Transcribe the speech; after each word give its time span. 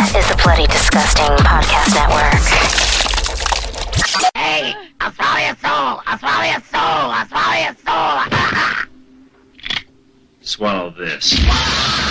is 0.00 0.28
the 0.28 0.40
Bloody 0.44 0.66
Disgusting 0.68 1.26
Podcast 1.38 1.92
Network. 1.92 2.34
Hey, 4.36 4.72
I'll 5.00 5.12
swallow 5.12 5.38
your 5.38 5.56
soul. 5.56 6.00
I'll 6.06 6.18
swallow 6.18 6.44
your 6.44 6.60
soul. 6.60 7.10
I'll 7.10 7.26
swallow 7.26 7.58
your 7.58 7.74
soul. 7.84 8.84
Swallow 10.40 10.90
this. 10.90 12.07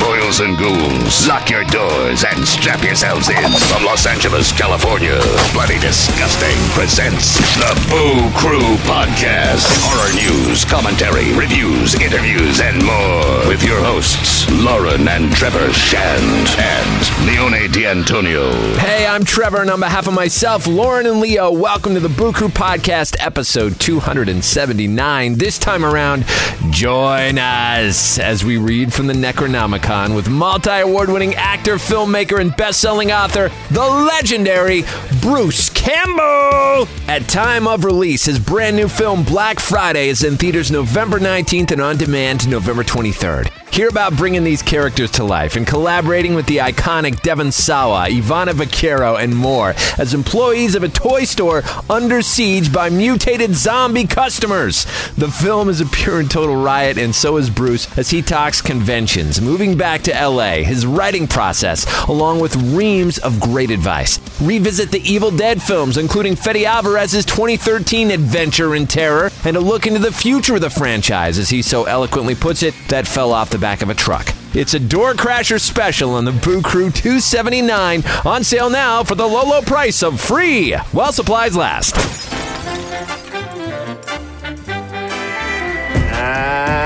Boils 0.00 0.40
and 0.40 0.58
ghouls, 0.58 1.28
lock 1.28 1.48
your 1.48 1.64
doors 1.64 2.24
and 2.24 2.46
strap 2.46 2.82
yourselves 2.82 3.28
in. 3.28 3.50
From 3.70 3.84
Los 3.84 4.06
Angeles, 4.06 4.50
California, 4.50 5.18
Bloody 5.52 5.78
Disgusting 5.78 6.58
presents 6.74 7.36
the 7.54 7.72
Boo 7.88 8.30
Crew 8.36 8.76
Podcast. 8.82 9.62
Horror 9.78 10.12
news, 10.14 10.64
commentary, 10.64 11.32
reviews, 11.34 11.94
interviews, 11.94 12.60
and 12.60 12.82
more. 12.84 13.48
With 13.48 13.62
your 13.62 13.78
hosts, 13.80 14.50
Lauren 14.50 15.06
and 15.06 15.32
Trevor 15.32 15.72
Shand 15.72 16.48
and 16.58 17.26
Leone 17.26 17.70
D'Antonio. 17.70 18.50
Hey, 18.78 19.06
I'm 19.06 19.24
Trevor, 19.24 19.60
and 19.60 19.70
on 19.70 19.80
behalf 19.80 20.08
of 20.08 20.14
myself, 20.14 20.66
Lauren, 20.66 21.06
and 21.06 21.20
Leo, 21.20 21.52
welcome 21.52 21.94
to 21.94 22.00
the 22.00 22.08
Boo 22.08 22.32
Crew 22.32 22.48
Podcast, 22.48 23.16
episode 23.20 23.78
279. 23.78 25.34
This 25.36 25.58
time 25.58 25.84
around, 25.84 26.24
join 26.70 27.38
us 27.38 28.18
as 28.18 28.44
we 28.44 28.56
read 28.56 28.92
from 28.92 29.06
the 29.06 29.14
Necronomicon 29.52 30.14
with 30.14 30.28
multi 30.30 30.80
award 30.80 31.10
winning 31.10 31.34
actor, 31.34 31.74
filmmaker, 31.74 32.40
and 32.40 32.56
best 32.56 32.80
selling 32.80 33.12
author, 33.12 33.50
the 33.70 33.80
legendary 33.80 34.84
Bruce 35.20 35.68
Campbell. 35.70 36.88
At 37.06 37.28
time 37.28 37.66
of 37.66 37.84
release, 37.84 38.24
his 38.24 38.38
brand 38.38 38.76
new 38.76 38.88
film 38.88 39.22
Black 39.24 39.60
Friday 39.60 40.08
is 40.08 40.24
in 40.24 40.36
theaters 40.36 40.70
November 40.70 41.18
19th 41.18 41.72
and 41.72 41.82
on 41.82 41.96
demand 41.96 42.48
November 42.48 42.82
23rd. 42.82 43.50
Hear 43.72 43.88
about 43.88 44.14
bringing 44.18 44.44
these 44.44 44.60
characters 44.60 45.10
to 45.12 45.24
life 45.24 45.56
and 45.56 45.66
collaborating 45.66 46.34
with 46.34 46.44
the 46.44 46.58
iconic 46.58 47.22
Devon 47.22 47.50
Sawa, 47.50 48.06
Ivana 48.10 48.52
Baquero, 48.52 49.18
and 49.18 49.34
more 49.34 49.70
as 49.96 50.12
employees 50.12 50.74
of 50.74 50.82
a 50.82 50.90
toy 50.90 51.24
store 51.24 51.62
under 51.88 52.20
siege 52.20 52.70
by 52.70 52.90
mutated 52.90 53.54
zombie 53.54 54.06
customers. 54.06 54.84
The 55.16 55.30
film 55.30 55.70
is 55.70 55.80
a 55.80 55.86
pure 55.86 56.20
and 56.20 56.30
total 56.30 56.62
riot, 56.62 56.98
and 56.98 57.14
so 57.14 57.38
is 57.38 57.48
Bruce 57.48 57.88
as 57.96 58.10
he 58.10 58.20
talks 58.20 58.60
conventions, 58.60 59.40
moving 59.44 59.76
back 59.76 60.02
to 60.02 60.12
LA, 60.12 60.62
his 60.62 60.86
writing 60.86 61.26
process, 61.26 61.86
along 62.08 62.40
with 62.40 62.56
reams 62.74 63.18
of 63.18 63.40
great 63.40 63.70
advice. 63.70 64.18
Revisit 64.40 64.90
the 64.90 65.00
Evil 65.00 65.30
Dead 65.30 65.62
films, 65.62 65.98
including 65.98 66.36
Fede 66.36 66.64
Alvarez's 66.64 67.24
2013 67.24 68.10
Adventure 68.10 68.74
in 68.74 68.86
Terror, 68.86 69.30
and 69.44 69.56
a 69.56 69.60
look 69.60 69.86
into 69.86 69.98
the 69.98 70.12
future 70.12 70.54
of 70.54 70.60
the 70.60 70.70
franchise, 70.70 71.38
as 71.38 71.50
he 71.50 71.62
so 71.62 71.84
eloquently 71.84 72.34
puts 72.34 72.62
it, 72.62 72.74
that 72.88 73.06
fell 73.06 73.32
off 73.32 73.50
the 73.50 73.58
back 73.58 73.82
of 73.82 73.90
a 73.90 73.94
truck. 73.94 74.28
It's 74.54 74.74
a 74.74 74.80
Door 74.80 75.14
Crasher 75.14 75.58
special 75.58 76.10
on 76.14 76.26
the 76.26 76.32
Boo 76.32 76.60
Crew 76.60 76.90
279 76.90 78.02
on 78.24 78.44
sale 78.44 78.68
now 78.68 79.02
for 79.02 79.14
the 79.14 79.26
low, 79.26 79.44
low 79.44 79.62
price 79.62 80.02
of 80.02 80.20
free 80.20 80.74
while 80.92 81.12
supplies 81.12 81.56
last. 81.56 82.41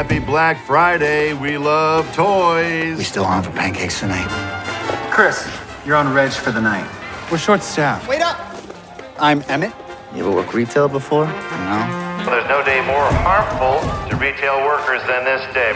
Happy 0.06 0.20
Black 0.20 0.64
Friday. 0.64 1.32
We 1.34 1.58
love 1.58 2.06
toys. 2.14 2.96
We 2.96 3.02
still 3.02 3.24
on 3.24 3.42
for 3.42 3.50
pancakes 3.50 3.98
tonight. 3.98 4.28
Chris, 5.10 5.50
you're 5.84 5.96
on 5.96 6.14
Reg 6.14 6.30
for 6.30 6.52
the 6.52 6.60
night. 6.60 6.88
We're 7.28 7.38
short 7.38 7.60
staffed. 7.60 8.06
Wait 8.06 8.22
up! 8.22 8.38
I'm 9.18 9.42
Emmett. 9.48 9.72
You 10.14 10.20
ever 10.20 10.30
worked 10.30 10.54
retail 10.54 10.86
before? 10.86 11.26
No. 11.26 12.22
There's 12.24 12.48
no 12.48 12.64
day 12.64 12.86
more 12.86 13.10
harmful 13.26 13.82
to 14.08 14.16
retail 14.16 14.64
workers 14.64 15.02
than 15.08 15.24
this 15.24 15.42
day. 15.52 15.72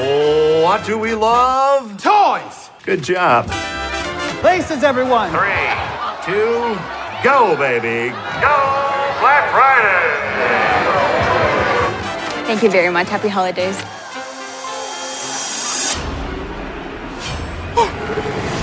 Oh, 0.00 0.62
what 0.64 0.84
do 0.84 0.98
we 0.98 1.14
love? 1.14 1.96
Toys! 2.02 2.70
Good 2.82 3.04
job. 3.04 3.46
Places, 4.40 4.82
everyone! 4.82 5.30
Three, 5.30 5.70
two, 6.26 6.76
go, 7.22 7.54
baby. 7.56 8.10
Go 8.42 8.56
Black 9.20 9.52
Friday! 9.52 10.67
Thank 12.48 12.62
you 12.62 12.70
very 12.70 12.88
much. 12.90 13.10
Happy 13.10 13.28
holidays. 13.28 13.78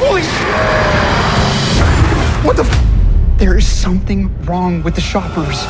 Holy 0.01 0.23
What 2.43 2.57
the 2.57 2.63
f- 2.63 3.37
There 3.37 3.55
is 3.55 3.67
something 3.67 4.35
wrong 4.45 4.81
with 4.81 4.95
the 4.95 5.01
shoppers. 5.01 5.61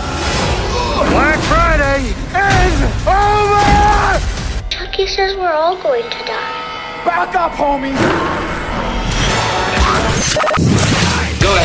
Black 1.12 1.40
Friday 1.52 2.06
is 2.32 2.82
over! 3.06 4.20
Chucky 4.70 5.08
says 5.08 5.36
we're 5.36 5.52
all 5.52 5.76
going 5.84 6.04
to 6.04 6.20
die. 6.20 7.04
Back 7.04 7.36
up, 7.36 7.52
homie! 7.52 7.96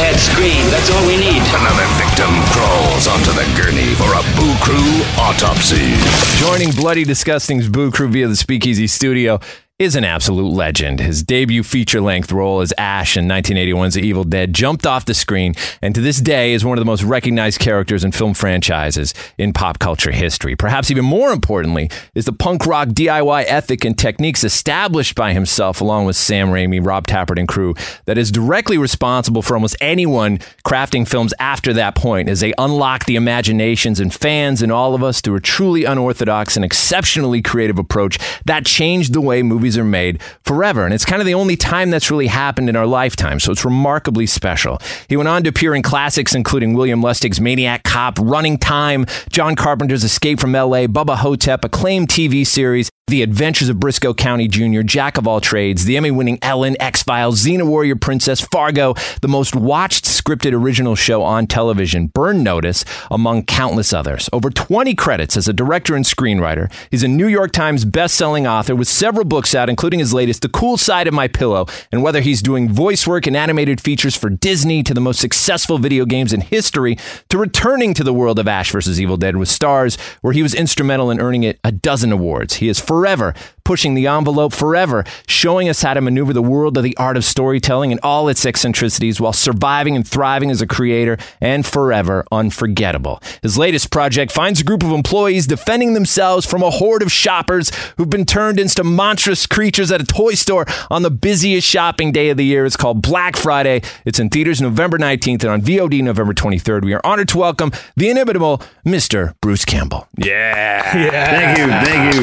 Go 0.01 0.07
ahead, 0.07 0.19
scream. 0.19 0.65
That's 0.71 0.91
all 0.91 1.07
we 1.07 1.19
need. 1.19 1.43
Another 1.53 1.85
victim 2.01 2.33
crawls 2.57 3.07
onto 3.07 3.33
the 3.37 3.45
gurney 3.55 3.93
for 3.97 4.09
a 4.17 4.23
Boo 4.35 4.57
Crew 4.65 5.05
autopsy. 5.21 5.93
Joining 6.39 6.71
Bloody 6.71 7.05
Disgusting's 7.05 7.69
Boo 7.69 7.91
Crew 7.91 8.09
via 8.09 8.27
the 8.27 8.35
Speakeasy 8.35 8.87
Studio 8.87 9.41
is 9.81 9.97
an 9.97 10.05
absolute 10.05 10.53
legend. 10.53 11.01
His 11.01 11.23
debut 11.23 11.63
feature 11.63 12.03
length 12.03 12.31
role 12.31 12.61
as 12.61 12.75
Ash 12.77 13.17
in 13.17 13.27
1981's 13.27 13.95
The 13.95 14.03
Evil 14.03 14.25
Dead 14.25 14.53
jumped 14.53 14.87
off 14.87 15.07
the 15.07 15.15
screen 15.15 15.55
and 15.81 15.95
to 15.95 16.03
this 16.03 16.21
day 16.21 16.53
is 16.53 16.67
one 16.67 16.77
of 16.77 16.83
the 16.83 16.87
most 16.87 17.03
recognized 17.03 17.61
characters 17.61 18.05
in 18.05 18.13
film 18.13 18.35
franchises 18.35 19.15
in 19.39 19.55
pop 19.55 19.79
culture 19.79 20.11
history. 20.11 20.55
Perhaps 20.55 20.91
even 20.91 21.07
more 21.07 21.33
importantly 21.33 21.91
is 22.15 22.27
the 22.27 22.33
punk 22.35 22.67
rock 22.67 22.89
DIY 22.89 23.47
ethic 23.47 23.87
and 23.87 23.97
techniques 23.97 24.45
established 24.45 25.15
by 25.15 25.33
himself 25.33 25.81
along 25.81 26.05
with 26.05 26.15
Sam 26.15 26.51
Raimi, 26.51 26.85
Rob 26.85 27.07
Tapert, 27.07 27.39
and 27.39 27.49
crew 27.49 27.75
that 28.05 28.19
is 28.19 28.31
directly 28.31 28.77
responsible 28.77 29.41
for 29.41 29.55
almost 29.55 29.77
anyone 29.81 30.41
crafting 30.63 31.09
films 31.09 31.33
after 31.41 31.73
that 31.73 31.95
point 31.95 32.29
as 32.29 32.41
they 32.41 32.53
unlock 32.59 33.07
the 33.07 33.17
imaginations 33.17 33.99
and 33.99 34.13
fans 34.13 34.61
and 34.61 34.71
all 34.71 34.95
of 34.95 35.03
us 35.03 35.23
through 35.23 35.37
a 35.37 35.41
truly 35.41 35.85
unorthodox 35.85 36.55
and 36.55 36.67
exceptionally 36.67 37.41
creative 37.41 37.79
approach 37.79 38.19
that 38.45 38.67
changed 38.67 39.15
the 39.15 39.23
way 39.23 39.43
movies 39.43 39.70
are 39.77 39.85
made 39.85 40.23
forever. 40.45 40.85
And 40.85 40.95
it's 40.95 41.05
kind 41.05 41.21
of 41.21 41.27
the 41.27 41.35
only 41.35 41.57
time 41.57 41.91
that's 41.91 42.11
really 42.11 42.27
happened 42.27 42.69
in 42.69 42.77
our 42.77 42.87
lifetime. 42.87 43.41
So 43.41 43.53
it's 43.53 43.65
remarkably 43.65 44.27
special. 44.27 44.79
He 45.09 45.17
went 45.17 45.29
on 45.29 45.43
to 45.45 45.51
appear 45.51 45.75
in 45.75 45.83
classics 45.83 46.35
including 46.35 46.75
William 46.75 47.03
Lustig's 47.03 47.41
Maniac 47.41 47.85
Cop, 47.85 48.19
Running 48.19 48.59
Time, 48.59 49.07
John 49.31 49.57
Carpenter's 49.57 50.05
Escape 50.05 50.41
from 50.41 50.53
LA, 50.53 50.87
Bubba 50.87 51.17
Ho-Tep, 51.17 51.65
acclaimed 51.65 52.09
TV 52.09 52.47
series, 52.47 52.91
The 53.11 53.23
Adventures 53.23 53.69
of 53.69 53.79
Brisco 53.79 54.17
County 54.17 54.47
Jr., 54.47 54.83
Jack 54.83 55.19
of 55.19 55.27
All 55.27 55.41
Trades, 55.41 55.85
the 55.85 55.97
Emmy 55.97 56.13
winning 56.13 56.39
Ellen, 56.43 56.77
X 56.79 57.03
Files, 57.03 57.45
Xena 57.45 57.67
Warrior 57.67 57.97
Princess, 57.97 58.41
Fargo, 58.41 58.95
the 59.21 59.27
most 59.27 59.57
watched 59.57 60.05
scripted 60.05 60.53
original 60.53 60.95
show 60.95 61.25
on 61.25 61.49
television, 61.49 62.07
Burn 62.07 62.45
Notice, 62.45 62.85
among 63.11 63.47
countless 63.47 63.93
others. 63.93 64.31
Over 64.33 64.49
20 64.49 64.95
credits 64.95 65.37
as 65.37 65.49
a 65.49 65.53
director 65.53 65.97
and 65.97 66.05
screenwriter. 66.05 66.73
He's 66.93 67.03
a 67.03 67.09
New 67.09 67.27
York 67.27 67.51
Times 67.51 67.85
best-selling 67.85 68.47
author 68.47 68.77
with 68.77 68.87
several 68.87 69.25
books 69.25 69.57
out, 69.57 69.69
including 69.69 69.99
his 69.99 70.15
latest, 70.15 70.43
The 70.43 70.49
Cool 70.49 70.77
Side 70.77 71.09
of 71.09 71.15
My 71.15 71.27
Pillow, 71.27 71.67
and 71.91 72.05
whether 72.05 72.21
he's 72.21 72.43
doing 72.43 72.73
voice 72.73 73.09
work 73.09 73.27
and 73.27 73.37
animated 73.37 73.81
features 73.81 74.15
for 74.15 74.31
Disney 74.31 74.85
to 74.85 74.95
the 74.95 75.01
most 75.01 75.19
successful 75.19 75.79
video 75.79 76.05
games 76.05 76.33
in 76.33 76.43
history, 76.43 76.97
to 77.29 77.39
returning 77.39 77.93
to 77.95 78.05
the 78.05 78.15
world 78.15 78.39
of 78.39 78.47
Ash 78.47 78.71
vs. 78.71 79.01
Evil 79.01 79.17
Dead 79.17 79.37
with 79.37 79.49
Starz, 79.49 79.99
where 80.21 80.33
he 80.33 80.45
was 80.45 80.55
instrumental 80.55 81.11
in 81.11 81.21
earning 81.21 81.43
it 81.43 81.59
a 81.65 81.73
dozen 81.73 82.13
awards. 82.13 82.55
He 82.55 82.69
is 82.69 82.79
forever 83.01 83.35
pushing 83.71 83.95
the 83.95 84.09
envelope 84.09 84.53
forever, 84.53 85.05
showing 85.29 85.69
us 85.69 85.81
how 85.81 85.95
to 85.95 86.01
maneuver 86.01 86.33
the 86.33 86.43
world 86.43 86.77
of 86.77 86.83
the 86.83 86.97
art 86.97 87.17
of 87.17 87.25
storytelling 87.25 87.93
and 87.93 88.01
all 88.03 88.29
its 88.29 88.45
eccentricities 88.45 89.21
while 89.21 89.33
surviving 89.33 89.95
and 89.95 90.09
thriving 90.09 90.51
as 90.51 90.61
a 90.61 90.67
creator 90.67 91.17
and 91.41 91.65
forever 91.65 92.25
unforgettable. 92.33 93.23
His 93.43 93.57
latest 93.57 93.93
project 93.93 94.33
finds 94.33 94.61
a 94.61 94.65
group 94.65 94.83
of 94.83 94.91
employees 94.91 95.47
defending 95.47 95.95
themselves 95.95 96.45
from 96.45 96.65
a 96.65 96.71
horde 96.71 97.01
of 97.01 97.13
shoppers 97.13 97.71
who've 97.97 98.11
been 98.11 98.27
turned 98.27 98.59
into 98.59 98.83
monstrous 98.83 99.47
creatures 99.47 99.93
at 99.93 100.01
a 100.01 100.05
toy 100.05 100.35
store 100.35 100.67
on 100.91 101.03
the 101.03 101.11
busiest 101.11 101.65
shopping 101.65 102.11
day 102.11 102.31
of 102.31 102.39
the 102.39 102.45
year. 102.45 102.67
It's 102.67 102.77
called 102.77 103.03
Black 103.03 103.37
Friday. 103.37 103.83
It's 104.05 104.19
in 104.19 104.31
theaters 104.31 104.61
November 104.61 104.99
19th 104.99 105.45
and 105.45 105.53
on 105.53 105.63
VOD 105.63 106.03
November 106.03 106.35
23rd. 106.35 106.83
We 106.83 106.93
are 106.93 107.01
honored 107.05 107.29
to 107.29 107.39
welcome 107.39 107.71
the 107.95 108.11
inimitable 108.11 108.65
Mr. 108.85 109.37
Bruce 109.41 109.65
Campbell. 109.65 110.09
Yeah. 110.17 110.97
yeah. 110.97 111.55
Thank 111.55 111.59
you, 111.59 111.67
thank 111.69 112.15
you, 112.17 112.23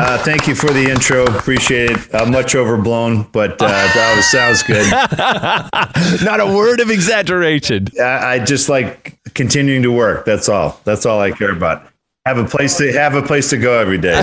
uh, 0.00 0.18
thank 0.18 0.46
you 0.46 0.54
for 0.54 0.67
the 0.72 0.90
intro. 0.90 1.24
Appreciate 1.24 1.90
it. 1.90 2.14
Uh, 2.14 2.26
much 2.26 2.54
overblown, 2.54 3.24
but 3.32 3.60
uh, 3.62 3.68
that 3.68 4.14
was, 4.16 4.26
sounds 4.26 4.62
good. 4.62 4.86
Not 6.24 6.40
a 6.40 6.46
word 6.46 6.80
of 6.80 6.90
exaggeration. 6.90 7.88
I, 8.00 8.34
I 8.34 8.38
just 8.38 8.68
like 8.68 9.18
continuing 9.34 9.82
to 9.82 9.92
work. 9.92 10.24
That's 10.24 10.48
all. 10.48 10.80
That's 10.84 11.06
all 11.06 11.20
I 11.20 11.30
care 11.30 11.52
about. 11.52 11.86
Have 12.26 12.38
a 12.38 12.44
place 12.44 12.76
to 12.76 12.92
have 12.92 13.14
a 13.14 13.22
place 13.22 13.48
to 13.50 13.56
go 13.56 13.78
every 13.78 13.96
day. 13.96 14.22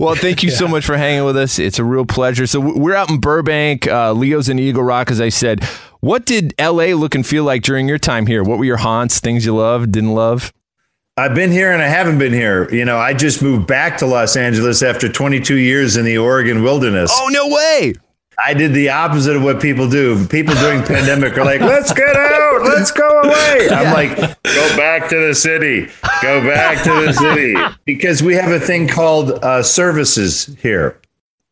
well, 0.00 0.14
thank 0.14 0.42
you 0.42 0.50
so 0.50 0.66
much 0.66 0.86
for 0.86 0.96
hanging 0.96 1.24
with 1.24 1.36
us. 1.36 1.58
It's 1.58 1.78
a 1.78 1.84
real 1.84 2.06
pleasure. 2.06 2.46
So 2.46 2.58
we're 2.58 2.94
out 2.94 3.10
in 3.10 3.18
Burbank. 3.18 3.86
Uh, 3.86 4.12
Leo's 4.12 4.48
in 4.48 4.58
Eagle 4.58 4.82
Rock, 4.82 5.10
as 5.10 5.20
I 5.20 5.28
said. 5.28 5.62
What 6.00 6.24
did 6.24 6.54
LA 6.58 6.94
look 6.94 7.14
and 7.14 7.26
feel 7.26 7.44
like 7.44 7.62
during 7.62 7.86
your 7.86 7.98
time 7.98 8.26
here? 8.26 8.42
What 8.42 8.58
were 8.58 8.64
your 8.64 8.78
haunts? 8.78 9.20
Things 9.20 9.44
you 9.44 9.54
loved, 9.54 9.92
didn't 9.92 10.14
love? 10.14 10.52
I've 11.18 11.34
been 11.34 11.52
here 11.52 11.72
and 11.72 11.82
I 11.82 11.88
haven't 11.88 12.18
been 12.18 12.32
here. 12.32 12.72
You 12.74 12.86
know, 12.86 12.96
I 12.96 13.12
just 13.12 13.42
moved 13.42 13.66
back 13.66 13.98
to 13.98 14.06
Los 14.06 14.34
Angeles 14.34 14.82
after 14.82 15.10
22 15.10 15.56
years 15.56 15.98
in 15.98 16.06
the 16.06 16.16
Oregon 16.16 16.62
wilderness. 16.62 17.10
Oh, 17.12 17.28
no 17.30 17.48
way. 17.48 17.92
I 18.42 18.54
did 18.54 18.72
the 18.72 18.88
opposite 18.88 19.36
of 19.36 19.42
what 19.42 19.60
people 19.60 19.90
do. 19.90 20.26
People 20.28 20.54
during 20.54 20.82
pandemic 20.84 21.36
are 21.36 21.44
like, 21.44 21.60
"Let's 21.60 21.92
get 21.92 22.16
out, 22.16 22.62
let's 22.62 22.90
go 22.90 23.06
away." 23.20 23.68
I'm 23.70 23.92
like, 23.92 24.16
"Go 24.16 24.76
back 24.76 25.10
to 25.10 25.28
the 25.28 25.34
city, 25.34 25.90
go 26.22 26.40
back 26.40 26.82
to 26.84 26.90
the 26.90 27.12
city," 27.12 27.54
because 27.84 28.22
we 28.22 28.34
have 28.34 28.50
a 28.50 28.58
thing 28.58 28.88
called 28.88 29.32
uh, 29.44 29.62
services 29.62 30.46
here, 30.62 30.98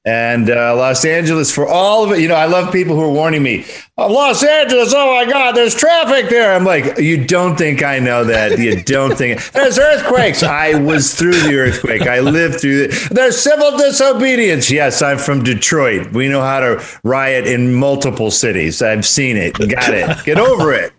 and 0.04 0.48
uh, 0.48 0.74
Los 0.76 1.04
Angeles 1.04 1.54
for 1.54 1.66
all 1.66 2.04
of 2.04 2.12
it. 2.12 2.20
You 2.20 2.28
know, 2.28 2.34
I 2.34 2.46
love 2.46 2.72
people 2.72 2.96
who 2.96 3.02
are 3.02 3.10
warning 3.10 3.42
me. 3.42 3.66
Oh, 3.98 4.10
Los 4.10 4.42
Angeles, 4.42 4.94
oh 4.96 5.14
my 5.14 5.30
God, 5.30 5.54
there's 5.54 5.74
traffic 5.74 6.30
there. 6.30 6.54
I'm 6.54 6.64
like, 6.64 6.98
you 6.98 7.24
don't 7.24 7.56
think 7.56 7.82
I 7.82 7.98
know 7.98 8.24
that? 8.24 8.58
You 8.58 8.82
don't 8.84 9.16
think 9.16 9.52
there's 9.52 9.78
earthquakes? 9.78 10.42
I 10.42 10.74
was 10.74 11.14
through 11.14 11.38
the 11.40 11.54
earthquake. 11.56 12.02
I 12.02 12.20
lived 12.20 12.60
through 12.60 12.84
it. 12.84 13.10
There's 13.10 13.38
civil 13.38 13.76
disobedience. 13.76 14.70
Yes, 14.70 15.02
I'm 15.02 15.18
from 15.18 15.44
Detroit. 15.44 16.12
We 16.12 16.28
know 16.28 16.40
how 16.40 16.60
to 16.60 16.84
riot 17.04 17.46
in 17.46 17.74
multiple 17.74 18.30
cities. 18.30 18.80
I've 18.80 19.06
seen 19.06 19.36
it. 19.36 19.52
Got 19.54 19.92
it. 19.92 20.24
Get 20.24 20.38
over 20.38 20.72
it. 20.72 20.92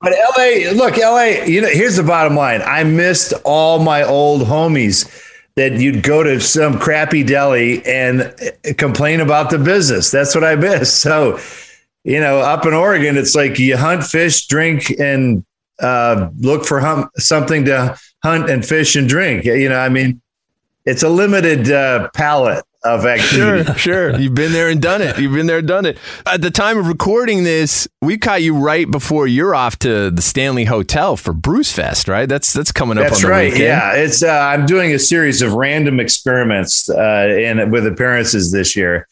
But 0.00 0.14
LA, 0.36 0.70
look, 0.72 0.96
LA, 0.96 1.44
you 1.44 1.60
know, 1.60 1.68
here's 1.68 1.96
the 1.96 2.02
bottom 2.02 2.34
line. 2.34 2.62
I 2.62 2.84
missed 2.84 3.34
all 3.44 3.78
my 3.80 4.02
old 4.02 4.42
homies 4.42 5.29
that 5.56 5.72
you'd 5.74 6.02
go 6.02 6.22
to 6.22 6.40
some 6.40 6.78
crappy 6.78 7.22
deli 7.22 7.84
and 7.84 8.34
complain 8.78 9.20
about 9.20 9.50
the 9.50 9.58
business. 9.58 10.10
That's 10.10 10.34
what 10.34 10.44
I 10.44 10.56
miss. 10.56 11.04
So, 11.10 11.38
you 12.04 12.20
know, 12.20 12.38
up 12.38 12.64
in 12.66 12.72
Oregon, 12.72 13.16
it's 13.18 13.34
like 13.34 13.58
you 13.58 13.76
hunt, 13.76 14.04
fish, 14.04 14.46
drink, 14.46 14.90
and 14.98 15.44
uh, 15.80 16.30
look 16.38 16.64
for 16.64 16.80
hum- 16.80 17.10
something 17.16 17.64
to 17.66 17.98
hunt 18.22 18.48
and 18.48 18.64
fish 18.64 18.96
and 18.96 19.08
drink. 19.08 19.44
You 19.44 19.68
know, 19.68 19.78
I 19.78 19.88
mean, 19.88 20.22
it's 20.86 21.02
a 21.02 21.08
limited 21.08 21.70
uh, 21.70 22.08
palette 22.14 22.64
of 22.82 23.04
activity. 23.04 23.64
Sure, 23.64 23.74
sure. 23.74 24.16
You've 24.20 24.34
been 24.34 24.52
there 24.52 24.68
and 24.68 24.80
done 24.80 25.02
it. 25.02 25.18
You've 25.18 25.32
been 25.32 25.46
there 25.46 25.58
and 25.58 25.68
done 25.68 25.84
it. 25.86 25.98
At 26.26 26.40
the 26.40 26.50
time 26.50 26.78
of 26.78 26.86
recording 26.86 27.44
this, 27.44 27.86
we 28.00 28.16
caught 28.16 28.42
you 28.42 28.56
right 28.56 28.90
before 28.90 29.26
you're 29.26 29.54
off 29.54 29.78
to 29.80 30.10
the 30.10 30.22
Stanley 30.22 30.64
Hotel 30.64 31.16
for 31.16 31.32
Bruce 31.32 31.72
Fest, 31.72 32.08
right? 32.08 32.28
That's 32.28 32.52
that's 32.52 32.72
coming 32.72 32.98
up. 32.98 33.04
That's 33.04 33.24
right. 33.24 33.52
Weekend. 33.52 33.64
Yeah, 33.64 33.92
it's. 33.94 34.22
Uh, 34.22 34.30
I'm 34.30 34.66
doing 34.66 34.92
a 34.92 34.98
series 34.98 35.42
of 35.42 35.52
random 35.52 36.00
experiments 36.00 36.88
uh, 36.88 36.98
and 36.98 37.70
with 37.70 37.86
appearances 37.86 38.52
this 38.52 38.74
year. 38.74 39.06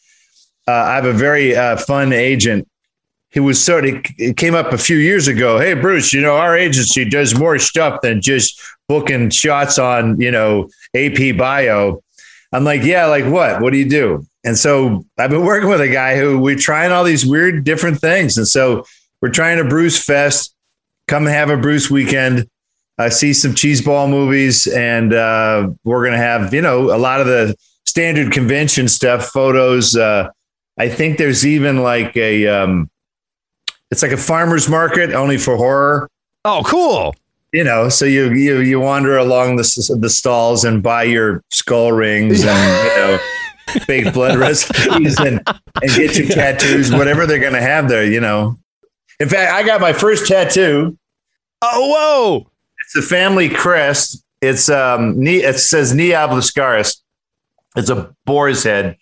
Uh, 0.66 0.72
I 0.72 0.94
have 0.96 1.06
a 1.06 1.12
very 1.12 1.56
uh, 1.56 1.76
fun 1.76 2.12
agent 2.12 2.68
who 3.32 3.42
was 3.42 3.62
sort 3.62 3.84
of 3.86 3.94
it 4.16 4.36
came 4.36 4.54
up 4.54 4.72
a 4.72 4.78
few 4.78 4.96
years 4.96 5.28
ago. 5.28 5.58
Hey, 5.58 5.74
Bruce, 5.74 6.12
you 6.12 6.20
know 6.20 6.36
our 6.36 6.56
agency 6.56 7.04
does 7.04 7.38
more 7.38 7.58
stuff 7.58 8.00
than 8.00 8.22
just 8.22 8.60
booking 8.88 9.28
shots 9.30 9.78
on 9.78 10.18
you 10.20 10.30
know 10.30 10.68
AP 10.94 11.36
Bio 11.36 12.02
I'm 12.52 12.64
like, 12.64 12.82
yeah, 12.82 13.06
like 13.06 13.26
what? 13.26 13.60
What 13.60 13.72
do 13.72 13.78
you 13.78 13.88
do? 13.88 14.26
And 14.44 14.56
so 14.56 15.04
I've 15.18 15.30
been 15.30 15.44
working 15.44 15.68
with 15.68 15.80
a 15.80 15.88
guy 15.88 16.16
who 16.16 16.38
we're 16.38 16.56
trying 16.56 16.92
all 16.92 17.04
these 17.04 17.26
weird 17.26 17.64
different 17.64 18.00
things. 18.00 18.38
And 18.38 18.48
so 18.48 18.84
we're 19.20 19.30
trying 19.30 19.58
a 19.58 19.64
Bruce 19.64 20.02
Fest, 20.02 20.54
come 21.08 21.26
have 21.26 21.50
a 21.50 21.56
Bruce 21.56 21.90
weekend, 21.90 22.48
uh, 22.98 23.10
see 23.10 23.32
some 23.32 23.52
cheeseball 23.52 24.08
movies, 24.08 24.66
and 24.66 25.12
uh, 25.12 25.68
we're 25.84 26.02
going 26.02 26.12
to 26.12 26.24
have, 26.24 26.54
you 26.54 26.62
know, 26.62 26.94
a 26.94 26.98
lot 26.98 27.20
of 27.20 27.26
the 27.26 27.54
standard 27.86 28.32
convention 28.32 28.88
stuff, 28.88 29.26
photos. 29.26 29.96
Uh, 29.96 30.30
I 30.78 30.88
think 30.88 31.18
there's 31.18 31.46
even 31.46 31.82
like 31.82 32.16
a, 32.16 32.46
um, 32.46 32.88
it's 33.90 34.02
like 34.02 34.12
a 34.12 34.16
farmer's 34.16 34.68
market 34.68 35.12
only 35.12 35.38
for 35.38 35.56
horror. 35.56 36.08
Oh, 36.44 36.62
cool 36.64 37.14
you 37.52 37.64
know, 37.64 37.88
so 37.88 38.04
you 38.04 38.32
you 38.32 38.60
you 38.60 38.80
wander 38.80 39.16
along 39.16 39.56
the 39.56 39.96
the 40.00 40.10
stalls 40.10 40.64
and 40.64 40.82
buy 40.82 41.04
your 41.04 41.42
skull 41.50 41.92
rings 41.92 42.44
and 42.44 42.84
you 42.84 42.96
know 42.96 43.18
fake 43.86 44.12
blood 44.12 44.38
recipes 44.38 45.18
and 45.18 45.40
and 45.46 45.90
get 45.96 46.16
your 46.16 46.28
tattoos, 46.28 46.92
whatever 46.92 47.26
they're 47.26 47.38
gonna 47.38 47.60
have 47.60 47.88
there. 47.88 48.04
You 48.04 48.20
know, 48.20 48.58
in 49.18 49.28
fact, 49.28 49.52
I 49.52 49.62
got 49.62 49.80
my 49.80 49.92
first 49.92 50.26
tattoo. 50.26 50.98
Oh, 51.62 51.88
whoa! 52.44 52.50
It's 52.84 52.96
a 52.96 53.08
family 53.08 53.48
crest. 53.48 54.22
It's 54.42 54.68
um, 54.68 55.26
it 55.26 55.58
says 55.58 55.94
Niablascaris. 55.94 57.00
It's 57.76 57.90
a 57.90 58.14
boar's 58.26 58.62
head, 58.62 58.96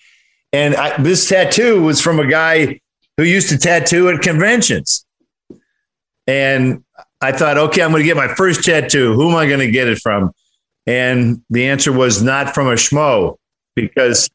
and 0.53 0.77
I, 0.77 0.97
this 1.03 1.29
tattoo 1.29 1.83
was 1.83 2.01
from 2.01 2.21
a 2.21 2.27
guy 2.27 2.81
who 3.17 3.25
used 3.25 3.49
to 3.49 3.59
tattoo 3.59 4.09
at 4.09 4.21
conventions. 4.23 5.05
And 6.29 6.85
I 7.21 7.33
thought, 7.33 7.57
okay, 7.57 7.83
I'm 7.83 7.91
going 7.91 8.03
to 8.03 8.07
get 8.07 8.17
my 8.17 8.35
first 8.35 8.65
tattoo. 8.65 9.15
Who 9.15 9.31
am 9.31 9.37
I 9.37 9.47
going 9.47 9.61
to 9.61 9.71
get 9.71 9.89
it 9.89 9.99
from? 9.99 10.33
And 10.87 11.43
the 11.51 11.67
answer 11.67 11.93
was 11.93 12.23
not 12.23 12.55
from 12.55 12.69
a 12.69 12.75
schmo 12.75 13.37
because 13.75 14.31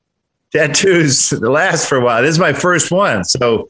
tattoos 0.52 1.32
last 1.32 1.88
for 1.88 1.98
a 1.98 2.02
while. 2.02 2.22
This 2.22 2.32
is 2.32 2.40
my 2.40 2.54
first 2.54 2.92
one. 2.92 3.24
So 3.24 3.70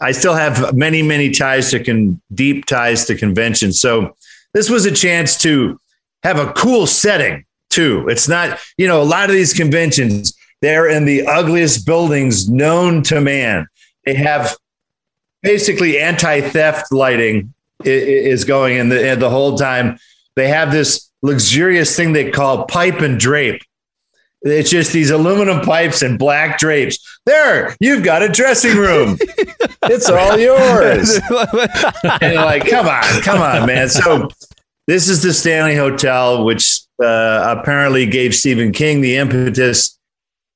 I 0.00 0.12
still 0.12 0.34
have 0.34 0.74
many, 0.74 1.02
many 1.02 1.30
ties 1.30 1.70
to 1.70 1.82
con- 1.82 2.20
deep 2.34 2.66
ties 2.66 3.04
to 3.06 3.14
conventions. 3.14 3.80
So 3.80 4.16
this 4.52 4.70
was 4.70 4.86
a 4.86 4.92
chance 4.92 5.36
to 5.42 5.78
have 6.22 6.38
a 6.38 6.52
cool 6.52 6.86
setting 6.86 7.44
too. 7.70 8.08
It's 8.08 8.28
not, 8.28 8.58
you 8.78 8.86
know, 8.86 9.02
a 9.02 9.04
lot 9.04 9.28
of 9.28 9.34
these 9.34 9.52
conventions, 9.52 10.34
they're 10.62 10.88
in 10.88 11.04
the 11.04 11.26
ugliest 11.26 11.84
buildings 11.84 12.48
known 12.48 13.02
to 13.04 13.20
man. 13.20 13.66
They 14.06 14.14
have 14.14 14.56
basically 15.42 15.98
anti 15.98 16.40
theft 16.40 16.90
lighting 16.90 17.52
is 17.86 18.44
going 18.44 18.78
and 18.78 18.90
the, 18.90 19.10
and 19.10 19.20
the 19.20 19.30
whole 19.30 19.56
time 19.56 19.98
they 20.36 20.48
have 20.48 20.72
this 20.72 21.10
luxurious 21.22 21.96
thing 21.96 22.12
they 22.12 22.30
call 22.30 22.66
pipe 22.66 23.00
and 23.00 23.18
drape 23.18 23.62
it's 24.44 24.68
just 24.68 24.92
these 24.92 25.10
aluminum 25.10 25.60
pipes 25.62 26.02
and 26.02 26.18
black 26.18 26.58
drapes. 26.58 26.98
There, 27.24 27.74
you've 27.80 28.04
got 28.04 28.22
a 28.22 28.28
dressing 28.28 28.76
room. 28.76 29.16
it's 29.84 30.10
all 30.10 30.38
yours. 30.38 31.18
and 32.20 32.34
you're 32.34 32.44
like, 32.44 32.68
come 32.68 32.86
on, 32.86 33.22
come 33.22 33.40
on, 33.40 33.66
man. 33.66 33.88
So 33.88 34.28
this 34.86 35.08
is 35.08 35.22
the 35.22 35.32
Stanley 35.32 35.74
Hotel, 35.74 36.44
which 36.44 36.82
uh, 37.02 37.56
apparently 37.58 38.04
gave 38.04 38.34
Stephen 38.34 38.70
King 38.70 39.00
the 39.00 39.16
impetus 39.16 39.98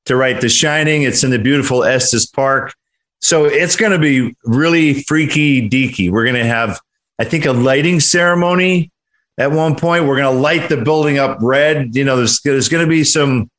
to 0.04 0.16
write 0.16 0.42
The 0.42 0.50
Shining. 0.50 1.02
It's 1.02 1.24
in 1.24 1.30
the 1.30 1.38
beautiful 1.38 1.82
Estes 1.82 2.26
Park. 2.26 2.74
So 3.20 3.46
it's 3.46 3.74
going 3.74 3.92
to 3.92 3.98
be 3.98 4.36
really 4.44 5.02
freaky 5.02 5.66
deaky. 5.68 6.10
We're 6.10 6.24
going 6.24 6.36
to 6.36 6.44
have 6.44 6.78
I 7.18 7.24
think, 7.24 7.46
a 7.46 7.52
lighting 7.52 8.00
ceremony 8.00 8.90
at 9.38 9.52
one 9.52 9.76
point. 9.76 10.06
We're 10.06 10.16
going 10.16 10.34
to 10.34 10.40
light 10.40 10.68
the 10.68 10.76
building 10.76 11.18
up 11.18 11.38
red. 11.40 11.94
You 11.94 12.04
know, 12.04 12.16
there's, 12.16 12.40
there's 12.40 12.68
going 12.68 12.84
to 12.84 12.90
be 12.90 13.04
some 13.04 13.50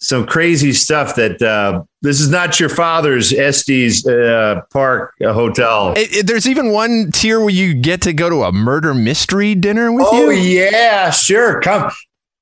some 0.00 0.26
crazy 0.26 0.72
stuff 0.72 1.14
that 1.16 1.40
uh, 1.42 1.82
this 2.00 2.20
is 2.20 2.30
not 2.30 2.58
your 2.58 2.70
father's 2.70 3.32
Estes 3.32 4.06
uh, 4.06 4.62
Park 4.72 5.12
uh, 5.22 5.32
hotel. 5.32 5.92
It, 5.94 6.16
it, 6.16 6.26
there's 6.26 6.48
even 6.48 6.72
one 6.72 7.10
tier 7.12 7.38
where 7.38 7.50
you 7.50 7.74
get 7.74 8.00
to 8.02 8.14
go 8.14 8.30
to 8.30 8.44
a 8.44 8.52
murder 8.52 8.94
mystery 8.94 9.54
dinner 9.54 9.92
with 9.92 10.06
oh, 10.08 10.18
you. 10.18 10.26
Oh 10.26 10.30
yeah, 10.30 11.10
sure. 11.10 11.60
Come 11.60 11.90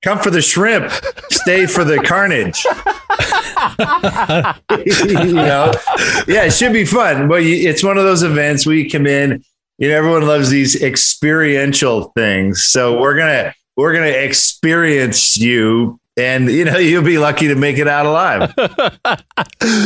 come 0.03 0.21
for 0.21 0.31
the 0.31 0.41
shrimp, 0.41 0.93
stay 1.31 1.67
for 1.67 1.83
the 1.83 1.99
carnage. 1.99 2.65
you 4.95 5.35
know, 5.35 5.73
yeah, 6.29 6.45
it 6.45 6.53
should 6.53 6.73
be 6.73 6.85
fun. 6.85 7.29
But 7.29 7.43
it's 7.43 7.83
one 7.83 7.99
of 7.99 8.05
those 8.05 8.23
events 8.23 8.67
where 8.67 8.77
you 8.77 8.89
come 8.89 9.07
in 9.07 9.43
you 9.79 9.89
know, 9.89 9.97
everyone 9.97 10.27
loves 10.27 10.51
these 10.51 10.83
experiential 10.83 12.13
things. 12.17 12.65
So 12.65 13.01
we're 13.01 13.17
gonna 13.17 13.55
we're 13.77 13.93
gonna 13.93 14.07
experience 14.07 15.37
you 15.37 16.01
and 16.19 16.51
you 16.51 16.65
know 16.65 16.77
you'll 16.79 17.05
be 17.05 17.19
lucky 17.19 17.49
to 17.49 17.55
make 17.55 17.79
it 17.79 17.87
out 17.87 18.05
alive. 18.05 18.53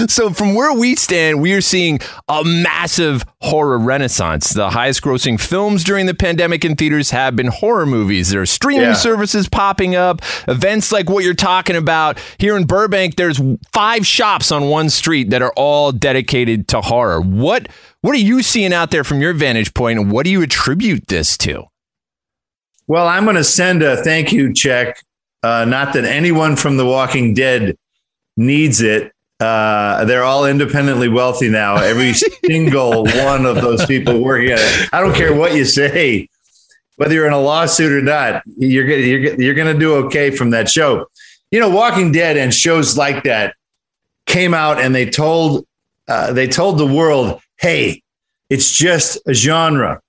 so 0.10 0.30
from 0.30 0.54
where 0.54 0.72
we 0.72 0.96
stand, 0.96 1.42
we 1.42 1.52
are 1.52 1.60
seeing 1.60 2.00
a 2.28 2.42
massive 2.42 3.24
horror 3.42 3.78
renaissance. 3.78 4.50
The 4.50 4.70
highest 4.70 5.02
grossing 5.02 5.38
films 5.38 5.84
during 5.84 6.06
the 6.06 6.14
pandemic 6.14 6.64
in 6.64 6.74
theaters 6.74 7.10
have 7.10 7.36
been 7.36 7.48
horror 7.48 7.86
movies. 7.86 8.30
There 8.30 8.40
are 8.40 8.46
streaming 8.46 8.82
yeah. 8.82 8.94
services 8.94 9.48
popping 9.48 9.94
up, 9.94 10.22
events 10.48 10.90
like 10.90 11.10
what 11.10 11.22
you're 11.22 11.34
talking 11.34 11.76
about. 11.76 12.18
Here 12.38 12.56
in 12.56 12.64
Burbank, 12.64 13.16
there's 13.16 13.40
five 13.72 14.06
shops 14.06 14.50
on 14.50 14.68
one 14.68 14.88
street 14.88 15.30
that 15.30 15.42
are 15.42 15.52
all 15.54 15.92
dedicated 15.92 16.66
to 16.68 16.80
horror. 16.80 17.20
What 17.20 17.68
what 18.02 18.14
are 18.14 18.18
you 18.18 18.42
seeing 18.42 18.72
out 18.72 18.90
there 18.90 19.04
from 19.04 19.20
your 19.20 19.32
vantage 19.32 19.72
point, 19.74 19.98
and 19.98 20.10
what 20.10 20.24
do 20.24 20.30
you 20.30 20.42
attribute 20.42 21.06
this 21.06 21.38
to? 21.38 21.64
Well, 22.88 23.06
I'm 23.06 23.24
going 23.24 23.36
to 23.36 23.44
send 23.44 23.82
a 23.82 23.96
thank 24.02 24.32
you 24.32 24.52
check. 24.52 25.02
Uh, 25.42 25.64
not 25.64 25.94
that 25.94 26.04
anyone 26.04 26.56
from 26.56 26.76
The 26.76 26.84
Walking 26.84 27.32
Dead 27.32 27.76
needs 28.36 28.80
it. 28.80 29.12
Uh, 29.38 30.04
they're 30.04 30.24
all 30.24 30.46
independently 30.46 31.08
wealthy 31.08 31.48
now. 31.48 31.76
Every 31.76 32.12
single 32.44 33.04
one 33.04 33.46
of 33.46 33.56
those 33.56 33.86
people 33.86 34.22
working 34.22 34.50
at 34.50 34.58
it. 34.58 34.88
I 34.92 35.00
don't 35.00 35.14
care 35.14 35.34
what 35.34 35.54
you 35.54 35.64
say, 35.64 36.28
whether 36.96 37.14
you're 37.14 37.26
in 37.26 37.32
a 37.32 37.40
lawsuit 37.40 37.92
or 37.92 38.02
not. 38.02 38.42
You're 38.56 38.88
you're 38.88 39.40
you're 39.40 39.54
going 39.54 39.72
to 39.72 39.78
do 39.78 39.94
okay 40.06 40.30
from 40.30 40.50
that 40.50 40.68
show. 40.68 41.06
You 41.50 41.60
know, 41.60 41.70
Walking 41.70 42.12
Dead 42.12 42.36
and 42.36 42.52
shows 42.52 42.96
like 42.96 43.24
that 43.24 43.54
came 44.26 44.54
out 44.54 44.80
and 44.80 44.94
they 44.94 45.08
told 45.08 45.66
uh, 46.08 46.32
they 46.32 46.46
told 46.46 46.78
the 46.78 46.86
world 46.86 47.40
hey, 47.62 48.02
it's 48.50 48.70
just 48.70 49.18
a 49.26 49.32
genre 49.32 50.02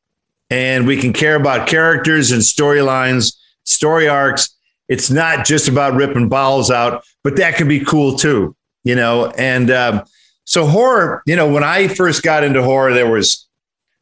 and 0.49 0.85
we 0.85 0.97
can 0.97 1.13
care 1.13 1.35
about 1.35 1.67
characters 1.67 2.31
and 2.31 2.41
storylines 2.41 3.35
story 3.63 4.07
arcs. 4.07 4.49
It's 4.89 5.09
not 5.09 5.45
just 5.45 5.67
about 5.67 5.93
ripping 5.93 6.29
bowels 6.29 6.69
out, 6.69 7.03
but 7.23 7.37
that 7.37 7.55
can 7.55 7.67
be 7.67 7.79
cool 7.79 8.17
too, 8.17 8.55
you 8.83 8.95
know. 8.95 9.31
And 9.37 9.71
um, 9.71 10.03
so 10.43 10.65
horror, 10.65 11.23
you 11.25 11.35
know, 11.35 11.49
when 11.49 11.63
I 11.63 11.87
first 11.87 12.23
got 12.23 12.43
into 12.43 12.61
horror, 12.61 12.93
there 12.93 13.09
was 13.09 13.47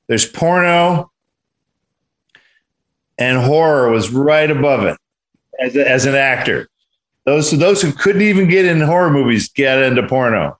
there's 0.07 0.25
porno, 0.25 1.11
and 3.17 3.37
horror 3.37 3.91
was 3.91 4.09
right 4.09 4.49
above 4.49 4.83
it 4.83 4.97
as, 5.59 5.75
a, 5.75 5.89
as 5.89 6.05
an 6.05 6.15
actor. 6.15 6.67
Those 7.25 7.51
those 7.51 7.81
who 7.81 7.91
couldn't 7.91 8.23
even 8.23 8.49
get 8.49 8.65
in 8.65 8.81
horror 8.81 9.11
movies 9.11 9.49
get 9.49 9.83
into 9.83 10.07
porno, 10.07 10.57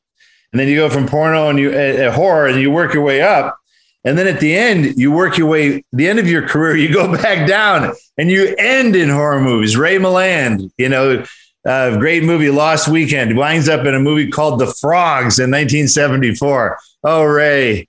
and 0.52 0.60
then 0.60 0.68
you 0.68 0.76
go 0.76 0.90
from 0.90 1.08
porno 1.08 1.50
and 1.50 1.60
you 1.60 1.72
horror 2.12 2.48
and 2.48 2.60
you 2.60 2.72
work 2.72 2.94
your 2.94 3.04
way 3.04 3.22
up, 3.22 3.58
and 4.04 4.18
then 4.18 4.28
at 4.28 4.40
the 4.40 4.56
end 4.56 4.98
you 4.98 5.12
work 5.12 5.38
your 5.38 5.48
way. 5.48 5.84
The 5.94 6.08
end 6.08 6.20
of 6.20 6.28
your 6.28 6.48
career, 6.48 6.76
you 6.76 6.94
go 6.94 7.12
back 7.22 7.48
down 7.48 7.94
and 8.18 8.30
you 8.30 8.56
end 8.58 8.96
in 8.96 9.10
horror 9.10 9.42
movies. 9.42 9.78
Ray 9.78 9.98
Milland, 9.98 10.72
you 10.78 10.90
know, 10.90 11.24
uh, 11.66 11.98
great 11.98 12.24
movie 12.24 12.50
Lost 12.50 12.88
Weekend 12.88 13.38
winds 13.38 13.70
up 13.70 13.86
in 13.86 13.94
a 13.94 14.00
movie 14.00 14.30
called 14.30 14.60
The 14.60 14.74
Frogs 14.80 15.38
in 15.40 15.52
1974. 15.52 16.78
Oh 17.04 17.24
Ray, 17.24 17.88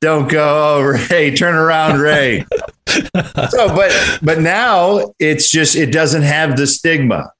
don't 0.00 0.28
go, 0.28 0.76
oh 0.76 0.82
Ray, 1.10 1.34
turn 1.34 1.54
around, 1.54 2.00
Ray. 2.00 2.44
so, 2.88 3.68
but 3.68 4.18
but 4.22 4.40
now 4.40 5.12
it's 5.18 5.50
just 5.50 5.76
it 5.76 5.92
doesn't 5.92 6.22
have 6.22 6.56
the 6.56 6.66
stigma. 6.66 7.32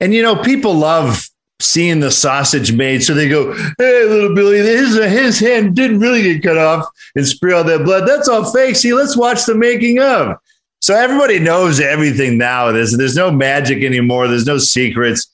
And 0.00 0.12
you 0.12 0.22
know, 0.22 0.36
people 0.36 0.74
love 0.74 1.26
seeing 1.60 2.00
the 2.00 2.10
sausage 2.10 2.72
made, 2.72 3.02
so 3.02 3.14
they 3.14 3.28
go, 3.28 3.52
"Hey, 3.78 4.04
little 4.04 4.34
Billy, 4.34 4.58
his 4.58 4.96
his 4.96 5.40
hand 5.40 5.74
didn't 5.74 6.00
really 6.00 6.22
get 6.22 6.42
cut 6.42 6.58
off 6.58 6.86
and 7.14 7.26
spray 7.26 7.52
all 7.52 7.64
that 7.64 7.84
blood. 7.84 8.06
That's 8.06 8.28
all 8.28 8.44
fake. 8.44 8.76
See, 8.76 8.94
let's 8.94 9.16
watch 9.16 9.44
the 9.44 9.54
making 9.54 9.98
of." 10.00 10.36
So 10.80 10.94
everybody 10.94 11.38
knows 11.38 11.80
everything 11.80 12.38
now. 12.38 12.72
There's 12.72 12.96
there's 12.96 13.16
no 13.16 13.30
magic 13.30 13.82
anymore. 13.82 14.28
There's 14.28 14.46
no 14.46 14.58
secrets. 14.58 15.30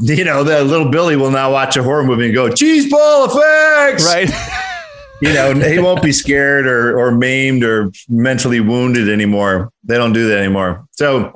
You 0.00 0.24
know, 0.24 0.42
that 0.42 0.66
little 0.66 0.90
Billy 0.90 1.14
will 1.14 1.30
now 1.30 1.52
watch 1.52 1.76
a 1.76 1.82
horror 1.82 2.04
movie 2.04 2.26
and 2.26 2.34
go, 2.34 2.50
"Cheese 2.52 2.90
ball 2.90 3.26
effects!" 3.26 4.04
Right. 4.04 4.30
you 5.22 5.32
know, 5.32 5.54
he 5.54 5.78
won't 5.78 6.02
be 6.02 6.12
scared 6.12 6.66
or 6.66 6.98
or 6.98 7.12
maimed 7.12 7.62
or 7.62 7.92
mentally 8.08 8.60
wounded 8.60 9.08
anymore. 9.08 9.70
They 9.84 9.96
don't 9.96 10.12
do 10.12 10.28
that 10.28 10.38
anymore. 10.38 10.86
So 10.92 11.32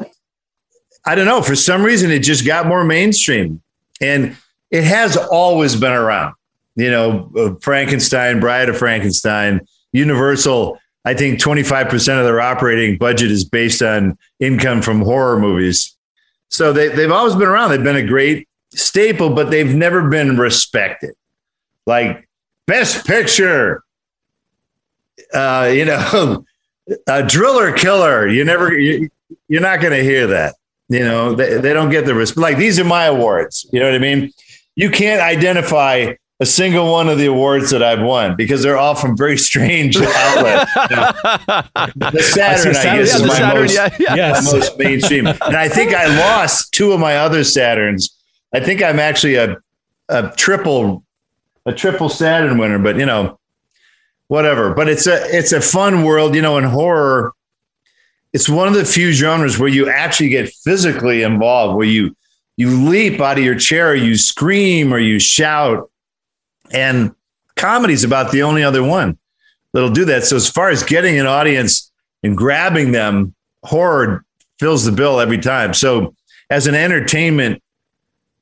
I 1.04 1.14
don't 1.14 1.26
know. 1.26 1.42
For 1.42 1.54
some 1.54 1.82
reason, 1.84 2.10
it 2.10 2.20
just 2.20 2.44
got 2.44 2.66
more 2.66 2.84
mainstream, 2.84 3.62
and 4.00 4.36
it 4.70 4.84
has 4.84 5.16
always 5.16 5.76
been 5.76 5.92
around. 5.92 6.34
You 6.76 6.90
know, 6.90 7.30
uh, 7.36 7.54
Frankenstein, 7.60 8.40
Bride 8.40 8.68
of 8.68 8.78
Frankenstein, 8.78 9.66
Universal. 9.92 10.78
I 11.04 11.14
think 11.14 11.40
25% 11.40 11.94
of 12.18 12.24
their 12.24 12.40
operating 12.40 12.98
budget 12.98 13.30
is 13.30 13.44
based 13.44 13.82
on 13.82 14.16
income 14.40 14.82
from 14.82 15.00
horror 15.00 15.38
movies. 15.38 15.96
So 16.50 16.72
they, 16.72 16.88
they've 16.88 17.10
always 17.10 17.34
been 17.34 17.48
around. 17.48 17.70
They've 17.70 17.82
been 17.82 17.96
a 17.96 18.06
great 18.06 18.48
staple, 18.70 19.30
but 19.30 19.50
they've 19.50 19.74
never 19.74 20.08
been 20.08 20.36
respected. 20.36 21.14
Like 21.86 22.28
best 22.66 23.06
picture, 23.06 23.82
uh, 25.32 25.70
you 25.74 25.84
know, 25.84 26.44
a 27.06 27.26
driller 27.26 27.72
killer. 27.72 28.28
You 28.28 28.44
never, 28.44 28.78
you, 28.78 29.08
you're 29.48 29.62
not 29.62 29.80
going 29.80 29.94
to 29.94 30.02
hear 30.02 30.26
that. 30.28 30.54
You 30.88 31.00
know, 31.00 31.34
they, 31.34 31.58
they 31.58 31.72
don't 31.72 31.90
get 31.90 32.06
the 32.06 32.14
respect. 32.14 32.38
Like 32.38 32.56
these 32.56 32.78
are 32.78 32.84
my 32.84 33.04
awards. 33.04 33.66
You 33.72 33.80
know 33.80 33.86
what 33.86 33.94
I 33.94 33.98
mean? 33.98 34.32
You 34.74 34.90
can't 34.90 35.20
identify 35.20 36.14
a 36.40 36.46
single 36.46 36.90
one 36.90 37.08
of 37.08 37.18
the 37.18 37.26
awards 37.26 37.70
that 37.70 37.82
I've 37.82 38.00
won 38.00 38.36
because 38.36 38.62
they're 38.62 38.76
all 38.76 38.94
from 38.94 39.16
very 39.16 39.36
strange 39.36 39.96
outlets. 40.00 40.70
You 40.90 40.96
know? 40.96 41.12
The 42.10 42.22
Saturn, 42.22 42.76
I, 42.76 42.82
guess, 42.96 43.14
is 43.14 43.22
my, 43.22 43.34
Saturn, 43.34 43.62
most, 43.62 43.74
yeah, 43.74 43.96
yeah. 43.98 44.14
Yes. 44.14 44.46
my 44.46 44.58
most 44.58 44.78
mainstream. 44.78 45.26
And 45.26 45.56
I 45.56 45.68
think 45.68 45.94
I 45.94 46.06
lost 46.06 46.72
two 46.72 46.92
of 46.92 47.00
my 47.00 47.16
other 47.16 47.40
Saturns. 47.40 48.10
I 48.54 48.60
think 48.60 48.82
I'm 48.82 49.00
actually 49.00 49.34
a, 49.34 49.56
a 50.08 50.32
triple 50.36 51.04
a 51.66 51.72
triple 51.72 52.08
Saturn 52.08 52.56
winner, 52.56 52.78
but 52.78 52.96
you 52.96 53.04
know, 53.04 53.38
whatever. 54.28 54.72
But 54.72 54.88
it's 54.88 55.06
a 55.06 55.18
it's 55.36 55.52
a 55.52 55.60
fun 55.60 56.04
world, 56.04 56.34
you 56.34 56.40
know, 56.40 56.56
in 56.56 56.64
horror 56.64 57.34
it's 58.32 58.48
one 58.48 58.68
of 58.68 58.74
the 58.74 58.84
few 58.84 59.12
genres 59.12 59.58
where 59.58 59.68
you 59.68 59.88
actually 59.88 60.28
get 60.28 60.52
physically 60.64 61.22
involved, 61.22 61.76
where 61.76 61.86
you 61.86 62.14
you 62.56 62.88
leap 62.88 63.20
out 63.20 63.38
of 63.38 63.44
your 63.44 63.54
chair, 63.54 63.94
you 63.94 64.16
scream 64.16 64.92
or 64.92 64.98
you 64.98 65.18
shout. 65.20 65.90
And 66.72 67.14
comedy's 67.54 68.04
about 68.04 68.32
the 68.32 68.42
only 68.42 68.64
other 68.64 68.82
one 68.82 69.16
that'll 69.72 69.92
do 69.92 70.04
that. 70.06 70.24
So 70.24 70.36
as 70.36 70.50
far 70.50 70.68
as 70.68 70.82
getting 70.82 71.18
an 71.18 71.26
audience 71.26 71.90
and 72.22 72.36
grabbing 72.36 72.90
them, 72.90 73.34
horror 73.62 74.24
fills 74.58 74.84
the 74.84 74.92
bill 74.92 75.20
every 75.20 75.38
time. 75.38 75.72
So 75.72 76.14
as 76.50 76.66
an 76.66 76.74
entertainment 76.74 77.62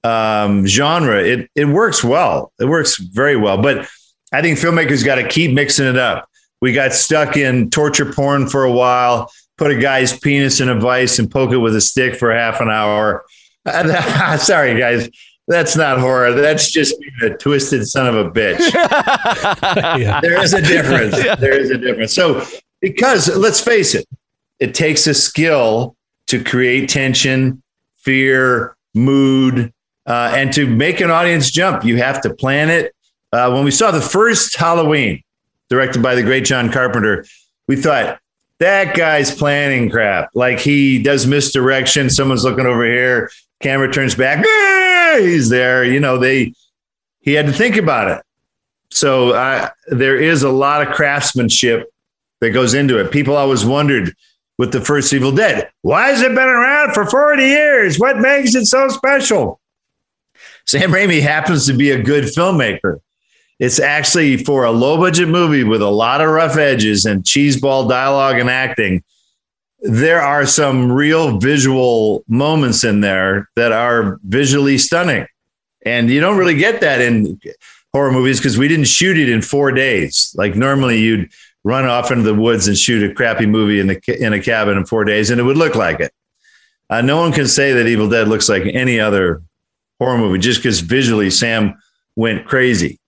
um, 0.02 0.66
genre, 0.66 1.22
it 1.22 1.50
it 1.54 1.66
works 1.66 2.02
well. 2.02 2.52
It 2.58 2.64
works 2.64 2.98
very 2.98 3.36
well. 3.36 3.60
But 3.60 3.86
I 4.32 4.42
think 4.42 4.58
filmmakers 4.58 5.04
got 5.04 5.16
to 5.16 5.28
keep 5.28 5.52
mixing 5.52 5.86
it 5.86 5.96
up. 5.96 6.28
We 6.60 6.72
got 6.72 6.94
stuck 6.94 7.36
in 7.36 7.70
torture 7.70 8.12
porn 8.12 8.48
for 8.48 8.64
a 8.64 8.72
while 8.72 9.30
put 9.56 9.70
a 9.70 9.76
guy's 9.76 10.18
penis 10.18 10.60
in 10.60 10.68
a 10.68 10.78
vice 10.78 11.18
and 11.18 11.30
poke 11.30 11.52
it 11.52 11.58
with 11.58 11.74
a 11.74 11.80
stick 11.80 12.16
for 12.16 12.32
half 12.32 12.60
an 12.60 12.70
hour. 12.70 13.24
Sorry, 14.38 14.78
guys. 14.78 15.08
That's 15.48 15.76
not 15.76 15.98
horror. 16.00 16.32
That's 16.32 16.72
just 16.72 16.98
being 17.00 17.32
a 17.32 17.36
twisted 17.36 17.86
son 17.86 18.08
of 18.08 18.16
a 18.16 18.30
bitch. 18.30 18.58
yeah. 20.00 20.20
There 20.20 20.42
is 20.42 20.52
a 20.52 20.60
difference. 20.60 21.22
Yeah. 21.24 21.36
There 21.36 21.58
is 21.58 21.70
a 21.70 21.78
difference. 21.78 22.12
So, 22.12 22.44
because 22.80 23.34
let's 23.36 23.60
face 23.60 23.94
it, 23.94 24.06
it 24.58 24.74
takes 24.74 25.06
a 25.06 25.14
skill 25.14 25.96
to 26.26 26.42
create 26.42 26.88
tension, 26.88 27.62
fear, 27.96 28.76
mood, 28.94 29.72
uh, 30.06 30.32
and 30.34 30.52
to 30.54 30.66
make 30.66 31.00
an 31.00 31.10
audience 31.10 31.50
jump. 31.50 31.84
You 31.84 31.98
have 31.98 32.20
to 32.22 32.34
plan 32.34 32.68
it. 32.68 32.92
Uh, 33.32 33.50
when 33.52 33.64
we 33.64 33.70
saw 33.70 33.90
the 33.92 34.00
first 34.00 34.56
Halloween, 34.56 35.22
directed 35.68 36.02
by 36.02 36.14
the 36.14 36.22
great 36.22 36.44
John 36.44 36.72
Carpenter, 36.72 37.24
we 37.68 37.76
thought 37.76 38.18
that 38.58 38.96
guy's 38.96 39.34
planning 39.34 39.90
crap. 39.90 40.30
Like 40.34 40.58
he 40.58 41.02
does 41.02 41.26
misdirection. 41.26 42.10
Someone's 42.10 42.44
looking 42.44 42.66
over 42.66 42.84
here. 42.84 43.30
Camera 43.60 43.92
turns 43.92 44.14
back. 44.14 44.44
Ah, 44.46 45.16
he's 45.18 45.48
there. 45.48 45.84
You 45.84 46.00
know, 46.00 46.18
they 46.18 46.52
he 47.20 47.32
had 47.32 47.46
to 47.46 47.52
think 47.52 47.76
about 47.76 48.08
it. 48.08 48.22
So 48.90 49.30
uh, 49.30 49.70
there 49.88 50.16
is 50.16 50.42
a 50.42 50.50
lot 50.50 50.86
of 50.86 50.94
craftsmanship 50.94 51.90
that 52.40 52.50
goes 52.50 52.74
into 52.74 52.98
it. 52.98 53.10
People 53.10 53.36
always 53.36 53.64
wondered 53.64 54.14
with 54.58 54.72
the 54.72 54.80
first 54.80 55.12
Evil 55.12 55.32
Dead, 55.32 55.70
why 55.82 56.08
has 56.08 56.22
it 56.22 56.34
been 56.34 56.38
around 56.38 56.94
for 56.94 57.04
40 57.04 57.42
years? 57.42 57.98
What 57.98 58.18
makes 58.18 58.54
it 58.54 58.66
so 58.66 58.88
special? 58.88 59.60
Sam 60.66 60.90
Raimi 60.90 61.20
happens 61.20 61.66
to 61.66 61.74
be 61.74 61.90
a 61.90 62.02
good 62.02 62.24
filmmaker. 62.24 63.00
It's 63.58 63.80
actually 63.80 64.36
for 64.36 64.64
a 64.64 64.70
low 64.70 64.98
budget 64.98 65.28
movie 65.28 65.64
with 65.64 65.80
a 65.80 65.88
lot 65.88 66.20
of 66.20 66.28
rough 66.28 66.56
edges 66.56 67.06
and 67.06 67.22
cheeseball 67.22 67.88
dialogue 67.88 68.38
and 68.38 68.50
acting. 68.50 69.02
There 69.80 70.20
are 70.20 70.44
some 70.44 70.92
real 70.92 71.38
visual 71.38 72.22
moments 72.28 72.84
in 72.84 73.00
there 73.00 73.48
that 73.56 73.72
are 73.72 74.18
visually 74.24 74.76
stunning. 74.78 75.26
And 75.86 76.10
you 76.10 76.20
don't 76.20 76.36
really 76.36 76.56
get 76.56 76.80
that 76.80 77.00
in 77.00 77.40
horror 77.92 78.12
movies 78.12 78.38
because 78.38 78.58
we 78.58 78.68
didn't 78.68 78.88
shoot 78.88 79.16
it 79.16 79.30
in 79.30 79.40
four 79.40 79.72
days. 79.72 80.34
Like 80.36 80.54
normally 80.54 80.98
you'd 80.98 81.30
run 81.64 81.86
off 81.86 82.10
into 82.10 82.24
the 82.24 82.34
woods 82.34 82.68
and 82.68 82.76
shoot 82.76 83.10
a 83.10 83.14
crappy 83.14 83.46
movie 83.46 83.80
in 83.80 83.86
the 83.86 84.24
in 84.24 84.32
a 84.32 84.40
cabin 84.40 84.76
in 84.76 84.84
four 84.84 85.04
days, 85.04 85.30
and 85.30 85.40
it 85.40 85.44
would 85.44 85.56
look 85.56 85.74
like 85.74 86.00
it. 86.00 86.12
Uh, 86.90 87.00
no 87.00 87.18
one 87.18 87.32
can 87.32 87.46
say 87.46 87.72
that 87.72 87.86
Evil 87.86 88.08
Dead 88.08 88.28
looks 88.28 88.48
like 88.48 88.62
any 88.66 89.00
other 89.00 89.42
horror 89.98 90.18
movie 90.18 90.38
just 90.38 90.60
because 90.60 90.80
visually 90.80 91.30
Sam 91.30 91.74
went 92.16 92.46
crazy 92.46 93.00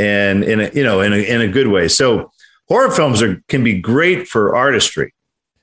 and 0.00 0.42
in 0.44 0.60
a 0.60 0.70
you 0.70 0.82
know 0.82 1.02
in 1.02 1.12
a 1.12 1.18
in 1.18 1.40
a 1.42 1.48
good 1.48 1.68
way. 1.68 1.86
So 1.88 2.32
horror 2.68 2.90
films 2.90 3.20
are 3.22 3.42
can 3.48 3.62
be 3.62 3.78
great 3.78 4.26
for 4.26 4.56
artistry. 4.56 5.12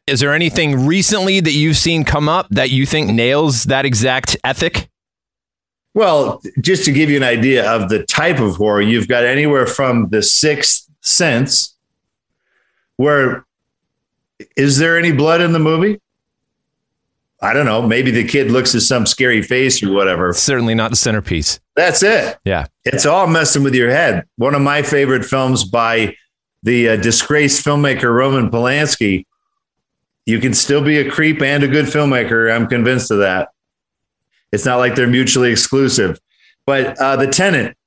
Is 0.06 0.20
there 0.22 0.34
anything 0.34 0.86
recently 0.86 1.40
that 1.42 1.52
you've 1.52 1.76
seen 1.76 2.06
come 2.06 2.30
up 2.30 2.48
that 2.52 2.70
you 2.70 2.86
think 2.86 3.10
nails 3.10 3.66
that 3.66 3.86
exact 3.86 4.38
ethic? 4.44 4.90
Well, 5.94 6.42
just 6.62 6.86
to 6.86 6.92
give 6.92 7.10
you 7.10 7.18
an 7.18 7.24
idea 7.24 7.70
of 7.70 7.90
the 7.90 8.06
type 8.06 8.40
of 8.40 8.56
horror, 8.56 8.82
you've 8.82 9.08
got 9.08 9.26
anywhere 9.26 9.66
from 9.66 10.10
the 10.10 10.22
sixth 10.22 10.88
sense, 11.02 11.76
where 12.98 13.46
is 14.56 14.78
there 14.78 14.98
any 14.98 15.12
blood 15.12 15.42
in 15.42 15.52
the 15.52 15.60
movie? 15.60 16.00
I 17.42 17.54
don't 17.54 17.66
know. 17.66 17.82
Maybe 17.84 18.10
the 18.10 18.24
kid 18.24 18.50
looks 18.50 18.74
at 18.74 18.82
some 18.82 19.06
scary 19.06 19.44
face 19.44 19.84
or 19.84 19.94
whatever. 19.94 20.34
Certainly 20.34 20.74
not 20.76 20.90
the 20.90 20.96
centerpiece. 20.98 21.60
That's 21.76 22.02
it. 22.02 22.38
Yeah. 22.44 22.66
It's 22.84 23.06
all 23.06 23.28
messing 23.28 23.64
with 23.64 23.76
your 23.76 23.92
head. 23.92 24.26
One 24.38 24.56
of 24.56 24.62
my 24.62 24.82
favorite 24.82 25.24
films 25.24 25.64
by 25.64 26.16
the 26.64 26.90
uh, 26.90 26.96
disgraced 26.96 27.64
filmmaker 27.64 28.14
Roman 28.14 28.50
Polanski. 28.50 29.26
You 30.26 30.40
can 30.40 30.54
still 30.54 30.84
be 30.84 30.98
a 30.98 31.10
creep 31.10 31.42
and 31.42 31.64
a 31.64 31.68
good 31.68 31.86
filmmaker. 31.86 32.54
I'm 32.54 32.68
convinced 32.68 33.12
of 33.12 33.20
that. 33.20 33.50
It's 34.52 34.66
not 34.66 34.78
like 34.78 34.96
they're 34.96 35.08
mutually 35.08 35.52
exclusive. 35.52 36.20
But 36.66 36.98
uh, 37.00 37.18
The 37.18 37.28
Tenant 37.28 37.78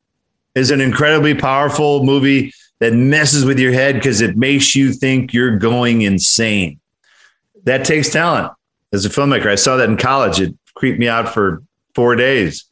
is 0.54 0.70
an 0.70 0.80
incredibly 0.80 1.34
powerful 1.34 2.04
movie 2.04 2.52
that 2.78 2.94
messes 2.94 3.44
with 3.44 3.58
your 3.58 3.72
head 3.72 3.96
because 3.96 4.20
it 4.20 4.36
makes 4.36 4.74
you 4.76 4.92
think 4.92 5.34
you're 5.34 5.58
going 5.58 6.02
insane. 6.02 6.80
That 7.64 7.84
takes 7.84 8.10
talent 8.10 8.52
as 8.92 9.04
a 9.04 9.08
filmmaker. 9.08 9.46
I 9.46 9.54
saw 9.54 9.76
that 9.76 9.88
in 9.88 9.96
college. 9.96 10.40
It 10.40 10.54
creeped 10.74 10.98
me 10.98 11.08
out 11.08 11.32
for 11.32 11.62
four 11.94 12.16
days. 12.16 12.64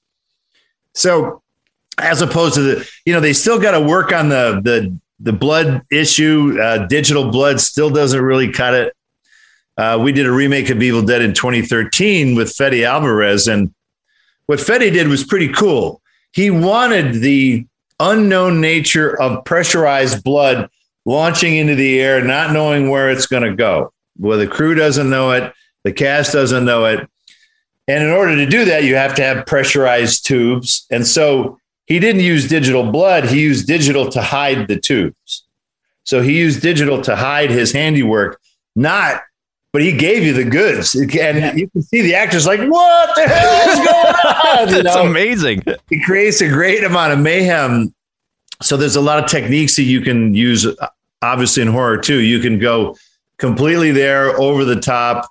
So, 0.95 1.43
as 1.99 2.23
opposed 2.23 2.55
to 2.55 2.63
the, 2.63 2.91
you 3.05 3.13
know, 3.13 3.21
they 3.21 3.33
still 3.33 3.59
got 3.59 3.73
to 3.73 3.81
work 3.81 4.13
on 4.13 4.29
the 4.29 4.61
the 4.63 4.99
the 5.21 5.33
blood 5.33 5.83
issue. 5.91 6.59
Uh, 6.61 6.87
digital 6.87 7.31
blood 7.31 7.61
still 7.61 7.91
doesn't 7.91 8.21
really 8.21 8.53
cut 8.53 8.75
it. 8.75 8.95
Uh, 9.77 9.99
we 10.01 10.13
did 10.13 10.27
a 10.27 10.33
remake 10.33 10.71
of 10.71 10.83
Evil 10.83 11.03
Dead 11.03 11.23
in 11.23 11.33
2013 11.33 12.35
with 12.35 12.53
Fede 12.53 12.83
Alvarez, 12.83 13.47
and 13.47 13.73
what 14.47 14.61
Fede 14.61 14.93
did 14.93 15.07
was 15.09 15.25
pretty 15.25 15.49
cool. 15.49 16.03
He 16.33 16.51
wanted 16.51 17.15
the 17.15 17.67
unknown 18.01 18.61
nature 18.61 19.21
of 19.21 19.45
pressurized 19.45 20.25
blood 20.25 20.69
launching 21.05 21.57
into 21.57 21.75
the 21.75 22.01
air, 22.01 22.23
not 22.23 22.53
knowing 22.53 22.91
where 22.91 23.11
it's 23.11 23.27
going 23.27 23.43
to 23.43 23.55
go. 23.55 23.93
Well, 24.19 24.39
the 24.39 24.47
crew 24.47 24.75
doesn't 24.75 25.09
know 25.09 25.31
it, 25.33 25.53
the 25.89 25.95
cast 25.95 26.35
doesn't 26.35 26.67
know 26.67 26.85
it. 26.85 27.09
And 27.87 28.05
in 28.05 28.11
order 28.11 28.37
to 28.37 28.45
do 28.45 28.67
that, 28.67 28.85
you 28.85 28.95
have 28.97 29.15
to 29.15 29.23
have 29.23 29.47
pressurized 29.47 30.27
tubes. 30.27 30.87
And 30.91 31.07
so 31.07 31.59
he 31.87 31.99
didn't 31.99 32.21
use 32.21 32.47
digital 32.47 32.93
blood, 32.93 33.25
he 33.25 33.41
used 33.41 33.67
digital 33.67 34.11
to 34.11 34.21
hide 34.21 34.69
the 34.69 34.79
tubes. 34.79 35.45
So 36.05 36.21
he 36.21 36.39
used 36.39 36.61
digital 36.61 37.01
to 37.01 37.17
hide 37.17 37.49
his 37.49 37.73
handiwork, 37.73 38.39
not, 38.77 39.23
but 39.73 39.81
he 39.81 39.93
gave 39.93 40.25
you 40.25 40.35
the 40.35 40.45
goods. 40.45 40.95
And 40.95 41.59
you 41.59 41.71
can 41.71 41.81
see 41.81 42.03
the 42.03 42.15
actors 42.15 42.47
like, 42.47 42.61
what 42.61 43.17
the 43.17 43.27
hell 43.27 43.71
is 43.71 43.79
going 43.79 43.89
on? 43.89 44.67
That's 44.69 44.73
you 44.75 44.83
know? 44.83 45.07
amazing. 45.07 45.63
He 45.89 46.03
creates 46.03 46.43
a 46.43 46.49
great 46.49 46.85
amount 46.85 47.15
of 47.15 47.19
mayhem. 47.19 47.95
So 48.61 48.77
there's 48.77 48.97
a 48.97 49.01
lot 49.01 49.25
of 49.25 49.31
techniques 49.31 49.77
that 49.77 49.85
you 49.85 50.03
can 50.03 50.35
use, 50.35 50.67
obviously, 51.23 51.63
in 51.63 51.69
horror 51.69 51.97
too. 51.97 52.21
You 52.21 52.41
can 52.41 52.59
go 52.59 52.95
completely 53.39 53.93
there, 53.93 54.39
over 54.39 54.65
the 54.65 54.79
top, 54.79 55.27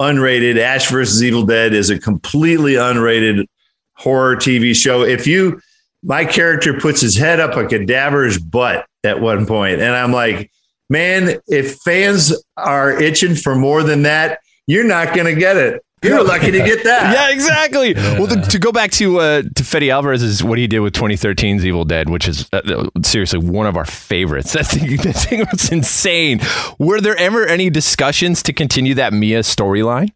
unrated. 0.00 0.58
Ash 0.58 0.90
versus 0.90 1.22
Evil 1.22 1.44
Dead 1.44 1.72
is 1.72 1.90
a 1.90 1.98
completely 1.98 2.74
unrated 2.74 3.46
horror 3.94 4.36
TV 4.36 4.74
show. 4.74 5.02
If 5.02 5.26
you, 5.26 5.60
my 6.02 6.24
character 6.24 6.78
puts 6.78 7.00
his 7.00 7.16
head 7.16 7.40
up 7.40 7.56
a 7.56 7.66
cadaver's 7.66 8.38
butt 8.38 8.86
at 9.04 9.20
one 9.20 9.46
point, 9.46 9.80
and 9.80 9.94
I'm 9.94 10.12
like, 10.12 10.50
man, 10.90 11.40
if 11.46 11.76
fans 11.78 12.32
are 12.56 12.90
itching 13.00 13.34
for 13.34 13.54
more 13.54 13.82
than 13.82 14.02
that, 14.02 14.40
you're 14.66 14.84
not 14.84 15.14
going 15.14 15.26
to 15.26 15.38
get 15.38 15.56
it. 15.56 15.84
You're 16.04 16.24
lucky 16.24 16.50
to 16.50 16.58
get 16.58 16.84
that. 16.84 17.12
yeah, 17.14 17.30
exactly. 17.30 17.94
Yeah. 17.94 18.18
Well, 18.18 18.26
the, 18.26 18.36
to 18.36 18.58
go 18.58 18.72
back 18.72 18.90
to 18.92 19.20
uh, 19.20 19.42
to 19.54 19.64
Fede 19.64 19.90
Alvarez 19.90 20.22
is 20.22 20.44
what 20.44 20.58
he 20.58 20.66
did 20.66 20.80
with 20.80 20.94
2013's 20.94 21.64
Evil 21.64 21.84
Dead, 21.84 22.08
which 22.10 22.28
is 22.28 22.48
uh, 22.52 22.60
uh, 22.66 23.00
seriously 23.02 23.38
one 23.38 23.66
of 23.66 23.76
our 23.76 23.86
favorites. 23.86 24.54
That 24.64 24.66
thing, 24.66 24.96
that 24.98 25.14
thing 25.14 25.44
was 25.50 25.72
insane. 25.72 26.40
Were 26.78 27.00
there 27.00 27.16
ever 27.16 27.44
any 27.46 27.70
discussions 27.70 28.42
to 28.44 28.52
continue 28.52 28.94
that 28.94 29.12
Mia 29.12 29.40
storyline 29.40 30.12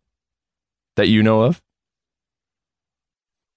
that 0.96 1.08
you 1.08 1.22
know 1.22 1.42
of? 1.42 1.60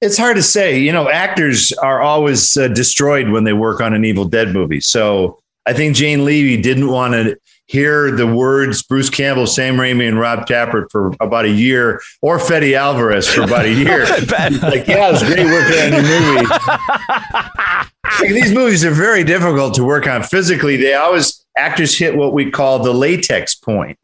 It's 0.01 0.17
hard 0.17 0.37
to 0.37 0.43
say. 0.43 0.79
You 0.79 0.91
know, 0.91 1.07
actors 1.07 1.71
are 1.73 2.01
always 2.01 2.57
uh, 2.57 2.67
destroyed 2.69 3.29
when 3.29 3.43
they 3.43 3.53
work 3.53 3.79
on 3.79 3.93
an 3.93 4.03
Evil 4.03 4.25
Dead 4.25 4.49
movie. 4.49 4.81
So 4.81 5.37
I 5.67 5.73
think 5.73 5.95
Jane 5.95 6.25
Levy 6.25 6.59
didn't 6.59 6.87
want 6.87 7.13
to 7.13 7.37
hear 7.71 8.11
the 8.11 8.27
words 8.27 8.83
Bruce 8.83 9.09
Campbell, 9.09 9.47
Sam 9.47 9.77
Raimi, 9.77 10.05
and 10.05 10.19
Rob 10.19 10.45
Tapert 10.45 10.91
for 10.91 11.13
about 11.21 11.45
a 11.45 11.49
year, 11.49 12.01
or 12.21 12.37
Fede 12.37 12.73
Alvarez 12.73 13.29
for 13.29 13.43
about 13.43 13.65
a 13.65 13.71
year. 13.71 14.05
like, 14.09 14.85
yeah, 14.87 15.07
it 15.07 15.11
was 15.13 15.23
great 15.23 15.45
working 15.45 15.79
on 15.79 15.93
your 15.93 16.01
movie. 16.01 16.47
like, 18.19 18.33
these 18.33 18.53
movies 18.53 18.83
are 18.83 18.91
very 18.91 19.23
difficult 19.23 19.73
to 19.75 19.85
work 19.85 20.05
on 20.05 20.21
physically. 20.21 20.75
They 20.75 20.95
always 20.95 21.45
actors 21.57 21.97
hit 21.97 22.13
what 22.17 22.33
we 22.33 22.51
call 22.51 22.79
the 22.79 22.93
latex 22.93 23.55
point, 23.55 23.97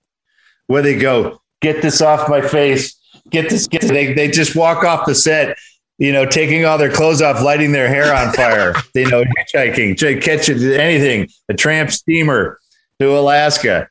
where 0.68 0.82
they 0.82 0.98
go, 0.98 1.42
"Get 1.62 1.82
this 1.82 2.02
off 2.02 2.30
my 2.30 2.42
face." 2.42 2.96
Get 3.30 3.50
this. 3.50 3.68
Get 3.68 3.82
this. 3.82 3.92
They 3.92 4.14
they 4.14 4.32
just 4.32 4.56
walk 4.56 4.86
off 4.86 5.06
the 5.06 5.14
set 5.14 5.58
you 6.00 6.12
know, 6.14 6.28
taking 6.28 6.64
all 6.64 6.78
their 6.78 6.92
clothes 6.92 7.24
off, 7.24 7.42
lighting 7.42 7.72
their 7.72 7.88
hair 7.88 8.14
on 8.16 8.32
fire, 8.32 8.76
you 8.94 9.10
know, 9.10 9.24
hitchhiking, 9.24 9.98
catching 10.22 10.64
anything, 10.64 11.28
a 11.50 11.56
tramp 11.56 11.90
steamer, 11.90 12.60
to 13.00 13.18
Alaska 13.18 13.90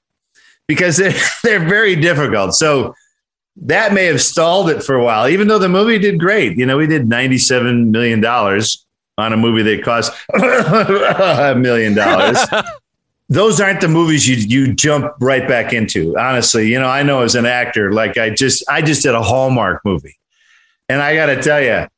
because 0.67 0.97
they're, 0.97 1.15
they're 1.43 1.69
very 1.69 1.97
difficult. 1.97 2.55
So 2.55 2.95
that 3.63 3.93
may 3.93 4.05
have 4.07 4.21
stalled 4.21 4.69
it 4.69 4.83
for 4.83 4.95
a 4.95 5.05
while, 5.05 5.29
even 5.29 5.49
though 5.49 5.59
the 5.59 5.69
movie 5.69 5.99
did 5.99 6.21
great. 6.21 6.57
You 6.59 6.67
know, 6.67 6.77
we 6.77 6.87
did 6.87 7.09
$97 7.09 7.89
million 7.89 8.25
on 8.25 9.33
a 9.33 9.37
movie 9.37 9.63
that 9.63 9.83
cost 9.83 10.13
a 10.35 11.55
million 11.57 11.95
dollars. 11.95 12.39
Those 13.29 13.61
aren't 13.61 13.81
the 13.81 13.89
movies 13.89 14.29
you 14.29 14.37
you 14.37 14.73
jump 14.73 15.13
right 15.21 15.49
back 15.49 15.73
into. 15.73 16.17
Honestly, 16.17 16.69
you 16.69 16.79
know, 16.79 16.87
I 16.87 17.03
know 17.03 17.23
as 17.23 17.35
an 17.35 17.45
actor, 17.45 17.93
like 17.93 18.19
I 18.19 18.31
just 18.31 18.63
I 18.69 18.83
just 18.83 19.03
did 19.03 19.17
a 19.17 19.23
Hallmark 19.23 19.85
movie. 19.85 20.17
And 20.89 21.03
I 21.03 21.17
got 21.17 21.27
to 21.27 21.43
tell 21.43 21.61
you, 21.61 21.89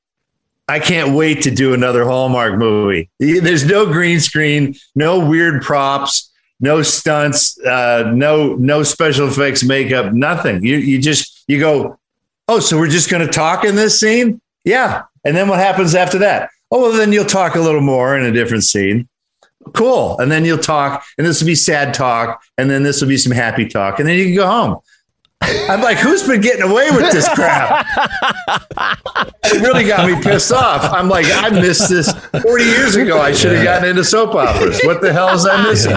I 0.69 0.79
can't 0.79 1.15
wait 1.15 1.43
to 1.43 1.51
do 1.51 1.75
another 1.75 2.07
Hallmark 2.07 2.55
movie. 2.55 3.11
There's 3.19 3.67
no 3.67 3.85
green 3.85 4.21
screen, 4.21 4.77
no 4.95 5.19
weird 5.29 5.61
props 5.61 6.28
no 6.61 6.83
stunts, 6.83 7.59
uh, 7.61 8.11
no 8.15 8.55
no 8.55 8.83
special 8.83 9.29
effects, 9.29 9.63
makeup, 9.65 10.13
nothing. 10.13 10.65
You 10.65 10.77
you 10.77 11.01
just 11.01 11.45
you 11.47 11.59
go, 11.59 11.99
oh, 12.49 12.61
so 12.61 12.79
we're 12.79 12.89
just 12.89 13.11
going 13.11 13.25
to 13.25 13.33
talk 13.33 13.65
in 13.65 13.77
this 13.77 14.01
scene, 14.01 14.41
yeah. 14.65 15.03
And 15.25 15.37
then 15.37 15.49
what 15.49 15.59
happens 15.59 15.95
after 15.95 16.19
that? 16.19 16.51
Oh, 16.71 16.83
well, 16.83 16.93
then 16.93 17.13
you'll 17.13 17.25
talk 17.25 17.55
a 17.55 17.61
little 17.61 17.81
more 17.81 18.17
in 18.17 18.25
a 18.25 18.33
different 18.33 18.65
scene. 18.65 19.09
Cool. 19.75 20.19
And 20.19 20.31
then 20.31 20.45
you'll 20.45 20.59
talk, 20.59 21.05
and 21.17 21.27
this 21.27 21.41
will 21.41 21.47
be 21.47 21.55
sad 21.55 21.95
talk, 21.95 22.43
and 22.57 22.71
then 22.71 22.83
this 22.83 23.01
will 23.01 23.09
be 23.09 23.19
some 23.19 23.33
happy 23.33 23.67
talk, 23.67 23.99
and 23.99 24.09
then 24.09 24.17
you 24.19 24.27
can 24.27 24.35
go 24.35 24.47
home. 24.47 24.81
I'm 25.41 25.81
like, 25.83 25.99
who's 25.99 26.27
been 26.27 26.41
getting 26.41 26.63
away 26.63 26.91
with 26.91 27.13
this 27.13 27.29
crap? 27.35 27.87
it 29.45 29.63
really 29.63 29.85
got 29.85 30.11
me 30.11 30.21
pissed 30.21 30.53
off. 30.53 30.93
I'm 30.93 31.09
like, 31.09 31.27
I 31.29 31.51
missed 31.51 31.89
this 31.89 32.13
40 32.43 32.65
years 32.65 32.97
ago. 32.97 33.21
I 33.21 33.33
should 33.33 33.55
have 33.55 33.65
gotten 33.65 33.89
into 33.89 34.05
soap 34.05 34.35
operas. 34.35 34.81
What 34.83 35.01
the 35.01 35.13
hell 35.13 35.29
is 35.35 35.47
I 35.47 35.63
missing? 35.63 35.97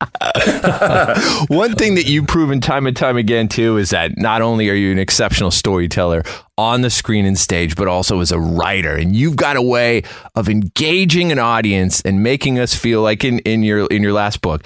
One 1.48 1.74
thing 1.74 1.96
that 1.96 2.04
you've 2.06 2.28
proven 2.28 2.60
time 2.60 2.86
and 2.86 2.96
time 2.96 3.16
again, 3.16 3.48
too, 3.48 3.78
is 3.78 3.90
that 3.90 4.16
not 4.16 4.42
only 4.42 4.70
are 4.70 4.74
you 4.74 4.92
an 4.92 4.98
exceptional 4.98 5.50
storyteller 5.50 6.22
on 6.56 6.82
the 6.82 6.90
screen 6.90 7.26
and 7.26 7.36
stage, 7.36 7.74
but 7.74 7.88
also 7.88 8.20
as 8.20 8.30
a 8.30 8.38
writer. 8.38 8.94
And 8.94 9.16
you've 9.16 9.36
got 9.36 9.56
a 9.56 9.62
way 9.62 10.02
of 10.36 10.48
engaging 10.48 11.32
an 11.32 11.40
audience 11.40 12.00
and 12.02 12.22
making 12.22 12.58
us 12.60 12.74
feel 12.74 13.02
like 13.02 13.24
in, 13.24 13.40
in 13.40 13.62
your 13.62 13.86
in 13.86 14.02
your 14.02 14.12
last 14.12 14.40
book 14.40 14.62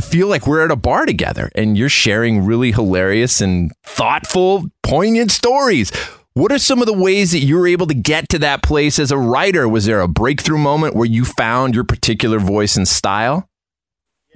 feel 0.00 0.28
like 0.28 0.46
we're 0.46 0.64
at 0.64 0.70
a 0.70 0.76
bar 0.76 1.06
together 1.06 1.50
and 1.54 1.76
you're 1.76 1.88
sharing 1.88 2.44
really 2.44 2.70
hilarious 2.72 3.40
and 3.40 3.72
thoughtful, 3.84 4.64
poignant 4.84 5.30
stories. 5.30 5.90
What 6.34 6.52
are 6.52 6.58
some 6.58 6.80
of 6.80 6.86
the 6.86 6.92
ways 6.92 7.32
that 7.32 7.40
you 7.40 7.56
were 7.58 7.66
able 7.66 7.88
to 7.88 7.94
get 7.94 8.28
to 8.28 8.38
that 8.38 8.62
place 8.62 9.00
as 9.00 9.10
a 9.10 9.18
writer? 9.18 9.68
Was 9.68 9.86
there 9.86 10.00
a 10.00 10.06
breakthrough 10.06 10.58
moment 10.58 10.94
where 10.94 11.06
you 11.06 11.24
found 11.24 11.74
your 11.74 11.82
particular 11.82 12.38
voice 12.38 12.76
and 12.76 12.86
style? 12.86 13.47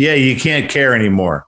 Yeah, 0.03 0.15
you 0.15 0.35
can't 0.35 0.69
care 0.69 0.97
anymore. 0.97 1.47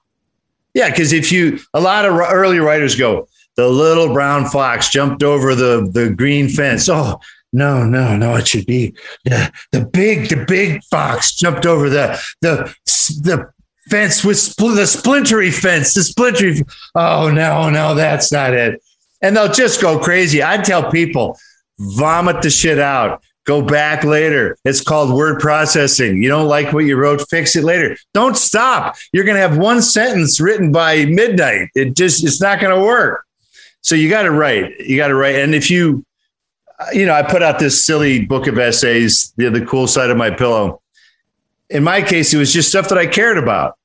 Yeah, 0.73 0.89
because 0.89 1.11
if 1.11 1.29
you, 1.29 1.59
a 1.73 1.81
lot 1.81 2.05
of 2.05 2.13
early 2.13 2.59
writers 2.59 2.95
go, 2.95 3.27
the 3.57 3.67
little 3.67 4.13
brown 4.13 4.45
fox 4.45 4.87
jumped 4.87 5.23
over 5.23 5.55
the, 5.55 5.89
the 5.91 6.11
green 6.11 6.47
fence. 6.47 6.87
Oh, 6.87 7.19
no, 7.51 7.83
no, 7.83 8.15
no, 8.15 8.37
it 8.37 8.47
should 8.47 8.65
be 8.65 8.95
the, 9.25 9.51
the 9.73 9.85
big, 9.85 10.29
the 10.29 10.45
big 10.45 10.81
fox 10.85 11.35
jumped 11.35 11.65
over 11.65 11.89
the, 11.89 12.17
the, 12.39 12.73
the 12.85 13.51
fence 13.89 14.23
with 14.23 14.37
spl- 14.37 14.73
the 14.73 14.87
splintery 14.87 15.51
fence, 15.53 15.93
the 15.93 15.99
splintery. 15.99 16.65
Oh 16.95 17.29
no, 17.29 17.69
no, 17.69 17.93
that's 17.93 18.31
not 18.31 18.53
it. 18.53 18.81
And 19.21 19.35
they'll 19.35 19.51
just 19.51 19.81
go 19.81 19.99
crazy. 19.99 20.41
I 20.41 20.59
tell 20.59 20.89
people, 20.89 21.37
vomit 21.77 22.41
the 22.41 22.49
shit 22.49 22.79
out. 22.79 23.21
Go 23.45 23.61
back 23.61 24.03
later. 24.03 24.57
It's 24.65 24.81
called 24.81 25.13
word 25.13 25.39
processing. 25.39 26.21
You 26.21 26.29
don't 26.29 26.47
like 26.47 26.73
what 26.73 26.85
you 26.85 26.97
wrote, 26.97 27.27
fix 27.29 27.55
it 27.55 27.63
later. 27.63 27.95
Don't 28.13 28.35
stop. 28.35 28.95
You're 29.13 29.23
going 29.23 29.35
to 29.35 29.47
have 29.47 29.57
one 29.57 29.81
sentence 29.81 30.41
written 30.41 30.71
by 30.71 31.05
midnight. 31.05 31.69
It 31.75 31.95
just, 31.95 32.23
it's 32.23 32.41
not 32.41 32.59
going 32.59 32.75
to 32.75 32.83
work. 32.83 33.25
So 33.81 33.95
you 33.95 34.09
got 34.09 34.23
to 34.23 34.31
write. 34.31 34.79
You 34.79 34.97
got 34.97 35.09
to 35.09 35.15
write. 35.15 35.35
And 35.35 35.53
if 35.53 35.69
you, 35.69 36.03
you 36.91 37.05
know, 37.05 37.13
I 37.13 37.21
put 37.21 37.43
out 37.43 37.59
this 37.59 37.85
silly 37.85 38.25
book 38.25 38.47
of 38.47 38.57
essays, 38.57 39.31
the, 39.37 39.49
the 39.49 39.65
cool 39.65 39.87
side 39.87 40.09
of 40.09 40.17
my 40.17 40.31
pillow 40.31 40.81
in 41.69 41.83
my 41.83 42.01
case, 42.01 42.33
it 42.33 42.37
was 42.37 42.53
just 42.53 42.69
stuff 42.69 42.89
that 42.89 42.97
I 42.97 43.07
cared 43.07 43.37
about. 43.37 43.77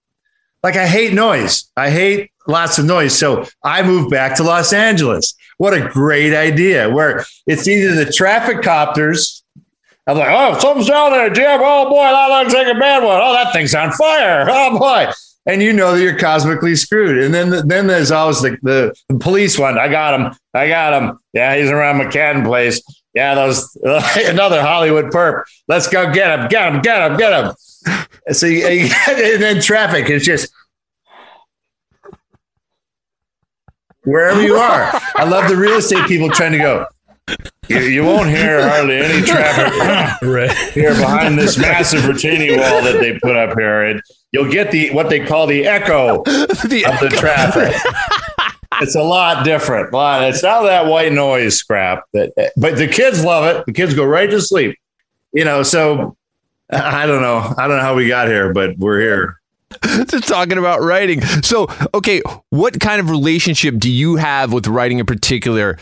Like 0.62 0.76
I 0.76 0.86
hate 0.86 1.14
noise. 1.14 1.70
I 1.76 1.90
hate 1.90 2.30
lots 2.46 2.78
of 2.78 2.84
noise. 2.84 3.18
So 3.18 3.46
I 3.64 3.82
moved 3.82 4.10
back 4.10 4.36
to 4.36 4.42
Los 4.42 4.72
Angeles. 4.72 5.34
What 5.58 5.74
a 5.74 5.88
great 5.88 6.34
idea. 6.34 6.90
Where 6.90 7.24
it's 7.46 7.66
either 7.66 7.94
the 7.94 8.12
traffic 8.12 8.62
copters. 8.62 9.42
I'm 10.06 10.18
like, 10.18 10.28
oh, 10.30 10.58
something's 10.58 10.88
down 10.88 11.12
there, 11.12 11.30
Jim. 11.30 11.60
Oh 11.62 11.88
boy, 11.88 12.02
that 12.02 12.26
looks 12.26 12.54
like 12.54 12.66
a 12.66 12.78
bad 12.78 13.02
one. 13.02 13.20
Oh, 13.22 13.32
that 13.32 13.52
thing's 13.52 13.74
on 13.74 13.92
fire. 13.92 14.46
Oh 14.48 14.78
boy. 14.78 15.10
And 15.46 15.62
you 15.62 15.72
know 15.72 15.94
that 15.94 16.02
you're 16.02 16.18
cosmically 16.18 16.76
screwed. 16.76 17.22
And 17.22 17.32
then, 17.32 17.66
then 17.66 17.86
there's 17.86 18.10
always 18.10 18.42
the, 18.42 18.58
the, 18.62 18.94
the 19.08 19.18
police 19.18 19.58
one. 19.58 19.78
I 19.78 19.88
got 19.88 20.18
him. 20.18 20.34
I 20.52 20.68
got 20.68 21.02
him. 21.02 21.18
Yeah, 21.32 21.56
he's 21.56 21.70
around 21.70 22.00
McCadden 22.00 22.44
Place. 22.44 22.82
Yeah, 23.14 23.34
those 23.34 23.74
another 23.82 24.60
Hollywood 24.60 25.06
perp. 25.06 25.44
Let's 25.66 25.88
go 25.88 26.12
get 26.12 26.38
him. 26.38 26.48
Get 26.48 26.74
him. 26.74 26.82
Get 26.82 27.10
him. 27.10 27.16
Get 27.16 27.44
him 27.44 27.54
so 28.32 28.46
you, 28.46 28.66
you, 28.68 28.90
and 29.08 29.42
then 29.42 29.60
traffic 29.60 30.10
is 30.10 30.24
just 30.24 30.52
wherever 34.04 34.42
you 34.42 34.56
are. 34.56 34.90
I 35.16 35.24
love 35.24 35.48
the 35.48 35.56
real 35.56 35.78
estate 35.78 36.06
people 36.06 36.30
trying 36.30 36.52
to 36.52 36.58
go. 36.58 36.86
You, 37.68 37.78
you 37.80 38.02
won't 38.02 38.28
hear 38.28 38.68
hardly 38.68 38.96
any 38.96 39.24
traffic 39.24 39.72
right. 40.22 40.50
here 40.72 40.92
behind 40.94 41.38
this 41.38 41.56
massive 41.56 42.06
retaining 42.08 42.58
wall 42.58 42.82
that 42.82 42.98
they 42.98 43.16
put 43.20 43.36
up 43.36 43.56
here, 43.56 43.84
and 43.84 44.02
you'll 44.32 44.50
get 44.50 44.72
the 44.72 44.90
what 44.90 45.08
they 45.08 45.24
call 45.24 45.46
the 45.46 45.66
echo 45.66 46.22
the 46.24 46.84
of 46.90 46.98
the 46.98 47.14
traffic. 47.16 47.72
it's 48.80 48.96
a 48.96 49.02
lot 49.02 49.44
different. 49.44 49.92
A 49.92 49.96
lot. 49.96 50.24
It's 50.24 50.42
not 50.42 50.62
that 50.62 50.86
white 50.86 51.12
noise 51.12 51.62
crap. 51.62 52.02
That, 52.12 52.52
but 52.56 52.76
the 52.76 52.88
kids 52.88 53.24
love 53.24 53.44
it. 53.44 53.64
The 53.66 53.72
kids 53.72 53.94
go 53.94 54.04
right 54.04 54.30
to 54.30 54.40
sleep. 54.40 54.76
You 55.32 55.44
know. 55.44 55.62
So 55.62 56.16
I 56.72 57.06
don't 57.06 57.22
know. 57.22 57.54
I 57.58 57.66
don't 57.68 57.76
know 57.78 57.82
how 57.82 57.94
we 57.94 58.08
got 58.08 58.28
here, 58.28 58.52
but 58.52 58.78
we're 58.78 59.00
here. 59.00 59.36
Just 60.06 60.28
talking 60.28 60.58
about 60.58 60.80
writing. 60.82 61.20
So, 61.42 61.68
okay, 61.94 62.22
what 62.50 62.80
kind 62.80 63.00
of 63.00 63.10
relationship 63.10 63.78
do 63.78 63.90
you 63.90 64.16
have 64.16 64.52
with 64.52 64.66
writing 64.66 64.98
in 64.98 65.06
particular? 65.06 65.78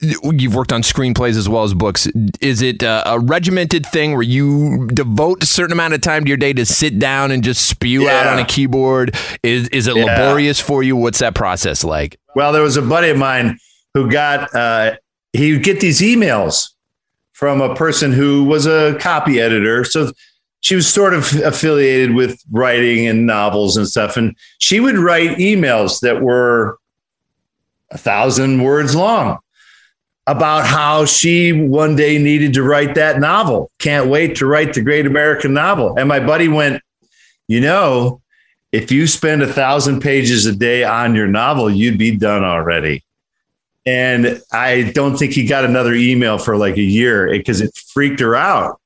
You've 0.00 0.54
worked 0.54 0.72
on 0.72 0.82
screenplays 0.82 1.38
as 1.38 1.48
well 1.48 1.64
as 1.64 1.72
books. 1.72 2.06
Is 2.42 2.60
it 2.60 2.82
a, 2.82 3.12
a 3.12 3.18
regimented 3.18 3.86
thing 3.86 4.12
where 4.12 4.20
you 4.22 4.86
devote 4.88 5.42
a 5.42 5.46
certain 5.46 5.72
amount 5.72 5.94
of 5.94 6.02
time 6.02 6.24
to 6.24 6.28
your 6.28 6.36
day 6.36 6.52
to 6.52 6.66
sit 6.66 6.98
down 6.98 7.30
and 7.30 7.42
just 7.42 7.66
spew 7.66 8.04
Yeah. 8.04 8.20
out 8.20 8.26
on 8.26 8.38
a 8.38 8.44
keyboard? 8.44 9.16
Is 9.42 9.68
is 9.68 9.86
it 9.86 9.96
Yeah. 9.96 10.04
laborious 10.04 10.60
for 10.60 10.82
you? 10.82 10.96
What's 10.96 11.20
that 11.20 11.34
process 11.34 11.82
like? 11.82 12.18
Well, 12.34 12.52
there 12.52 12.62
was 12.62 12.76
a 12.76 12.82
buddy 12.82 13.08
of 13.08 13.16
mine 13.16 13.58
who 13.94 14.10
got 14.10 14.54
uh, 14.54 14.96
he 15.32 15.52
would 15.52 15.62
get 15.62 15.80
these 15.80 16.02
emails 16.02 16.72
from 17.36 17.60
a 17.60 17.74
person 17.74 18.12
who 18.12 18.44
was 18.44 18.64
a 18.66 18.96
copy 18.98 19.42
editor. 19.42 19.84
So 19.84 20.10
she 20.60 20.74
was 20.74 20.88
sort 20.88 21.12
of 21.12 21.34
affiliated 21.44 22.14
with 22.14 22.42
writing 22.50 23.06
and 23.06 23.26
novels 23.26 23.76
and 23.76 23.86
stuff. 23.86 24.16
And 24.16 24.34
she 24.56 24.80
would 24.80 24.96
write 24.96 25.36
emails 25.36 26.00
that 26.00 26.22
were 26.22 26.78
a 27.90 27.98
thousand 27.98 28.62
words 28.62 28.96
long 28.96 29.38
about 30.26 30.64
how 30.64 31.04
she 31.04 31.52
one 31.52 31.94
day 31.94 32.16
needed 32.16 32.54
to 32.54 32.62
write 32.62 32.94
that 32.94 33.20
novel. 33.20 33.70
Can't 33.78 34.08
wait 34.08 34.36
to 34.36 34.46
write 34.46 34.72
the 34.72 34.80
great 34.80 35.04
American 35.04 35.52
novel. 35.52 35.94
And 35.98 36.08
my 36.08 36.20
buddy 36.20 36.48
went, 36.48 36.82
you 37.48 37.60
know, 37.60 38.22
if 38.72 38.90
you 38.90 39.06
spend 39.06 39.42
a 39.42 39.52
thousand 39.52 40.00
pages 40.00 40.46
a 40.46 40.56
day 40.56 40.84
on 40.84 41.14
your 41.14 41.28
novel, 41.28 41.68
you'd 41.68 41.98
be 41.98 42.16
done 42.16 42.44
already. 42.44 43.04
And 43.86 44.42
I 44.52 44.90
don't 44.94 45.16
think 45.16 45.32
he 45.32 45.46
got 45.46 45.64
another 45.64 45.94
email 45.94 46.38
for 46.38 46.56
like 46.56 46.76
a 46.76 46.82
year 46.82 47.30
because 47.30 47.60
it 47.60 47.74
freaked 47.76 48.20
her 48.20 48.34
out. 48.34 48.80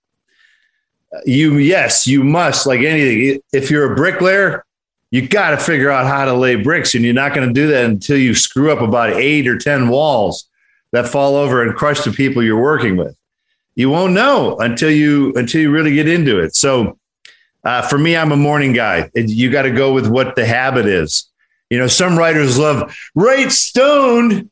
You, 1.25 1.57
yes, 1.57 2.07
you 2.07 2.23
must, 2.23 2.67
like 2.67 2.81
anything. 2.81 3.41
If 3.53 3.71
you're 3.71 3.93
a 3.93 3.97
bricklayer, 3.97 4.65
you 5.11 5.27
got 5.27 5.51
to 5.51 5.57
figure 5.57 5.91
out 5.91 6.07
how 6.07 6.25
to 6.27 6.35
lay 6.35 6.55
bricks, 6.55 6.95
and 6.95 7.05
you're 7.05 7.15
not 7.15 7.35
going 7.35 7.49
to 7.49 7.53
do 7.53 7.67
that 7.69 7.87
until 7.87 8.17
you 8.17 8.35
screw 8.35 8.71
up 8.71 8.81
about 8.81 9.15
eight 9.15 9.49
or 9.49 9.59
10 9.59 9.89
walls 9.89 10.49
that 10.93 11.09
fall 11.09 11.35
over 11.35 11.63
and 11.63 11.75
crush 11.75 12.03
the 12.03 12.13
people 12.13 12.43
you're 12.43 12.61
working 12.61 12.97
with. 12.97 13.17
You 13.75 13.91
won't 13.91 14.13
know 14.13 14.59
until 14.59 14.91
you 14.91 15.33
until 15.35 15.61
you 15.61 15.71
really 15.71 15.95
get 15.95 16.09
into 16.09 16.39
it. 16.39 16.55
So, 16.55 16.99
uh, 17.65 17.83
for 17.83 17.99
me, 17.99 18.17
I'm 18.17 18.33
a 18.33 18.37
morning 18.37 18.73
guy. 18.73 19.11
You 19.15 19.51
got 19.51 19.63
to 19.63 19.71
go 19.71 19.93
with 19.93 20.07
what 20.07 20.37
the 20.37 20.45
habit 20.45 20.87
is. 20.87 21.29
You 21.71 21.79
know, 21.79 21.87
some 21.87 22.19
writers 22.19 22.59
love 22.59 22.95
write 23.15 23.53
stoned, 23.53 24.51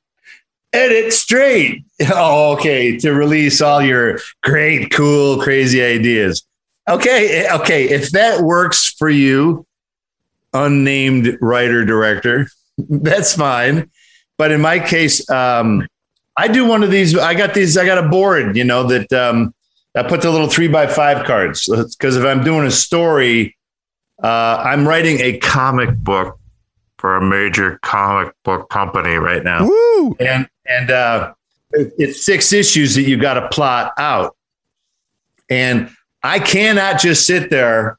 edit 0.73 1.13
straight. 1.13 1.85
Oh, 2.11 2.53
okay. 2.53 2.97
To 2.99 3.13
release 3.13 3.61
all 3.61 3.83
your 3.83 4.21
great, 4.45 4.93
cool, 4.93 5.43
crazy 5.43 5.83
ideas. 5.83 6.47
Okay. 6.89 7.51
Okay. 7.51 7.89
If 7.89 8.13
that 8.13 8.43
works 8.43 8.95
for 8.97 9.11
you, 9.11 9.67
unnamed 10.53 11.37
writer 11.41 11.85
director, 11.85 12.49
that's 12.79 13.35
fine. 13.35 13.91
But 14.37 14.53
in 14.53 14.61
my 14.61 14.79
case, 14.79 15.29
um, 15.29 15.89
I 16.37 16.47
do 16.47 16.65
one 16.67 16.85
of 16.85 16.93
these. 16.93 17.19
I 17.19 17.35
got 17.35 17.53
these. 17.53 17.77
I 17.77 17.85
got 17.85 17.99
a 17.99 18.09
board, 18.09 18.57
you 18.57 18.63
know, 18.63 18.85
that 18.85 19.13
um, 19.13 19.53
I 19.97 20.05
put 20.05 20.23
the 20.23 20.31
little 20.31 20.49
three 20.49 20.69
by 20.69 20.87
five 20.87 21.27
cards 21.27 21.67
because 21.67 22.17
if 22.17 22.25
I'm 22.25 22.45
doing 22.45 22.65
a 22.65 22.71
story, 22.71 23.57
uh, 24.23 24.63
I'm 24.65 24.87
writing 24.87 25.19
a 25.19 25.39
comic 25.39 25.97
book 25.97 26.38
for 26.99 27.17
a 27.17 27.23
major 27.23 27.79
comic 27.83 28.35
book 28.45 28.69
company 28.71 29.15
right 29.15 29.43
now, 29.45 29.67
Woo! 29.67 30.17
and 30.21 30.49
and 30.67 30.91
uh, 30.91 31.33
it's 31.73 32.25
six 32.25 32.53
issues 32.53 32.95
that 32.95 33.03
you 33.03 33.17
got 33.17 33.35
to 33.35 33.49
plot 33.49 33.93
out, 33.99 34.37
and 35.49 35.91
I 36.23 36.39
cannot 36.39 37.01
just 37.01 37.27
sit 37.27 37.51
there 37.51 37.99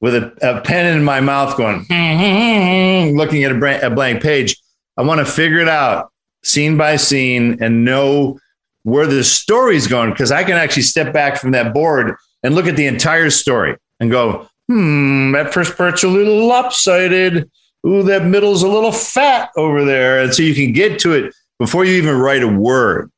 with 0.00 0.14
a, 0.14 0.32
a 0.42 0.60
pen 0.60 0.94
in 0.96 1.02
my 1.02 1.20
mouth 1.20 1.56
going 1.56 1.86
looking 3.16 3.44
at 3.44 3.52
a, 3.52 3.54
bra- 3.54 3.78
a 3.82 3.90
blank 3.90 4.22
page. 4.22 4.56
I 4.96 5.02
want 5.02 5.20
to 5.20 5.24
figure 5.24 5.60
it 5.60 5.68
out 5.68 6.12
scene 6.42 6.76
by 6.76 6.96
scene 6.96 7.62
and 7.62 7.84
know 7.84 8.38
where 8.82 9.06
the 9.06 9.24
story's 9.24 9.86
going 9.86 10.10
because 10.10 10.30
I 10.30 10.44
can 10.44 10.56
actually 10.56 10.82
step 10.82 11.12
back 11.12 11.38
from 11.38 11.52
that 11.52 11.72
board 11.72 12.16
and 12.42 12.54
look 12.54 12.66
at 12.66 12.76
the 12.76 12.86
entire 12.86 13.30
story 13.30 13.76
and 13.98 14.10
go, 14.10 14.46
hmm, 14.68 15.32
that 15.32 15.52
first 15.52 15.76
part's 15.76 16.04
a 16.04 16.08
little 16.08 16.46
lopsided. 16.46 17.50
Ooh, 17.86 18.02
that 18.04 18.24
middle's 18.24 18.62
a 18.62 18.68
little 18.68 18.92
fat 18.92 19.50
over 19.56 19.84
there. 19.84 20.22
And 20.22 20.34
so 20.34 20.42
you 20.42 20.54
can 20.54 20.72
get 20.72 20.98
to 21.00 21.12
it 21.12 21.34
before 21.58 21.84
you 21.84 21.94
even 21.94 22.16
write 22.16 22.42
a 22.42 22.48
word. 22.48 23.10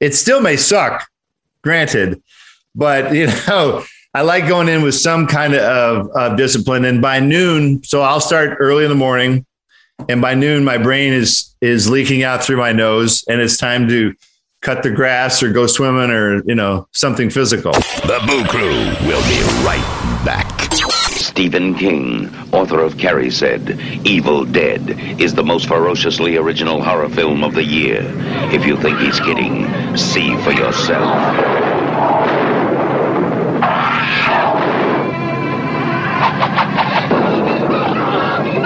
It 0.00 0.14
still 0.14 0.40
may 0.40 0.56
suck, 0.56 1.08
granted, 1.62 2.22
but 2.74 3.14
you 3.14 3.28
know, 3.46 3.84
I 4.14 4.22
like 4.22 4.48
going 4.48 4.68
in 4.68 4.82
with 4.82 4.96
some 4.96 5.28
kind 5.28 5.54
of, 5.54 6.08
of 6.16 6.36
discipline. 6.36 6.84
And 6.84 7.00
by 7.00 7.20
noon, 7.20 7.84
so 7.84 8.02
I'll 8.02 8.20
start 8.20 8.56
early 8.58 8.84
in 8.84 8.88
the 8.88 8.96
morning, 8.96 9.46
and 10.08 10.20
by 10.20 10.34
noon, 10.34 10.64
my 10.64 10.78
brain 10.78 11.12
is 11.12 11.54
is 11.60 11.88
leaking 11.88 12.22
out 12.22 12.42
through 12.42 12.56
my 12.56 12.72
nose, 12.72 13.22
and 13.28 13.40
it's 13.40 13.56
time 13.56 13.86
to 13.88 14.14
cut 14.62 14.82
the 14.82 14.90
grass 14.90 15.42
or 15.42 15.52
go 15.52 15.66
swimming 15.66 16.10
or 16.10 16.42
you 16.44 16.54
know 16.54 16.88
something 16.92 17.30
physical. 17.30 17.72
The 17.72 18.20
Boo 18.26 18.44
Crew 18.46 18.70
will 19.06 19.22
be 19.28 19.40
right 19.64 20.22
back. 20.24 20.59
Stephen 21.40 21.74
King, 21.74 22.28
author 22.52 22.80
of 22.80 22.98
Carrie, 22.98 23.30
said, 23.30 23.80
Evil 24.04 24.44
Dead 24.44 24.90
is 25.18 25.32
the 25.32 25.42
most 25.42 25.68
ferociously 25.68 26.36
original 26.36 26.84
horror 26.84 27.08
film 27.08 27.42
of 27.42 27.54
the 27.54 27.64
year. 27.64 28.02
If 28.52 28.66
you 28.66 28.76
think 28.76 28.98
he's 28.98 29.18
kidding, 29.20 29.64
see 29.96 30.36
for 30.42 30.50
yourself. 30.50 31.16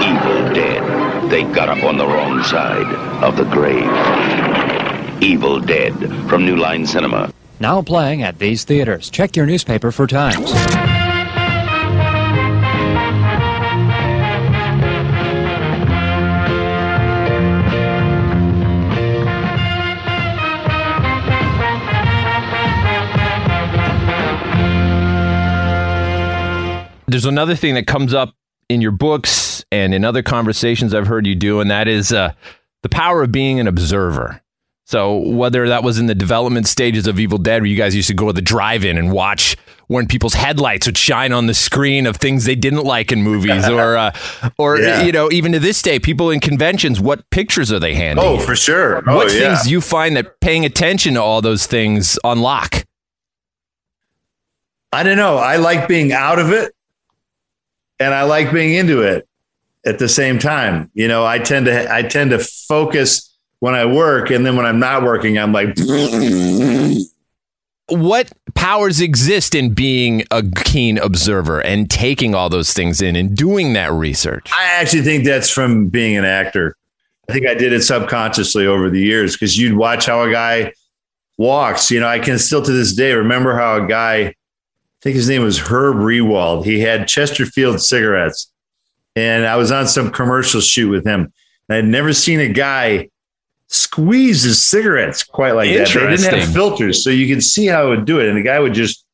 Evil 0.02 0.52
Dead. 0.52 1.30
They 1.30 1.44
got 1.44 1.68
up 1.68 1.84
on 1.84 1.96
the 1.96 2.06
wrong 2.08 2.42
side 2.42 2.92
of 3.22 3.36
the 3.36 3.44
grave. 3.44 5.22
Evil 5.22 5.60
Dead 5.60 5.94
from 6.28 6.44
New 6.44 6.56
Line 6.56 6.84
Cinema. 6.84 7.32
Now 7.60 7.82
playing 7.82 8.24
at 8.24 8.40
these 8.40 8.64
theaters. 8.64 9.10
Check 9.10 9.36
your 9.36 9.46
newspaper 9.46 9.92
for 9.92 10.08
times. 10.08 10.50
There's 27.14 27.26
another 27.26 27.54
thing 27.54 27.74
that 27.74 27.86
comes 27.86 28.12
up 28.12 28.34
in 28.68 28.80
your 28.80 28.90
books 28.90 29.64
and 29.70 29.94
in 29.94 30.04
other 30.04 30.20
conversations 30.20 30.92
I've 30.92 31.06
heard 31.06 31.28
you 31.28 31.36
do, 31.36 31.60
and 31.60 31.70
that 31.70 31.86
is 31.86 32.12
uh, 32.12 32.32
the 32.82 32.88
power 32.88 33.22
of 33.22 33.30
being 33.30 33.60
an 33.60 33.68
observer. 33.68 34.42
So 34.84 35.18
whether 35.18 35.68
that 35.68 35.84
was 35.84 36.00
in 36.00 36.06
the 36.06 36.14
development 36.16 36.66
stages 36.66 37.06
of 37.06 37.20
Evil 37.20 37.38
Dead, 37.38 37.62
where 37.62 37.66
you 37.66 37.76
guys 37.76 37.94
used 37.94 38.08
to 38.08 38.14
go 38.14 38.26
to 38.26 38.32
the 38.32 38.42
drive-in 38.42 38.98
and 38.98 39.12
watch 39.12 39.56
when 39.86 40.08
people's 40.08 40.34
headlights 40.34 40.86
would 40.88 40.98
shine 40.98 41.32
on 41.32 41.46
the 41.46 41.54
screen 41.54 42.06
of 42.06 42.16
things 42.16 42.46
they 42.46 42.56
didn't 42.56 42.82
like 42.82 43.12
in 43.12 43.22
movies, 43.22 43.68
or 43.68 43.96
uh, 43.96 44.10
or 44.58 44.80
Yeah. 44.80 45.02
you 45.04 45.12
know, 45.12 45.30
even 45.30 45.52
to 45.52 45.60
this 45.60 45.80
day, 45.82 46.00
people 46.00 46.32
in 46.32 46.40
conventions, 46.40 46.98
what 47.00 47.30
pictures 47.30 47.70
are 47.70 47.78
they 47.78 47.94
handing? 47.94 48.24
Oh, 48.24 48.34
you? 48.34 48.40
for 48.40 48.56
sure. 48.56 49.08
Oh, 49.08 49.14
what 49.14 49.32
yeah. 49.32 49.38
things 49.38 49.62
do 49.66 49.70
you 49.70 49.80
find 49.80 50.16
that 50.16 50.40
paying 50.40 50.64
attention 50.64 51.14
to 51.14 51.22
all 51.22 51.40
those 51.42 51.64
things 51.68 52.18
unlock? 52.24 52.84
I 54.92 55.04
don't 55.04 55.16
know. 55.16 55.36
I 55.36 55.58
like 55.58 55.86
being 55.86 56.12
out 56.12 56.40
of 56.40 56.50
it, 56.50 56.74
and 58.00 58.14
I 58.14 58.24
like 58.24 58.52
being 58.52 58.74
into 58.74 59.02
it 59.02 59.28
at 59.84 59.98
the 59.98 60.08
same 60.08 60.38
time. 60.38 60.90
You 60.94 61.08
know, 61.08 61.24
I 61.24 61.38
tend 61.38 61.66
to 61.66 61.92
I 61.92 62.02
tend 62.02 62.30
to 62.30 62.38
focus 62.38 63.34
when 63.60 63.74
I 63.74 63.86
work, 63.86 64.30
and 64.30 64.44
then 64.44 64.56
when 64.56 64.66
I'm 64.66 64.78
not 64.78 65.02
working, 65.02 65.38
I'm 65.38 65.52
like. 65.52 65.76
what 67.88 68.32
powers 68.54 69.00
exist 69.00 69.54
in 69.54 69.74
being 69.74 70.24
a 70.30 70.42
keen 70.64 70.98
observer 70.98 71.60
and 71.60 71.90
taking 71.90 72.34
all 72.34 72.48
those 72.48 72.72
things 72.72 73.02
in 73.02 73.14
and 73.16 73.36
doing 73.36 73.74
that 73.74 73.92
research? 73.92 74.50
I 74.52 74.64
actually 74.64 75.02
think 75.02 75.24
that's 75.24 75.50
from 75.50 75.88
being 75.88 76.16
an 76.16 76.24
actor. 76.24 76.76
I 77.28 77.32
think 77.32 77.46
I 77.46 77.54
did 77.54 77.72
it 77.72 77.82
subconsciously 77.82 78.66
over 78.66 78.90
the 78.90 79.00
years 79.00 79.34
because 79.34 79.58
you'd 79.58 79.76
watch 79.76 80.06
how 80.06 80.22
a 80.22 80.32
guy 80.32 80.72
walks. 81.38 81.90
You 81.90 82.00
know, 82.00 82.08
I 82.08 82.18
can 82.18 82.38
still 82.38 82.62
to 82.62 82.72
this 82.72 82.94
day 82.94 83.12
remember 83.12 83.56
how 83.56 83.82
a 83.82 83.86
guy, 83.86 84.34
think 85.04 85.16
his 85.16 85.28
name 85.28 85.42
was 85.42 85.58
Herb 85.58 85.96
Rewald, 85.96 86.64
he 86.64 86.80
had 86.80 87.06
Chesterfield 87.06 87.80
cigarettes. 87.82 88.50
And 89.14 89.46
I 89.46 89.56
was 89.56 89.70
on 89.70 89.86
some 89.86 90.10
commercial 90.10 90.62
shoot 90.62 90.88
with 90.88 91.06
him. 91.06 91.30
And 91.68 91.76
I'd 91.76 91.84
never 91.84 92.14
seen 92.14 92.40
a 92.40 92.48
guy 92.48 93.10
squeeze 93.68 94.42
his 94.42 94.62
cigarettes 94.62 95.22
quite 95.22 95.52
like 95.52 95.68
that. 95.76 95.88
They 95.88 96.16
didn't 96.16 96.40
have 96.40 96.52
filters, 96.54 97.04
so 97.04 97.10
you 97.10 97.32
could 97.32 97.44
see 97.44 97.66
how 97.66 97.86
it 97.86 97.88
would 97.90 98.04
do 98.06 98.18
it. 98.18 98.28
And 98.28 98.36
the 98.36 98.42
guy 98.42 98.58
would 98.58 98.72
just 98.72 99.04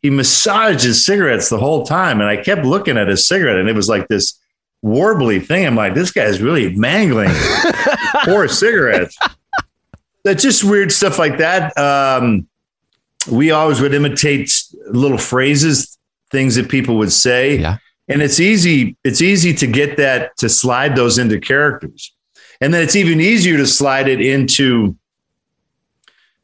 he 0.00 0.10
massaged 0.10 0.82
his 0.84 1.04
cigarettes 1.04 1.48
the 1.48 1.58
whole 1.58 1.84
time. 1.84 2.20
And 2.20 2.30
I 2.30 2.36
kept 2.36 2.64
looking 2.64 2.96
at 2.96 3.08
his 3.08 3.26
cigarette, 3.26 3.56
and 3.56 3.68
it 3.68 3.74
was 3.74 3.88
like 3.88 4.06
this 4.06 4.38
warbly 4.84 5.44
thing. 5.44 5.66
I'm 5.66 5.74
like, 5.74 5.94
this 5.94 6.12
guy's 6.12 6.40
really 6.40 6.74
mangling 6.76 7.30
poor 8.24 8.46
cigarettes. 8.46 9.18
That's 10.24 10.42
just 10.42 10.62
weird 10.62 10.92
stuff 10.92 11.18
like 11.18 11.38
that. 11.38 11.76
Um, 11.76 12.46
we 13.30 13.50
always 13.50 13.80
would 13.80 13.94
imitate 13.94 14.52
little 14.90 15.18
phrases, 15.18 15.98
things 16.30 16.54
that 16.56 16.68
people 16.68 16.96
would 16.98 17.12
say. 17.12 17.56
Yeah. 17.58 17.78
And 18.08 18.20
it's 18.20 18.40
easy, 18.40 18.96
it's 19.04 19.22
easy 19.22 19.54
to 19.54 19.66
get 19.66 19.96
that 19.96 20.36
to 20.38 20.48
slide 20.48 20.96
those 20.96 21.18
into 21.18 21.38
characters. 21.38 22.12
And 22.60 22.72
then 22.72 22.82
it's 22.82 22.96
even 22.96 23.20
easier 23.20 23.56
to 23.56 23.66
slide 23.66 24.08
it 24.08 24.20
into 24.20 24.96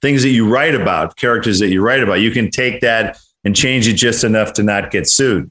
things 0.00 0.22
that 0.22 0.30
you 0.30 0.48
write 0.48 0.74
about, 0.74 1.16
characters 1.16 1.58
that 1.58 1.68
you 1.68 1.82
write 1.82 2.02
about. 2.02 2.14
You 2.20 2.30
can 2.30 2.50
take 2.50 2.80
that 2.80 3.18
and 3.44 3.54
change 3.54 3.88
it 3.88 3.94
just 3.94 4.24
enough 4.24 4.52
to 4.54 4.62
not 4.62 4.90
get 4.90 5.08
sued. 5.08 5.50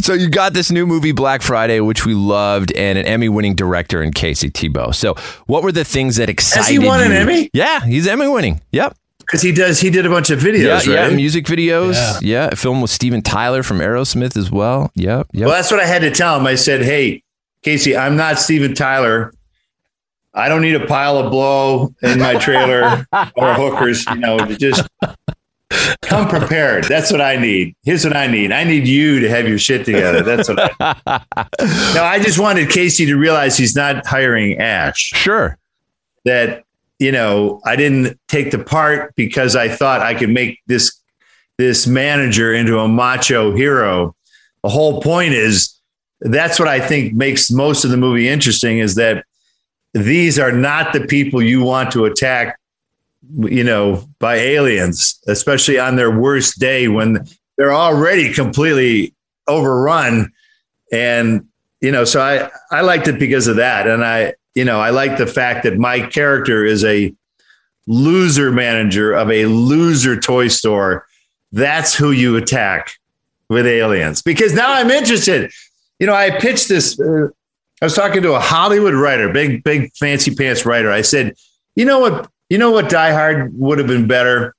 So 0.00 0.12
you 0.12 0.30
got 0.30 0.52
this 0.54 0.70
new 0.70 0.86
movie 0.86 1.10
Black 1.12 1.42
Friday, 1.42 1.80
which 1.80 2.06
we 2.06 2.14
loved, 2.14 2.70
and 2.72 2.98
an 2.98 3.04
Emmy-winning 3.04 3.56
director 3.56 4.00
in 4.02 4.12
Casey 4.12 4.48
Tebo. 4.48 4.94
So, 4.94 5.16
what 5.46 5.64
were 5.64 5.72
the 5.72 5.84
things 5.84 6.16
that 6.16 6.30
excited 6.30 6.60
Has 6.60 6.68
he 6.68 6.78
won 6.78 7.02
an? 7.02 7.10
Emmy? 7.10 7.50
Yeah, 7.52 7.80
he's 7.80 8.06
Emmy-winning. 8.06 8.60
Yep. 8.70 8.96
Because 9.28 9.42
he 9.42 9.52
does, 9.52 9.78
he 9.78 9.90
did 9.90 10.06
a 10.06 10.08
bunch 10.08 10.30
of 10.30 10.38
videos, 10.38 10.86
yeah, 10.86 11.02
right? 11.02 11.10
yeah, 11.10 11.14
music 11.14 11.44
videos. 11.44 12.18
Yeah. 12.22 12.48
a 12.50 12.56
film 12.56 12.80
with 12.80 12.90
Steven 12.90 13.20
Tyler 13.20 13.62
from 13.62 13.78
Aerosmith 13.78 14.38
as 14.38 14.50
well. 14.50 14.90
Yep, 14.94 15.26
yep. 15.34 15.46
Well, 15.46 15.54
that's 15.54 15.70
what 15.70 15.80
I 15.80 15.84
had 15.84 16.00
to 16.00 16.10
tell 16.10 16.38
him. 16.38 16.46
I 16.46 16.54
said, 16.54 16.80
"Hey, 16.80 17.22
Casey, 17.62 17.94
I'm 17.94 18.16
not 18.16 18.38
Steven 18.38 18.74
Tyler. 18.74 19.34
I 20.32 20.48
don't 20.48 20.62
need 20.62 20.76
a 20.76 20.86
pile 20.86 21.18
of 21.18 21.30
blow 21.30 21.94
in 22.02 22.18
my 22.18 22.36
trailer 22.36 23.06
or 23.36 23.52
hookers. 23.52 24.06
You 24.06 24.16
know, 24.16 24.38
just 24.38 24.88
come 26.00 26.26
prepared. 26.26 26.84
That's 26.84 27.12
what 27.12 27.20
I 27.20 27.36
need. 27.36 27.76
Here's 27.82 28.04
what 28.04 28.16
I 28.16 28.28
need. 28.28 28.50
I 28.50 28.64
need 28.64 28.88
you 28.88 29.20
to 29.20 29.28
have 29.28 29.46
your 29.46 29.58
shit 29.58 29.84
together. 29.84 30.22
That's 30.22 30.48
what 30.48 30.58
I. 30.80 31.20
no, 31.94 32.02
I 32.02 32.18
just 32.18 32.38
wanted 32.38 32.70
Casey 32.70 33.04
to 33.04 33.16
realize 33.16 33.58
he's 33.58 33.76
not 33.76 34.06
hiring 34.06 34.58
Ash. 34.58 34.98
Sure. 34.98 35.58
That 36.24 36.64
you 36.98 37.12
know, 37.12 37.60
I 37.64 37.76
didn't 37.76 38.18
take 38.28 38.50
the 38.50 38.58
part 38.58 39.14
because 39.14 39.54
I 39.54 39.68
thought 39.68 40.00
I 40.00 40.14
could 40.14 40.30
make 40.30 40.60
this 40.66 40.98
this 41.56 41.86
manager 41.86 42.54
into 42.54 42.78
a 42.78 42.88
macho 42.88 43.54
hero. 43.54 44.14
The 44.62 44.68
whole 44.68 45.02
point 45.02 45.34
is 45.34 45.74
that's 46.20 46.58
what 46.58 46.68
I 46.68 46.80
think 46.80 47.14
makes 47.14 47.50
most 47.50 47.84
of 47.84 47.90
the 47.90 47.96
movie 47.96 48.28
interesting 48.28 48.78
is 48.78 48.94
that 48.94 49.24
these 49.92 50.38
are 50.38 50.52
not 50.52 50.92
the 50.92 51.06
people 51.06 51.42
you 51.42 51.62
want 51.62 51.90
to 51.92 52.04
attack, 52.04 52.58
you 53.36 53.64
know, 53.64 54.04
by 54.18 54.36
aliens, 54.36 55.20
especially 55.26 55.78
on 55.78 55.96
their 55.96 56.16
worst 56.16 56.58
day 56.58 56.88
when 56.88 57.26
they're 57.56 57.74
already 57.74 58.32
completely 58.32 59.14
overrun. 59.48 60.32
And, 60.92 61.46
you 61.80 61.90
know, 61.90 62.04
so 62.04 62.20
I, 62.20 62.50
I 62.70 62.82
liked 62.82 63.08
it 63.08 63.18
because 63.18 63.46
of 63.48 63.56
that. 63.56 63.88
And 63.88 64.04
I, 64.04 64.34
you 64.58 64.64
know, 64.64 64.80
I 64.80 64.90
like 64.90 65.18
the 65.18 65.26
fact 65.26 65.62
that 65.62 65.78
my 65.78 66.00
character 66.00 66.64
is 66.64 66.84
a 66.84 67.14
loser 67.86 68.50
manager 68.50 69.12
of 69.12 69.30
a 69.30 69.46
loser 69.46 70.18
toy 70.18 70.48
store. 70.48 71.06
That's 71.52 71.94
who 71.94 72.10
you 72.10 72.36
attack 72.36 72.90
with 73.48 73.68
aliens 73.68 74.20
because 74.20 74.54
now 74.54 74.72
I'm 74.72 74.90
interested. 74.90 75.52
You 76.00 76.08
know, 76.08 76.12
I 76.12 76.30
pitched 76.40 76.68
this. 76.68 76.98
Uh, 76.98 77.28
I 77.80 77.84
was 77.84 77.94
talking 77.94 78.20
to 78.22 78.32
a 78.32 78.40
Hollywood 78.40 78.94
writer, 78.94 79.32
big, 79.32 79.62
big, 79.62 79.92
fancy 79.94 80.34
pants 80.34 80.66
writer. 80.66 80.90
I 80.90 81.02
said, 81.02 81.36
you 81.76 81.84
know 81.84 82.00
what? 82.00 82.28
You 82.50 82.58
know 82.58 82.72
what? 82.72 82.88
Die 82.88 83.12
Hard 83.12 83.56
would 83.56 83.78
have 83.78 83.86
been 83.86 84.08
better. 84.08 84.56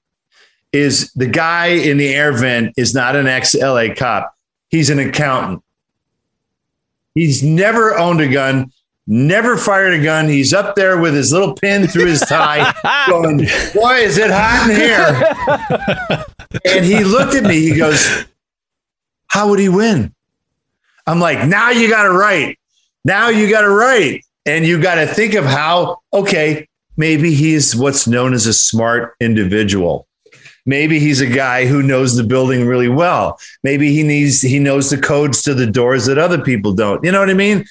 Is 0.71 1.11
the 1.11 1.27
guy 1.27 1.67
in 1.67 1.97
the 1.97 2.07
air 2.07 2.31
vent 2.31 2.75
is 2.77 2.95
not 2.95 3.17
an 3.17 3.27
ex 3.27 3.53
LA 3.53 3.93
cop. 3.93 4.33
He's 4.69 4.89
an 4.89 4.99
accountant. 4.99 5.61
He's 7.15 7.43
never 7.43 7.97
owned 7.97 8.21
a 8.21 8.29
gun, 8.29 8.71
never 9.09 9.57
fired 9.57 9.99
a 9.99 10.03
gun. 10.03 10.29
He's 10.29 10.53
up 10.53 10.75
there 10.75 10.99
with 10.99 11.15
his 11.15 11.33
little 11.33 11.55
pin 11.55 11.87
through 11.87 12.05
his 12.05 12.21
tie, 12.21 12.71
going, 13.09 13.37
Boy, 13.73 13.95
is 13.95 14.17
it 14.17 14.29
hot 14.31 14.69
in 14.69 14.75
here. 14.75 16.71
and 16.75 16.85
he 16.85 17.03
looked 17.03 17.33
at 17.33 17.43
me. 17.43 17.59
He 17.59 17.75
goes, 17.75 18.25
How 19.27 19.49
would 19.49 19.59
he 19.59 19.67
win? 19.67 20.13
I'm 21.05 21.19
like, 21.19 21.47
Now 21.47 21.71
you 21.71 21.89
got 21.89 22.03
to 22.03 22.11
write. 22.11 22.59
Now 23.03 23.29
you 23.29 23.49
got 23.49 23.61
to 23.61 23.69
write. 23.69 24.23
And 24.45 24.65
you 24.65 24.81
got 24.81 24.95
to 24.95 25.05
think 25.05 25.33
of 25.33 25.45
how, 25.45 25.97
okay, 26.13 26.67
maybe 26.97 27.33
he's 27.33 27.75
what's 27.75 28.07
known 28.07 28.33
as 28.33 28.47
a 28.47 28.53
smart 28.53 29.15
individual. 29.19 30.07
Maybe 30.65 30.99
he's 30.99 31.21
a 31.21 31.27
guy 31.27 31.65
who 31.65 31.81
knows 31.81 32.15
the 32.15 32.23
building 32.23 32.65
really 32.67 32.89
well. 32.89 33.39
Maybe 33.63 33.91
he 33.91 34.03
needs 34.03 34.41
he 34.41 34.59
knows 34.59 34.89
the 34.89 34.99
codes 34.99 35.41
to 35.43 35.53
the 35.53 35.65
doors 35.65 36.05
that 36.05 36.17
other 36.17 36.41
people 36.41 36.73
don't. 36.73 37.03
You 37.03 37.11
know 37.11 37.19
what 37.19 37.29
I 37.29 37.33
mean? 37.33 37.65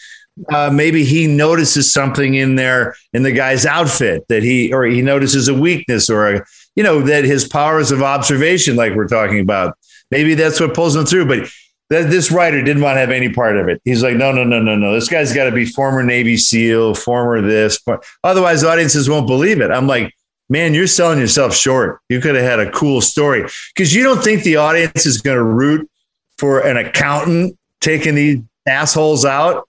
Uh, 0.50 0.70
maybe 0.72 1.04
he 1.04 1.26
notices 1.26 1.92
something 1.92 2.34
in 2.34 2.56
there 2.56 2.94
in 3.12 3.22
the 3.22 3.32
guy's 3.32 3.66
outfit 3.66 4.24
that 4.28 4.42
he 4.42 4.72
or 4.72 4.84
he 4.84 5.02
notices 5.02 5.48
a 5.48 5.54
weakness 5.54 6.08
or 6.08 6.34
a 6.34 6.44
you 6.76 6.82
know 6.82 7.00
that 7.00 7.24
his 7.24 7.46
powers 7.46 7.90
of 7.90 8.02
observation, 8.02 8.76
like 8.76 8.94
we're 8.94 9.08
talking 9.08 9.40
about. 9.40 9.76
Maybe 10.10 10.34
that's 10.34 10.60
what 10.60 10.74
pulls 10.74 10.96
him 10.96 11.04
through. 11.04 11.26
But 11.26 11.48
th- 11.90 12.06
this 12.06 12.30
writer 12.30 12.62
didn't 12.62 12.82
want 12.82 12.96
to 12.96 13.00
have 13.00 13.10
any 13.10 13.32
part 13.32 13.56
of 13.56 13.68
it. 13.68 13.80
He's 13.84 14.02
like, 14.02 14.16
no, 14.16 14.32
no, 14.32 14.44
no, 14.44 14.60
no, 14.60 14.76
no. 14.76 14.94
This 14.94 15.08
guy's 15.08 15.34
got 15.34 15.44
to 15.44 15.52
be 15.52 15.64
former 15.66 16.02
Navy 16.02 16.36
SEAL, 16.36 16.94
former 16.94 17.40
this. 17.40 17.78
Otherwise, 18.24 18.64
audiences 18.64 19.08
won't 19.08 19.26
believe 19.26 19.60
it. 19.60 19.70
I'm 19.70 19.86
like, 19.86 20.14
man, 20.48 20.74
you're 20.74 20.86
selling 20.86 21.18
yourself 21.18 21.54
short. 21.54 22.00
You 22.08 22.20
could 22.20 22.34
have 22.34 22.44
had 22.44 22.60
a 22.60 22.70
cool 22.70 23.00
story 23.00 23.46
because 23.74 23.94
you 23.94 24.02
don't 24.02 24.22
think 24.22 24.42
the 24.42 24.56
audience 24.56 25.06
is 25.06 25.20
going 25.20 25.36
to 25.36 25.44
root 25.44 25.88
for 26.38 26.60
an 26.60 26.76
accountant 26.76 27.58
taking 27.80 28.14
these 28.14 28.38
assholes 28.66 29.24
out. 29.24 29.68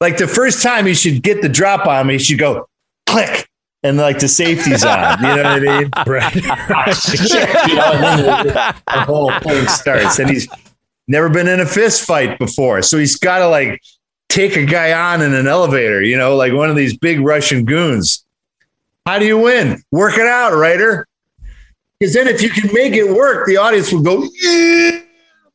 Like 0.00 0.16
the 0.16 0.28
first 0.28 0.62
time 0.62 0.86
he 0.86 0.94
should 0.94 1.22
get 1.22 1.42
the 1.42 1.48
drop 1.48 1.86
on 1.86 2.06
me, 2.06 2.14
you 2.14 2.18
should 2.20 2.38
go 2.38 2.68
click 3.06 3.48
and 3.82 3.96
like 3.96 4.18
the 4.18 4.28
safety's 4.28 4.84
on. 4.84 5.18
You 5.20 5.26
know 5.26 5.36
what 5.36 5.46
I 5.46 5.60
mean? 5.60 5.90
Right. 6.06 6.34
you 7.68 7.74
know, 7.74 7.92
and 7.92 8.04
then 8.04 8.46
the, 8.46 8.74
the 8.86 9.00
whole 9.00 9.32
thing 9.40 9.66
starts. 9.66 10.18
And 10.18 10.30
he's 10.30 10.48
never 11.08 11.28
been 11.28 11.48
in 11.48 11.60
a 11.60 11.66
fist 11.66 12.06
fight 12.06 12.38
before. 12.38 12.82
So 12.82 12.98
he's 12.98 13.16
got 13.16 13.38
to 13.38 13.48
like 13.48 13.80
take 14.28 14.56
a 14.56 14.64
guy 14.64 14.92
on 14.92 15.22
in 15.22 15.34
an 15.34 15.46
elevator, 15.46 16.02
you 16.02 16.16
know, 16.16 16.36
like 16.36 16.52
one 16.52 16.70
of 16.70 16.76
these 16.76 16.96
big 16.96 17.20
Russian 17.20 17.64
goons. 17.64 18.24
How 19.06 19.18
do 19.18 19.24
you 19.24 19.38
win? 19.38 19.82
Work 19.90 20.18
it 20.18 20.26
out, 20.26 20.54
writer. 20.54 21.06
Because 21.98 22.14
then 22.14 22.28
if 22.28 22.42
you 22.42 22.50
can 22.50 22.72
make 22.72 22.92
it 22.92 23.10
work, 23.10 23.46
the 23.46 23.56
audience 23.56 23.92
will 23.92 24.02
go, 24.02 24.22
yeah, 24.22 25.00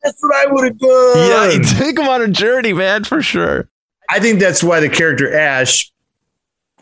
that's 0.02 0.22
what 0.22 0.34
I 0.34 0.52
would 0.52 0.64
have 0.64 0.78
done. 0.78 1.16
Yeah, 1.16 1.78
take 1.78 1.98
him 1.98 2.08
on 2.08 2.20
a 2.20 2.28
journey, 2.28 2.72
man, 2.72 3.04
for 3.04 3.22
sure. 3.22 3.68
I 4.10 4.20
think 4.20 4.40
that's 4.40 4.62
why 4.62 4.80
the 4.80 4.88
character 4.88 5.36
Ash, 5.36 5.90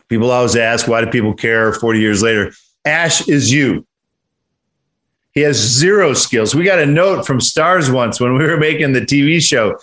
people 0.07 0.31
always 0.31 0.55
ask, 0.55 0.87
why 0.87 1.03
do 1.03 1.09
people 1.09 1.33
care 1.33 1.73
40 1.73 1.99
years 1.99 2.21
later? 2.21 2.51
Ash 2.85 3.27
is 3.27 3.51
you. 3.51 3.85
He 5.33 5.41
has 5.41 5.57
zero 5.57 6.13
skills. 6.13 6.53
We 6.53 6.63
got 6.63 6.79
a 6.79 6.85
note 6.85 7.25
from 7.25 7.39
Starz 7.39 7.91
once 7.91 8.19
when 8.19 8.37
we 8.37 8.45
were 8.45 8.57
making 8.57 8.93
the 8.93 9.01
TV 9.01 9.41
show. 9.41 9.77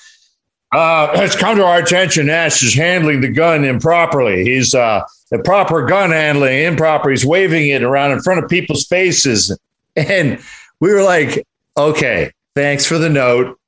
Uh, 0.72 1.10
it's 1.14 1.34
come 1.34 1.56
to 1.56 1.64
our 1.64 1.78
attention. 1.78 2.30
Ash 2.30 2.62
is 2.62 2.74
handling 2.74 3.20
the 3.20 3.28
gun 3.28 3.64
improperly. 3.64 4.44
He's 4.44 4.74
uh, 4.74 5.02
the 5.30 5.40
proper 5.40 5.84
gun 5.84 6.10
handling 6.10 6.62
improper. 6.62 7.10
He's 7.10 7.26
waving 7.26 7.68
it 7.68 7.82
around 7.82 8.12
in 8.12 8.20
front 8.20 8.42
of 8.42 8.48
people's 8.48 8.86
faces. 8.86 9.56
And 9.96 10.40
we 10.78 10.92
were 10.92 11.02
like, 11.02 11.44
okay, 11.76 12.32
thanks 12.54 12.86
for 12.86 12.98
the 12.98 13.10
note. 13.10 13.59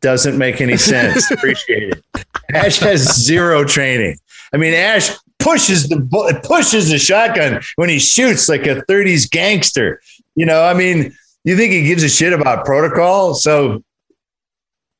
Doesn't 0.00 0.38
make 0.38 0.60
any 0.60 0.76
sense. 0.76 1.30
Appreciate 1.30 1.94
it. 1.94 2.26
Ash 2.54 2.78
has 2.78 3.22
zero 3.22 3.64
training. 3.64 4.18
I 4.52 4.56
mean, 4.56 4.74
Ash 4.74 5.10
pushes 5.38 5.88
the 5.88 6.40
pushes 6.44 6.90
the 6.90 6.98
shotgun 6.98 7.60
when 7.76 7.88
he 7.88 7.98
shoots 7.98 8.48
like 8.48 8.66
a 8.66 8.82
30s 8.82 9.30
gangster. 9.30 10.00
You 10.34 10.46
know, 10.46 10.64
I 10.64 10.74
mean, 10.74 11.14
you 11.44 11.56
think 11.56 11.72
he 11.72 11.82
gives 11.82 12.02
a 12.02 12.08
shit 12.08 12.32
about 12.32 12.64
protocol? 12.64 13.34
So, 13.34 13.82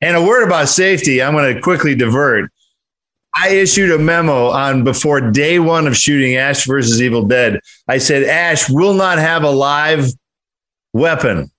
and 0.00 0.16
a 0.16 0.22
word 0.22 0.44
about 0.46 0.68
safety, 0.68 1.22
I'm 1.22 1.34
going 1.34 1.54
to 1.54 1.60
quickly 1.60 1.94
divert. 1.94 2.50
I 3.34 3.50
issued 3.50 3.92
a 3.92 3.98
memo 3.98 4.48
on 4.48 4.82
before 4.82 5.20
day 5.20 5.60
one 5.60 5.86
of 5.86 5.96
shooting 5.96 6.36
Ash 6.36 6.66
versus 6.66 7.00
Evil 7.00 7.24
Dead. 7.24 7.60
I 7.86 7.98
said, 7.98 8.24
Ash 8.24 8.68
will 8.68 8.94
not 8.94 9.18
have 9.18 9.44
a 9.44 9.50
live 9.50 10.06
weapon 10.92 11.50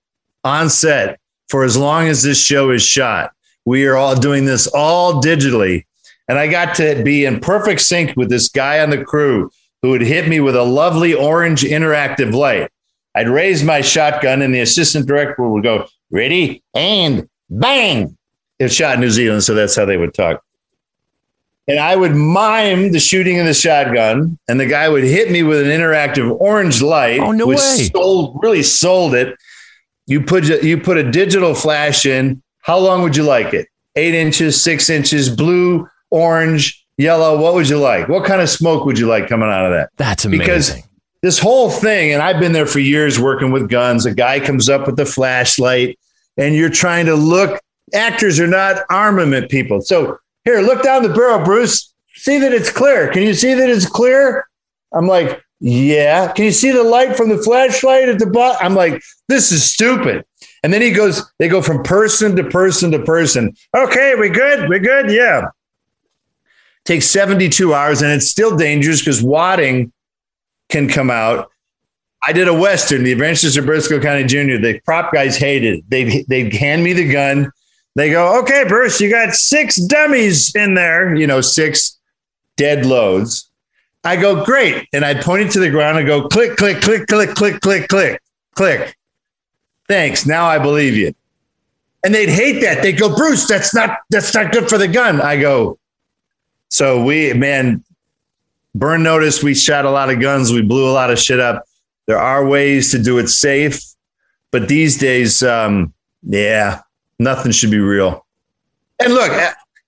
on 0.44 0.68
set 0.68 1.18
for 1.52 1.64
as 1.64 1.76
long 1.76 2.08
as 2.08 2.22
this 2.22 2.42
show 2.42 2.70
is 2.70 2.82
shot. 2.82 3.32
We 3.66 3.84
are 3.86 3.94
all 3.94 4.16
doing 4.16 4.46
this 4.46 4.66
all 4.68 5.22
digitally. 5.22 5.84
And 6.26 6.38
I 6.38 6.48
got 6.48 6.74
to 6.76 7.02
be 7.04 7.26
in 7.26 7.40
perfect 7.40 7.82
sync 7.82 8.16
with 8.16 8.30
this 8.30 8.48
guy 8.48 8.80
on 8.80 8.88
the 8.88 9.04
crew 9.04 9.50
who 9.82 9.90
would 9.90 10.00
hit 10.00 10.28
me 10.28 10.40
with 10.40 10.56
a 10.56 10.62
lovely 10.62 11.12
orange 11.12 11.62
interactive 11.62 12.32
light. 12.32 12.70
I'd 13.14 13.28
raise 13.28 13.62
my 13.62 13.82
shotgun, 13.82 14.40
and 14.40 14.54
the 14.54 14.60
assistant 14.60 15.06
director 15.06 15.46
would 15.46 15.62
go, 15.62 15.86
Ready? 16.10 16.62
And 16.74 17.28
bang. 17.50 18.16
It's 18.58 18.72
shot 18.74 18.94
in 18.94 19.00
New 19.02 19.10
Zealand, 19.10 19.44
so 19.44 19.54
that's 19.54 19.76
how 19.76 19.84
they 19.84 19.98
would 19.98 20.14
talk. 20.14 20.42
and 21.68 21.78
I 21.78 21.96
would 21.96 22.14
mime 22.14 22.92
the 22.92 22.98
shooting 23.00 23.38
of 23.40 23.46
the 23.46 23.52
shotgun, 23.54 24.38
and 24.48 24.58
the 24.58 24.66
guy 24.66 24.88
would 24.88 25.04
hit 25.04 25.30
me 25.30 25.42
with 25.42 25.60
an 25.60 25.68
interactive 25.68 26.34
orange 26.40 26.80
light. 26.80 27.20
Oh, 27.20 27.32
no 27.32 27.46
which 27.46 27.58
way. 27.58 27.90
Sold, 27.94 28.40
really 28.42 28.62
sold 28.62 29.14
it. 29.14 29.36
You 30.06 30.20
put 30.20 30.44
you 30.62 30.78
put 30.78 30.96
a 30.96 31.10
digital 31.10 31.54
flash 31.54 32.06
in. 32.06 32.42
How 32.60 32.78
long 32.78 33.02
would 33.02 33.16
you 33.16 33.22
like 33.22 33.54
it? 33.54 33.68
Eight 33.96 34.14
inches, 34.14 34.60
six 34.60 34.88
inches, 34.88 35.28
blue, 35.28 35.88
orange, 36.10 36.84
yellow. 36.96 37.40
What 37.40 37.54
would 37.54 37.68
you 37.68 37.78
like? 37.78 38.08
What 38.08 38.24
kind 38.24 38.40
of 38.40 38.48
smoke 38.48 38.84
would 38.84 38.98
you 38.98 39.06
like 39.06 39.28
coming 39.28 39.48
out 39.48 39.66
of 39.66 39.72
that? 39.72 39.90
That's 39.96 40.24
amazing. 40.24 40.44
Because 40.44 40.82
this 41.22 41.38
whole 41.38 41.70
thing, 41.70 42.12
and 42.12 42.22
I've 42.22 42.40
been 42.40 42.52
there 42.52 42.66
for 42.66 42.80
years 42.80 43.18
working 43.18 43.52
with 43.52 43.68
guns. 43.68 44.06
A 44.06 44.14
guy 44.14 44.40
comes 44.40 44.68
up 44.68 44.86
with 44.86 44.96
the 44.96 45.06
flashlight, 45.06 45.98
and 46.36 46.54
you're 46.54 46.70
trying 46.70 47.06
to 47.06 47.14
look. 47.14 47.60
Actors 47.94 48.40
are 48.40 48.46
not 48.46 48.84
armament 48.90 49.50
people. 49.50 49.82
So 49.82 50.18
here, 50.44 50.60
look 50.60 50.82
down 50.82 51.02
the 51.02 51.10
barrel, 51.10 51.44
Bruce. 51.44 51.92
See 52.14 52.38
that 52.38 52.52
it's 52.52 52.70
clear. 52.70 53.10
Can 53.10 53.22
you 53.22 53.34
see 53.34 53.54
that 53.54 53.68
it's 53.68 53.86
clear? 53.88 54.46
I'm 54.92 55.06
like, 55.06 55.42
yeah. 55.64 56.32
Can 56.32 56.44
you 56.44 56.50
see 56.50 56.72
the 56.72 56.82
light 56.82 57.16
from 57.16 57.28
the 57.28 57.38
flashlight 57.38 58.08
at 58.08 58.18
the 58.18 58.26
bottom? 58.26 58.58
I'm 58.60 58.74
like, 58.74 59.00
this 59.28 59.52
is 59.52 59.62
stupid. 59.62 60.24
And 60.64 60.72
then 60.72 60.82
he 60.82 60.90
goes, 60.90 61.22
they 61.38 61.46
go 61.46 61.62
from 61.62 61.84
person 61.84 62.34
to 62.34 62.42
person 62.42 62.90
to 62.90 62.98
person. 62.98 63.54
Okay, 63.76 64.16
we 64.16 64.28
good? 64.28 64.68
We 64.68 64.80
good? 64.80 65.08
Yeah. 65.12 65.46
Takes 66.84 67.06
72 67.06 67.72
hours 67.72 68.02
and 68.02 68.10
it's 68.10 68.26
still 68.26 68.56
dangerous 68.56 69.02
because 69.02 69.22
wadding 69.22 69.92
can 70.68 70.88
come 70.88 71.10
out. 71.10 71.48
I 72.26 72.32
did 72.32 72.48
a 72.48 72.54
Western, 72.54 73.04
The 73.04 73.12
Adventures 73.12 73.56
of 73.56 73.64
Brisco 73.64 74.02
County 74.02 74.24
Jr. 74.24 74.60
The 74.60 74.80
prop 74.84 75.12
guys 75.12 75.36
hated 75.36 75.78
it. 75.78 75.84
They'd, 75.88 76.26
they'd 76.26 76.52
hand 76.52 76.82
me 76.82 76.92
the 76.92 77.10
gun. 77.12 77.52
They 77.94 78.10
go, 78.10 78.40
okay, 78.42 78.64
Bruce, 78.66 79.00
you 79.00 79.10
got 79.10 79.34
six 79.34 79.76
dummies 79.76 80.52
in 80.56 80.74
there, 80.74 81.14
you 81.14 81.28
know, 81.28 81.40
six 81.40 82.00
dead 82.56 82.84
loads. 82.84 83.48
I 84.04 84.16
go, 84.16 84.44
great. 84.44 84.88
And 84.92 85.04
I 85.04 85.14
point 85.14 85.42
it 85.42 85.52
to 85.52 85.60
the 85.60 85.70
ground 85.70 85.98
and 85.98 86.06
go, 86.06 86.28
click, 86.28 86.56
click, 86.56 86.80
click, 86.80 87.06
click, 87.06 87.34
click, 87.34 87.60
click, 87.60 87.88
click, 87.88 88.20
click. 88.54 88.96
Thanks. 89.88 90.26
Now 90.26 90.46
I 90.46 90.58
believe 90.58 90.96
you. 90.96 91.14
And 92.04 92.14
they'd 92.14 92.28
hate 92.28 92.60
that. 92.62 92.82
They'd 92.82 92.98
go, 92.98 93.14
Bruce, 93.14 93.46
that's 93.46 93.74
not 93.74 93.98
that's 94.10 94.34
not 94.34 94.50
good 94.50 94.68
for 94.68 94.76
the 94.76 94.88
gun. 94.88 95.20
I 95.20 95.40
go, 95.40 95.78
so 96.68 97.04
we 97.04 97.32
man, 97.32 97.84
burn 98.74 99.04
notice, 99.04 99.42
we 99.42 99.54
shot 99.54 99.84
a 99.84 99.90
lot 99.90 100.10
of 100.10 100.20
guns, 100.20 100.52
we 100.52 100.62
blew 100.62 100.90
a 100.90 100.90
lot 100.90 101.10
of 101.10 101.18
shit 101.18 101.38
up. 101.38 101.64
There 102.06 102.18
are 102.18 102.44
ways 102.44 102.90
to 102.90 103.00
do 103.00 103.18
it 103.18 103.28
safe, 103.28 103.80
but 104.50 104.66
these 104.66 104.98
days, 104.98 105.44
um, 105.44 105.94
yeah, 106.22 106.80
nothing 107.20 107.52
should 107.52 107.70
be 107.70 107.78
real. 107.78 108.26
And 108.98 109.14
look, 109.14 109.32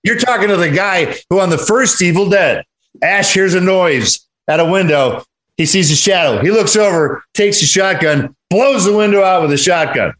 you're 0.03 0.17
talking 0.17 0.47
to 0.47 0.57
the 0.57 0.71
guy 0.71 1.15
who 1.29 1.41
on 1.41 1.49
the 1.49 1.57
first 1.57 2.01
Evil 2.01 2.29
Dead, 2.29 2.63
Ash 3.01 3.33
hears 3.33 3.53
a 3.53 3.61
noise 3.61 4.19
at 4.47 4.59
a 4.59 4.65
window. 4.65 5.23
He 5.57 5.65
sees 5.65 5.91
a 5.91 5.95
shadow. 5.95 6.41
He 6.41 6.51
looks 6.51 6.75
over, 6.75 7.23
takes 7.33 7.61
a 7.61 7.65
shotgun, 7.65 8.35
blows 8.49 8.85
the 8.85 8.95
window 8.95 9.23
out 9.23 9.41
with 9.41 9.51
a 9.51 9.57
shotgun. 9.57 10.13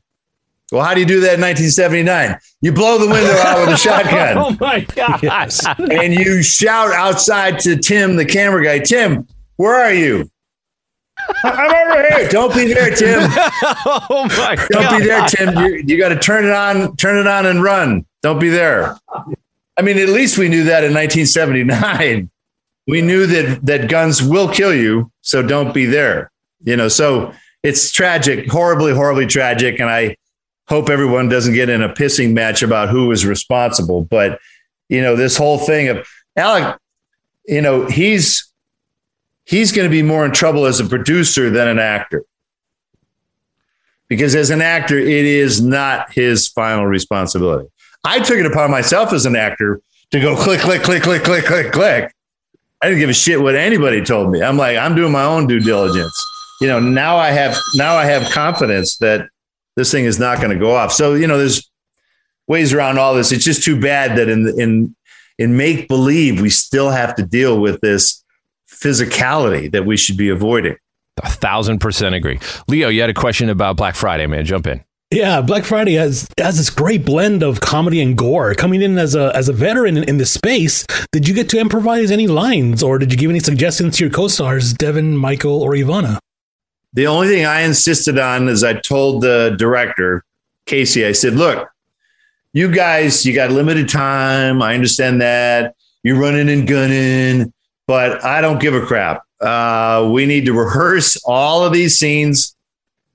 Well, 0.71 0.83
how 0.83 0.93
do 0.93 0.99
you 0.99 1.05
do 1.05 1.19
that 1.21 1.35
in 1.35 1.41
1979? 1.41 2.37
You 2.61 2.71
blow 2.71 2.97
the 2.97 3.07
window 3.07 3.33
out 3.33 3.59
with 3.59 3.75
a 3.75 3.77
shotgun. 3.77 4.37
oh 4.37 4.57
my 4.59 4.81
gosh. 4.81 5.59
and 5.77 6.13
you 6.13 6.41
shout 6.41 6.91
outside 6.91 7.59
to 7.59 7.77
Tim, 7.77 8.15
the 8.15 8.25
camera 8.25 8.63
guy, 8.63 8.79
Tim, 8.79 9.27
where 9.57 9.75
are 9.75 9.93
you? 9.93 10.29
I'm 11.43 11.91
over 11.91 12.07
here. 12.09 12.29
Don't 12.29 12.53
be 12.53 12.73
there, 12.73 12.93
Tim. 12.95 13.19
oh 13.85 14.27
my 14.37 14.55
God. 14.55 14.67
Don't 14.69 14.83
God. 14.83 14.97
be 14.97 15.05
there, 15.05 15.27
Tim. 15.27 15.57
You, 15.57 15.83
you 15.85 15.97
got 15.97 16.09
to 16.09 16.19
turn 16.19 16.45
it 16.45 16.51
on, 16.51 16.95
turn 16.97 17.17
it 17.17 17.27
on 17.27 17.45
and 17.45 17.61
run. 17.63 18.05
Don't 18.21 18.39
be 18.39 18.49
there. 18.49 18.97
I 19.77 19.81
mean, 19.81 19.97
at 19.97 20.09
least 20.09 20.37
we 20.37 20.49
knew 20.49 20.63
that 20.65 20.83
in 20.83 20.93
1979. 20.93 22.29
We 22.87 23.01
knew 23.01 23.25
that 23.27 23.65
that 23.65 23.89
guns 23.89 24.21
will 24.21 24.47
kill 24.47 24.73
you, 24.73 25.11
so 25.21 25.41
don't 25.41 25.73
be 25.73 25.85
there. 25.85 26.31
You 26.63 26.77
know, 26.77 26.87
so 26.87 27.33
it's 27.63 27.91
tragic, 27.91 28.49
horribly, 28.49 28.93
horribly 28.93 29.25
tragic, 29.25 29.79
and 29.79 29.89
I 29.89 30.17
hope 30.67 30.89
everyone 30.89 31.29
doesn't 31.29 31.53
get 31.53 31.69
in 31.69 31.81
a 31.81 31.89
pissing 31.89 32.33
match 32.33 32.61
about 32.61 32.89
who 32.89 33.11
is 33.11 33.25
responsible. 33.25 34.01
But 34.03 34.39
you 34.89 35.01
know, 35.01 35.15
this 35.15 35.35
whole 35.37 35.57
thing 35.57 35.89
of 35.89 36.07
Alec, 36.35 36.77
you 37.47 37.61
know, 37.61 37.85
he's 37.87 38.51
he's 39.45 39.71
going 39.71 39.89
to 39.89 39.91
be 39.91 40.03
more 40.03 40.25
in 40.25 40.31
trouble 40.31 40.65
as 40.65 40.79
a 40.79 40.85
producer 40.85 41.49
than 41.49 41.67
an 41.67 41.79
actor. 41.79 42.23
Because 44.07 44.35
as 44.35 44.51
an 44.51 44.61
actor, 44.61 44.99
it 44.99 45.25
is 45.25 45.61
not 45.61 46.13
his 46.13 46.47
final 46.47 46.85
responsibility. 46.85 47.69
I 48.03 48.19
took 48.19 48.37
it 48.37 48.45
upon 48.45 48.69
myself 48.69 49.13
as 49.13 49.25
an 49.25 49.35
actor 49.35 49.81
to 50.11 50.19
go 50.19 50.35
click, 50.35 50.59
click, 50.59 50.83
click, 50.83 51.01
click, 51.01 51.23
click, 51.23 51.45
click, 51.45 51.71
click. 51.71 52.14
I 52.81 52.87
didn't 52.87 52.99
give 52.99 53.09
a 53.09 53.13
shit 53.13 53.41
what 53.41 53.55
anybody 53.55 54.03
told 54.03 54.31
me. 54.31 54.41
I'm 54.41 54.57
like, 54.57 54.77
I'm 54.77 54.95
doing 54.95 55.11
my 55.11 55.23
own 55.23 55.47
due 55.47 55.59
diligence. 55.59 56.13
You 56.61 56.67
know, 56.67 56.79
now 56.79 57.17
I 57.17 57.31
have 57.31 57.57
now 57.75 57.95
I 57.95 58.05
have 58.05 58.31
confidence 58.31 58.97
that 58.97 59.27
this 59.75 59.91
thing 59.91 60.05
is 60.05 60.19
not 60.19 60.37
going 60.37 60.51
to 60.51 60.57
go 60.59 60.75
off. 60.75 60.91
So, 60.91 61.13
you 61.13 61.27
know, 61.27 61.37
there's 61.37 61.69
ways 62.47 62.73
around 62.73 62.97
all 62.97 63.15
this. 63.15 63.31
It's 63.31 63.43
just 63.43 63.63
too 63.63 63.79
bad 63.79 64.17
that 64.17 64.29
in 64.29 64.47
in 64.59 64.95
in 65.37 65.57
make 65.57 65.87
believe 65.87 66.41
we 66.41 66.49
still 66.49 66.89
have 66.89 67.15
to 67.15 67.23
deal 67.23 67.59
with 67.59 67.81
this 67.81 68.23
physicality 68.69 69.71
that 69.71 69.85
we 69.85 69.97
should 69.97 70.17
be 70.17 70.29
avoiding. 70.29 70.75
A 71.23 71.29
thousand 71.29 71.79
percent 71.79 72.15
agree. 72.15 72.39
Leo, 72.67 72.89
you 72.89 73.01
had 73.01 73.09
a 73.09 73.13
question 73.13 73.49
about 73.49 73.77
Black 73.77 73.95
Friday, 73.95 74.27
man. 74.27 74.45
Jump 74.45 74.67
in. 74.67 74.83
Yeah, 75.11 75.41
Black 75.41 75.63
Friday 75.65 75.93
has 75.93 76.27
has 76.39 76.57
this 76.57 76.69
great 76.69 77.05
blend 77.05 77.43
of 77.43 77.61
comedy 77.61 78.01
and 78.01 78.17
gore. 78.17 78.55
Coming 78.55 78.81
in 78.81 78.97
as 78.97 79.13
a 79.13 79.31
as 79.35 79.47
a 79.49 79.53
veteran 79.53 79.97
in, 79.97 80.03
in 80.05 80.17
the 80.17 80.25
space, 80.25 80.85
did 81.11 81.27
you 81.27 81.35
get 81.35 81.47
to 81.49 81.59
improvise 81.59 82.09
any 82.09 82.25
lines, 82.27 82.81
or 82.81 82.97
did 82.97 83.11
you 83.11 83.17
give 83.17 83.29
any 83.29 83.39
suggestions 83.39 83.97
to 83.97 84.03
your 84.03 84.11
co-stars, 84.11 84.73
Devon, 84.73 85.15
Michael, 85.15 85.61
or 85.61 85.71
Ivana? 85.71 86.17
The 86.93 87.05
only 87.07 87.27
thing 87.27 87.45
I 87.45 87.61
insisted 87.61 88.17
on 88.17 88.49
is 88.49 88.63
I 88.63 88.73
told 88.73 89.21
the 89.21 89.55
director, 89.59 90.23
Casey, 90.65 91.05
I 91.05 91.11
said, 91.11 91.33
look, 91.33 91.69
you 92.53 92.71
guys, 92.71 93.25
you 93.25 93.35
got 93.35 93.51
limited 93.51 93.89
time. 93.89 94.61
I 94.61 94.73
understand 94.73 95.21
that. 95.21 95.75
You're 96.03 96.19
running 96.19 96.49
and 96.49 96.67
gunning, 96.67 97.53
but 97.85 98.23
I 98.23 98.41
don't 98.41 98.61
give 98.61 98.73
a 98.73 98.85
crap. 98.85 99.23
Uh, 99.41 100.09
we 100.11 100.25
need 100.25 100.45
to 100.45 100.53
rehearse 100.53 101.21
all 101.25 101.65
of 101.65 101.73
these 101.73 101.99
scenes 101.99 102.54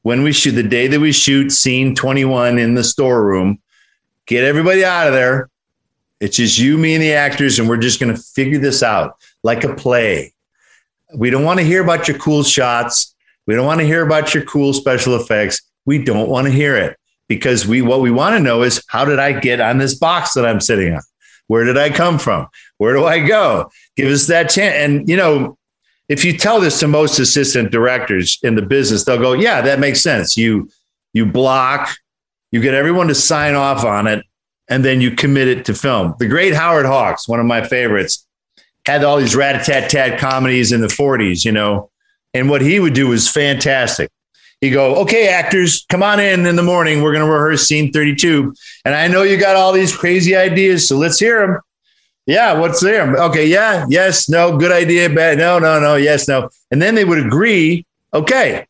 when 0.03 0.23
we 0.23 0.33
shoot 0.33 0.53
the 0.53 0.63
day 0.63 0.87
that 0.87 1.01
we 1.01 1.13
shoot 1.13 1.51
scene 1.51 1.95
21 1.95 2.59
in 2.59 2.75
the 2.75 2.85
storeroom. 2.85 3.61
Get 4.27 4.45
everybody 4.45 4.85
out 4.85 5.09
of 5.09 5.13
there. 5.13 5.51
It's 6.21 6.37
just 6.37 6.59
you, 6.59 6.77
me, 6.77 6.95
and 6.95 7.03
the 7.03 7.15
actors, 7.15 7.59
and 7.59 7.69
we're 7.69 7.79
just 7.79 8.01
going 8.01 8.15
to 8.15 8.21
figure 8.21 8.59
this 8.59 8.83
out 8.83 9.17
like 9.43 9.65
a 9.65 9.75
play. 9.75 10.35
We 11.15 11.31
don't 11.31 11.45
want 11.45 11.59
to 11.61 11.65
hear 11.65 11.83
about 11.83 12.09
your 12.09 12.19
cool 12.19 12.43
shots. 12.43 13.15
We 13.47 13.55
don't 13.55 13.67
want 13.67 13.81
to 13.81 13.87
hear 13.87 14.05
about 14.05 14.35
your 14.35 14.45
cool 14.45 14.73
special 14.73 15.17
effects. 15.17 15.63
We 15.87 16.03
don't 16.05 16.29
want 16.29 16.47
to 16.47 16.53
hear 16.53 16.77
it 16.77 16.99
because 17.27 17.67
we 17.67 17.83
what 17.83 18.01
we 18.01 18.11
want 18.11 18.37
to 18.37 18.41
know 18.41 18.63
is 18.63 18.85
how 18.89 19.05
did 19.05 19.19
I 19.19 19.39
get 19.39 19.61
on 19.61 19.79
this 19.79 19.95
box 19.95 20.35
that 20.35 20.47
I'm 20.47 20.61
sitting 20.61 20.95
on? 20.95 21.01
Where 21.47 21.65
did 21.65 21.79
I 21.79 21.91
come 21.91 22.19
from? 22.19 22.47
Where 22.77 22.95
do 22.95 23.07
I 23.07 23.27
go? 23.27 23.71
Give 23.97 24.09
us 24.13 24.27
that 24.29 24.51
chance. 24.51 24.75
And 24.75 25.09
you 25.09 25.17
know, 25.17 25.57
if 26.11 26.25
you 26.25 26.37
tell 26.37 26.61
this 26.61 26.81
to 26.81 26.89
most 26.89 27.21
assistant 27.21 27.71
directors 27.71 28.39
in 28.43 28.57
the 28.57 28.63
business, 28.63 29.05
they'll 29.05 29.17
go, 29.17 29.33
"Yeah, 29.33 29.63
that 29.63 29.79
makes 29.79 30.03
sense." 30.03 30.37
You 30.37 30.69
you 31.15 31.25
block, 31.25 31.89
you 32.51 32.61
get 32.61 32.75
everyone 32.75 33.09
to 33.09 33.15
sign 33.15 33.55
off 33.55 33.85
on 33.85 34.07
it, 34.09 34.25
and 34.69 34.85
then 34.85 35.01
you 35.01 35.13
commit 35.13 35.49
it 35.49 35.65
to 35.67 35.75
film. 35.75 36.15
The 36.19 36.27
great 36.27 36.53
Howard 36.53 36.85
Hawks, 36.85 37.29
one 37.29 37.41
of 37.41 37.47
my 37.47 37.67
favorites, 37.67 38.27
had 38.87 39.05
all 39.05 39.19
these 39.19 39.37
rat-a-tat-tat 39.37 40.19
comedies 40.19 40.73
in 40.73 40.81
the 40.81 40.89
40s, 40.89 41.45
you 41.45 41.53
know, 41.53 41.91
and 42.35 42.49
what 42.49 42.61
he 42.61 42.81
would 42.81 42.95
do 42.95 43.09
was 43.09 43.29
fantastic. 43.29 44.11
He'd 44.61 44.71
go, 44.71 44.97
okay, 44.97 45.29
actors, 45.29 45.87
come 45.91 46.03
on 46.03 46.21
in 46.21 46.45
in 46.47 46.57
the 46.57 46.63
morning. 46.63 47.03
We're 47.03 47.13
going 47.13 47.25
to 47.25 47.31
rehearse 47.31 47.67
scene 47.67 47.93
32. 47.93 48.55
And 48.85 48.95
I 48.95 49.09
know 49.09 49.23
you 49.23 49.39
got 49.39 49.57
all 49.57 49.73
these 49.73 49.97
crazy 49.97 50.37
ideas, 50.37 50.87
so 50.87 50.97
let's 50.97 51.19
hear 51.19 51.47
them. 51.47 51.61
Yeah, 52.31 52.53
what's 52.53 52.81
there? 52.81 53.17
Okay, 53.17 53.45
yeah, 53.45 53.87
yes, 53.89 54.29
no, 54.29 54.57
good 54.57 54.71
idea, 54.71 55.11
bad, 55.11 55.37
no, 55.39 55.59
no, 55.59 55.81
no, 55.81 55.97
yes, 55.97 56.29
no. 56.29 56.49
And 56.71 56.81
then 56.81 56.95
they 56.95 57.05
would 57.05 57.19
agree, 57.19 57.85
okay, 58.15 58.69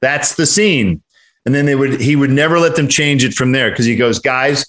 that's 0.00 0.36
the 0.36 0.46
scene. 0.46 1.02
And 1.44 1.54
then 1.54 1.66
they 1.66 1.74
would, 1.74 2.00
he 2.00 2.16
would 2.16 2.30
never 2.30 2.58
let 2.58 2.76
them 2.76 2.88
change 2.88 3.22
it 3.22 3.34
from 3.34 3.52
there 3.52 3.68
because 3.68 3.84
he 3.84 3.94
goes, 3.94 4.18
guys, 4.20 4.64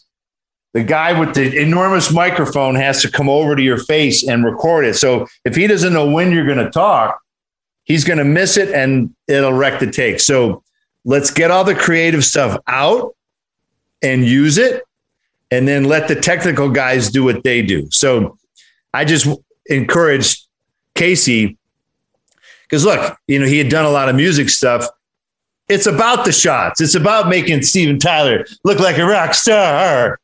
the 0.74 0.84
guy 0.84 1.18
with 1.18 1.34
the 1.34 1.58
enormous 1.58 2.12
microphone 2.12 2.76
has 2.76 3.02
to 3.04 3.10
come 3.10 3.30
over 3.30 3.56
to 3.56 3.64
your 3.64 3.78
face 3.78 4.28
and 4.28 4.44
record 4.44 4.84
it. 4.84 4.96
So 4.96 5.28
if 5.46 5.56
he 5.56 5.66
doesn't 5.66 5.94
know 5.94 6.12
when 6.12 6.34
you're 6.34 6.46
going 6.46 6.58
to 6.58 6.70
talk, 6.70 7.18
he's 7.86 8.04
going 8.04 8.20
to 8.20 8.26
miss 8.26 8.58
it 8.58 8.68
and 8.76 9.16
it'll 9.30 9.54
wreck 9.54 9.80
the 9.80 9.90
take. 9.90 10.20
So 10.20 10.62
let's 11.06 11.32
get 11.32 11.52
all 11.52 11.64
the 11.64 11.74
creative 11.74 12.26
stuff 12.26 12.60
out 12.68 13.16
and 14.02 14.26
use 14.26 14.58
it 14.58 14.84
and 15.52 15.68
then 15.68 15.84
let 15.84 16.08
the 16.08 16.16
technical 16.16 16.70
guys 16.70 17.10
do 17.10 17.24
what 17.24 17.44
they 17.44 17.62
do. 17.62 17.88
So 17.92 18.38
I 18.94 19.06
just 19.06 19.28
encouraged 19.68 20.46
Casey 20.96 21.58
because 22.64 22.84
look, 22.84 23.18
you 23.28 23.40
know, 23.40 23.46
he 23.46 23.58
had 23.58 23.70
done 23.70 23.86
a 23.86 23.90
lot 23.90 24.10
of 24.10 24.16
music 24.16 24.50
stuff. 24.50 24.88
It's 25.68 25.88
about 25.88 26.26
the 26.26 26.32
shots. 26.32 26.82
It's 26.82 26.96
about 26.96 27.28
making 27.30 27.62
Steven 27.64 28.00
Tyler 28.00 28.46
look 28.64 28.80
like 28.80 28.98
a 28.98 29.06
rock 29.06 29.34
star. 29.34 30.20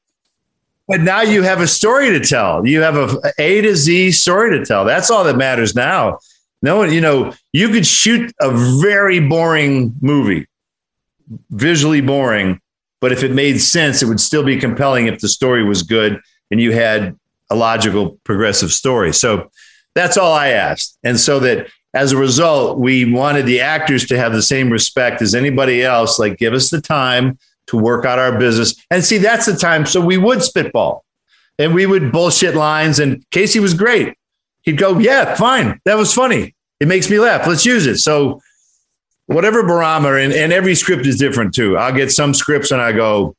but 0.87 1.01
now 1.01 1.21
you 1.21 1.41
have 1.43 1.61
a 1.61 1.67
story 1.67 2.09
to 2.11 2.19
tell. 2.19 2.65
You 2.65 2.81
have 2.81 2.95
a 2.95 3.33
A 3.39 3.61
to 3.61 3.75
Z 3.75 4.11
story 4.11 4.57
to 4.57 4.65
tell. 4.65 4.85
That's 4.85 5.09
all 5.09 5.23
that 5.23 5.37
matters 5.37 5.75
now. 5.75 6.19
No 6.61 6.77
one, 6.77 6.93
you 6.93 7.01
know, 7.01 7.33
you 7.53 7.69
could 7.69 7.87
shoot 7.87 8.31
a 8.39 8.51
very 8.81 9.19
boring 9.19 9.95
movie, 10.01 10.47
visually 11.49 12.01
boring, 12.01 12.59
but 13.01 13.11
if 13.11 13.23
it 13.23 13.31
made 13.31 13.59
sense, 13.59 14.01
it 14.01 14.05
would 14.05 14.21
still 14.21 14.43
be 14.43 14.57
compelling 14.57 15.07
if 15.07 15.19
the 15.19 15.27
story 15.27 15.63
was 15.63 15.83
good 15.83 16.21
and 16.51 16.61
you 16.61 16.71
had 16.71 17.17
a 17.49 17.55
logical, 17.55 18.17
progressive 18.23 18.71
story. 18.71 19.13
So 19.13 19.49
that's 19.95 20.17
all 20.17 20.33
I 20.33 20.49
asked. 20.49 20.97
And 21.03 21.19
so 21.19 21.39
that 21.39 21.67
as 21.93 22.13
a 22.13 22.17
result, 22.17 22.79
we 22.79 23.11
wanted 23.11 23.45
the 23.45 23.59
actors 23.59 24.05
to 24.07 24.17
have 24.17 24.31
the 24.31 24.41
same 24.41 24.69
respect 24.69 25.21
as 25.21 25.35
anybody 25.35 25.83
else. 25.83 26.19
Like, 26.19 26.37
give 26.37 26.53
us 26.53 26.69
the 26.69 26.79
time 26.79 27.37
to 27.67 27.77
work 27.77 28.05
out 28.05 28.19
our 28.19 28.37
business. 28.37 28.75
And 28.89 29.03
see, 29.03 29.17
that's 29.17 29.45
the 29.45 29.55
time. 29.55 29.85
So 29.85 29.99
we 29.99 30.17
would 30.17 30.41
spitball 30.41 31.03
and 31.59 31.73
we 31.73 31.85
would 31.85 32.11
bullshit 32.11 32.55
lines. 32.55 32.99
And 32.99 33.25
Casey 33.31 33.59
was 33.59 33.73
great. 33.73 34.15
He'd 34.61 34.77
go, 34.77 34.99
Yeah, 34.99 35.35
fine. 35.35 35.79
That 35.85 35.97
was 35.97 36.13
funny. 36.13 36.55
It 36.79 36.87
makes 36.87 37.09
me 37.09 37.19
laugh. 37.19 37.45
Let's 37.45 37.65
use 37.65 37.85
it. 37.85 37.97
So, 37.97 38.41
whatever 39.31 39.63
barometer, 39.63 40.17
and, 40.17 40.33
and 40.33 40.53
every 40.53 40.75
script 40.75 41.05
is 41.05 41.17
different 41.17 41.53
too. 41.53 41.77
I'll 41.77 41.93
get 41.93 42.11
some 42.11 42.33
scripts 42.33 42.71
and 42.71 42.81
I 42.81 42.91
go, 42.91 43.35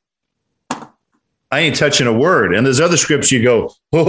I 1.50 1.60
ain't 1.60 1.76
touching 1.76 2.06
a 2.06 2.12
word. 2.12 2.54
And 2.54 2.64
there's 2.64 2.80
other 2.80 2.96
scripts 2.96 3.30
you 3.30 3.42
go, 3.42 3.74
you 3.92 4.04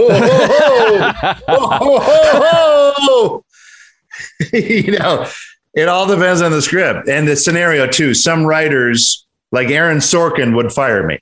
know, 4.98 5.28
it 5.74 5.88
all 5.88 6.06
depends 6.06 6.40
on 6.40 6.52
the 6.52 6.62
script 6.62 7.08
and 7.08 7.28
the 7.28 7.36
scenario 7.36 7.86
too. 7.86 8.14
Some 8.14 8.46
writers, 8.46 9.26
like 9.52 9.68
Aaron 9.68 9.98
Sorkin, 9.98 10.56
would 10.56 10.72
fire 10.72 11.06
me 11.06 11.18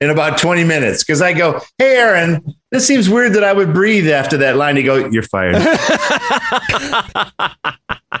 in 0.00 0.08
about 0.08 0.38
20 0.38 0.64
minutes 0.64 1.04
because 1.04 1.20
I 1.20 1.34
go, 1.34 1.60
Hey, 1.76 1.96
Aaron, 1.96 2.54
this 2.70 2.86
seems 2.86 3.10
weird 3.10 3.34
that 3.34 3.44
I 3.44 3.52
would 3.52 3.74
breathe 3.74 4.08
after 4.08 4.38
that 4.38 4.56
line. 4.56 4.76
You 4.76 4.84
go, 4.84 5.10
You're 5.10 5.24
fired. 5.24 5.56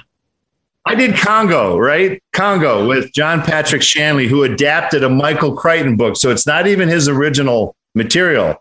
I 0.90 0.96
did 0.96 1.14
Congo, 1.14 1.78
right? 1.78 2.20
Congo 2.32 2.84
with 2.84 3.12
John 3.12 3.42
Patrick 3.42 3.80
Shanley, 3.80 4.26
who 4.26 4.42
adapted 4.42 5.04
a 5.04 5.08
Michael 5.08 5.54
Crichton 5.54 5.96
book. 5.96 6.16
So 6.16 6.32
it's 6.32 6.48
not 6.48 6.66
even 6.66 6.88
his 6.88 7.06
original 7.06 7.76
material. 7.94 8.60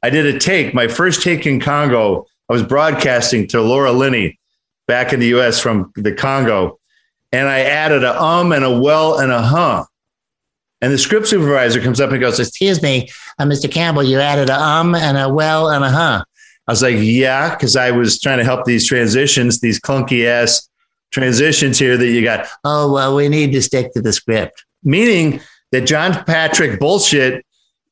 I 0.00 0.10
did 0.10 0.24
a 0.24 0.38
take, 0.38 0.72
my 0.72 0.86
first 0.86 1.20
take 1.20 1.46
in 1.46 1.58
Congo. 1.58 2.28
I 2.48 2.52
was 2.52 2.62
broadcasting 2.62 3.48
to 3.48 3.60
Laura 3.60 3.90
Linney 3.90 4.38
back 4.86 5.12
in 5.12 5.18
the 5.18 5.26
US 5.34 5.58
from 5.58 5.90
the 5.96 6.12
Congo. 6.12 6.78
And 7.32 7.48
I 7.48 7.62
added 7.62 8.04
a 8.04 8.22
um 8.22 8.52
and 8.52 8.64
a 8.64 8.78
well 8.78 9.18
and 9.18 9.32
a 9.32 9.42
huh. 9.42 9.84
And 10.80 10.92
the 10.92 10.98
script 10.98 11.26
supervisor 11.26 11.80
comes 11.80 12.00
up 12.00 12.12
and 12.12 12.20
goes, 12.20 12.38
Excuse 12.38 12.82
me, 12.82 13.10
uh, 13.40 13.46
Mr. 13.46 13.68
Campbell, 13.68 14.04
you 14.04 14.20
added 14.20 14.48
a 14.48 14.60
um 14.60 14.94
and 14.94 15.18
a 15.18 15.28
well 15.28 15.70
and 15.70 15.84
a 15.84 15.90
huh. 15.90 16.24
I 16.68 16.72
was 16.72 16.82
like, 16.82 16.98
Yeah, 16.98 17.52
because 17.52 17.74
I 17.74 17.90
was 17.90 18.20
trying 18.20 18.38
to 18.38 18.44
help 18.44 18.64
these 18.64 18.86
transitions, 18.86 19.58
these 19.58 19.80
clunky 19.80 20.24
ass 20.24 20.68
transitions 21.10 21.78
here 21.78 21.96
that 21.96 22.06
you 22.06 22.22
got. 22.22 22.46
Oh, 22.64 22.92
well, 22.92 23.14
we 23.14 23.28
need 23.28 23.52
to 23.52 23.62
stick 23.62 23.92
to 23.92 24.02
the 24.02 24.12
script. 24.12 24.64
Meaning 24.82 25.40
that 25.72 25.82
John 25.82 26.24
Patrick 26.24 26.78
bullshit 26.78 27.44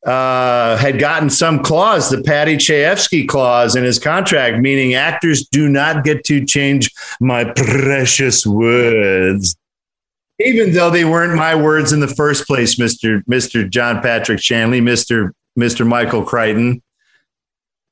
uh, 0.07 0.77
had 0.77 0.99
gotten 0.99 1.31
some 1.31 1.63
clause, 1.63 2.11
the 2.11 2.23
Paddy 2.23 2.57
Chayefsky 2.57 3.27
clause 3.27 3.77
in 3.77 3.85
his 3.85 3.99
contract, 3.99 4.59
meaning 4.59 4.95
actors 4.95 5.47
do 5.47 5.69
not 5.69 6.05
get 6.05 6.25
to 6.25 6.45
change 6.45 6.91
my 7.21 7.45
precious 7.45 8.45
words. 8.47 9.57
Even 10.41 10.73
though 10.73 10.91
they 10.91 11.05
weren't 11.05 11.37
my 11.37 11.55
words 11.55 11.93
in 11.93 12.01
the 12.01 12.09
first 12.09 12.47
place, 12.47 12.77
Mr. 12.77 13.25
Mr. 13.27 13.69
John 13.69 14.03
Patrick 14.03 14.41
Shanley, 14.41 14.81
Mr. 14.81 15.31
Mr. 15.59 15.87
Michael 15.87 16.25
Crichton. 16.25 16.83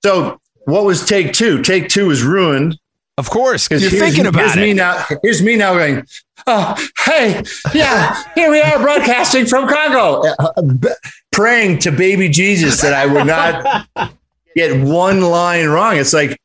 So 0.02 0.40
what 0.64 0.84
was 0.84 1.04
take 1.04 1.32
two? 1.32 1.62
Take 1.62 1.88
two 1.88 2.08
was 2.08 2.22
ruined 2.22 2.76
of 3.20 3.28
course, 3.28 3.70
you're 3.70 3.90
thinking 3.90 4.26
about 4.26 4.40
here's 4.40 4.56
it. 4.56 4.60
Me 4.60 4.72
now, 4.72 5.04
here's 5.22 5.42
me 5.42 5.54
now 5.54 5.74
going, 5.74 6.06
oh, 6.46 6.74
hey, 7.04 7.42
yeah, 7.74 8.22
here 8.34 8.50
we 8.50 8.58
are 8.58 8.78
broadcasting 8.78 9.44
from 9.44 9.68
Congo, 9.68 10.22
uh, 10.38 10.62
b- 10.62 10.88
praying 11.30 11.80
to 11.80 11.92
baby 11.92 12.30
Jesus 12.30 12.80
that 12.80 12.94
I 12.94 13.04
would 13.04 13.26
not 13.26 13.86
get 14.56 14.80
one 14.82 15.20
line 15.20 15.68
wrong. 15.68 15.98
It's 15.98 16.14
like, 16.14 16.40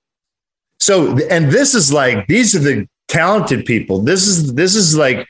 so, 0.82 1.18
and 1.30 1.50
this 1.50 1.74
is 1.74 1.94
like, 1.94 2.28
these 2.28 2.54
are 2.58 2.60
the 2.60 2.86
talented 3.08 3.66
people. 3.66 4.02
This 4.02 4.28
is, 4.28 4.54
this 4.54 4.76
is 4.76 4.98
like 4.98 5.26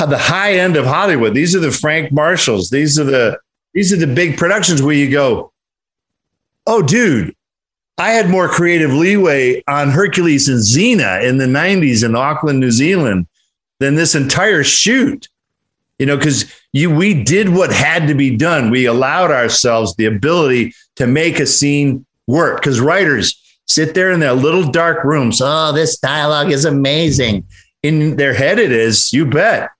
the 0.00 0.18
high 0.18 0.54
end 0.54 0.76
of 0.76 0.84
Hollywood. 0.84 1.32
These 1.32 1.54
are 1.54 1.60
the 1.60 1.70
Frank 1.70 2.10
Marshalls. 2.10 2.70
These 2.70 2.98
are 2.98 3.04
the, 3.04 3.38
these 3.72 3.92
are 3.92 3.96
the 4.04 4.12
big 4.12 4.36
productions 4.36 4.82
where 4.82 4.96
you 4.96 5.12
go, 5.12 5.52
oh, 6.66 6.82
dude, 6.82 7.36
I 8.02 8.10
had 8.10 8.28
more 8.28 8.48
creative 8.48 8.92
leeway 8.92 9.62
on 9.68 9.90
Hercules 9.90 10.48
and 10.48 10.58
Xena 10.58 11.22
in 11.22 11.36
the 11.36 11.44
90s 11.44 12.04
in 12.04 12.16
Auckland, 12.16 12.58
New 12.58 12.72
Zealand 12.72 13.28
than 13.78 13.94
this 13.94 14.16
entire 14.16 14.64
shoot. 14.64 15.28
You 16.00 16.06
know, 16.06 16.16
because 16.16 16.52
you 16.72 16.92
we 16.92 17.22
did 17.22 17.50
what 17.50 17.72
had 17.72 18.08
to 18.08 18.14
be 18.14 18.36
done. 18.36 18.70
We 18.70 18.86
allowed 18.86 19.30
ourselves 19.30 19.94
the 19.94 20.06
ability 20.06 20.74
to 20.96 21.06
make 21.06 21.38
a 21.38 21.46
scene 21.46 22.04
work 22.26 22.56
because 22.56 22.80
writers 22.80 23.40
sit 23.66 23.94
there 23.94 24.10
in 24.10 24.18
their 24.18 24.32
little 24.32 24.68
dark 24.68 25.04
rooms. 25.04 25.40
Oh, 25.40 25.70
this 25.70 25.96
dialogue 25.96 26.50
is 26.50 26.64
amazing. 26.64 27.46
In 27.84 28.16
their 28.16 28.34
head, 28.34 28.58
it 28.58 28.72
is, 28.72 29.12
you 29.12 29.26
bet. 29.26 29.70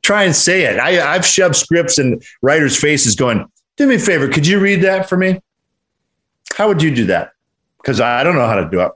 Try 0.00 0.24
and 0.24 0.34
say 0.34 0.62
it. 0.62 0.80
I, 0.80 1.14
I've 1.14 1.26
shoved 1.26 1.56
scripts 1.56 1.98
in 1.98 2.22
writers' 2.40 2.80
faces 2.80 3.16
going, 3.16 3.44
do 3.76 3.86
me 3.86 3.96
a 3.96 3.98
favor, 3.98 4.28
could 4.28 4.46
you 4.46 4.60
read 4.60 4.80
that 4.80 5.10
for 5.10 5.18
me? 5.18 5.42
How 6.54 6.68
would 6.68 6.80
you 6.80 6.94
do 6.94 7.04
that? 7.06 7.32
Because 7.86 8.00
I 8.00 8.24
don't 8.24 8.34
know 8.34 8.46
how 8.46 8.56
to 8.56 8.68
do 8.68 8.80
it. 8.80 8.90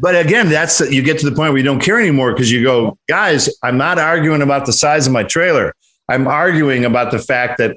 But 0.00 0.16
again, 0.16 0.48
that's 0.48 0.80
you 0.80 1.02
get 1.02 1.18
to 1.18 1.28
the 1.28 1.36
point 1.36 1.52
where 1.52 1.58
you 1.58 1.64
don't 1.64 1.80
care 1.80 2.00
anymore 2.00 2.32
because 2.32 2.50
you 2.50 2.62
go, 2.62 2.98
guys, 3.08 3.54
I'm 3.62 3.76
not 3.76 3.98
arguing 3.98 4.40
about 4.40 4.64
the 4.64 4.72
size 4.72 5.06
of 5.06 5.12
my 5.12 5.22
trailer. 5.22 5.74
I'm 6.08 6.26
arguing 6.26 6.86
about 6.86 7.10
the 7.10 7.18
fact 7.18 7.58
that 7.58 7.76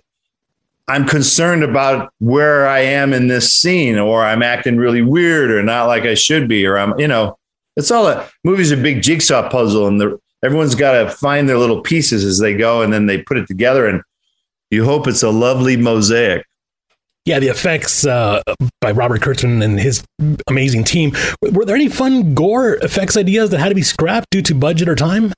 I'm 0.88 1.06
concerned 1.06 1.64
about 1.64 2.14
where 2.20 2.68
I 2.68 2.80
am 2.80 3.14
in 3.14 3.28
this 3.28 3.54
scene, 3.54 3.98
or 3.98 4.24
I'm 4.24 4.42
acting 4.42 4.78
really 4.78 5.02
weird, 5.02 5.52
or 5.52 5.62
not 5.62 5.88
like 5.88 6.04
I 6.04 6.16
should 6.16 6.48
be, 6.48 6.66
or 6.66 6.80
I'm, 6.80 6.98
you 7.00 7.08
know, 7.08 7.38
it's 7.76 7.92
all 7.92 8.08
a 8.08 8.28
movie's 8.44 8.72
a 8.72 8.78
big 8.78 9.02
jigsaw 9.02 9.50
puzzle, 9.50 9.88
and 9.88 10.02
the, 10.02 10.20
everyone's 10.44 10.74
got 10.74 10.94
to 10.94 11.10
find 11.10 11.48
their 11.48 11.58
little 11.58 11.82
pieces 11.82 12.24
as 12.24 12.40
they 12.40 12.56
go, 12.56 12.82
and 12.82 12.92
then 12.92 13.06
they 13.06 13.22
put 13.22 13.38
it 13.38 13.48
together, 13.48 13.88
and 13.88 14.02
you 14.72 14.84
hope 14.84 15.08
it's 15.08 15.24
a 15.24 15.30
lovely 15.30 15.78
mosaic. 15.78 16.46
Yeah, 17.26 17.40
the 17.40 17.48
effects 17.48 18.06
uh, 18.06 18.42
by 18.82 18.92
Robert 18.92 19.22
Kurtzman 19.22 19.64
and 19.64 19.80
his 19.80 20.04
amazing 20.48 20.84
team. 20.84 21.12
Were 21.42 21.66
there 21.66 21.76
any 21.76 21.90
fun 21.90 22.34
gore 22.34 22.76
effects 22.76 23.18
ideas 23.18 23.50
that 23.52 23.60
had 23.60 23.70
to 23.70 23.76
be 23.76 23.84
scrapped 23.84 24.30
due 24.32 24.42
to 24.42 24.56
budget 24.56 24.90
or 24.90 24.96
time? 24.96 25.34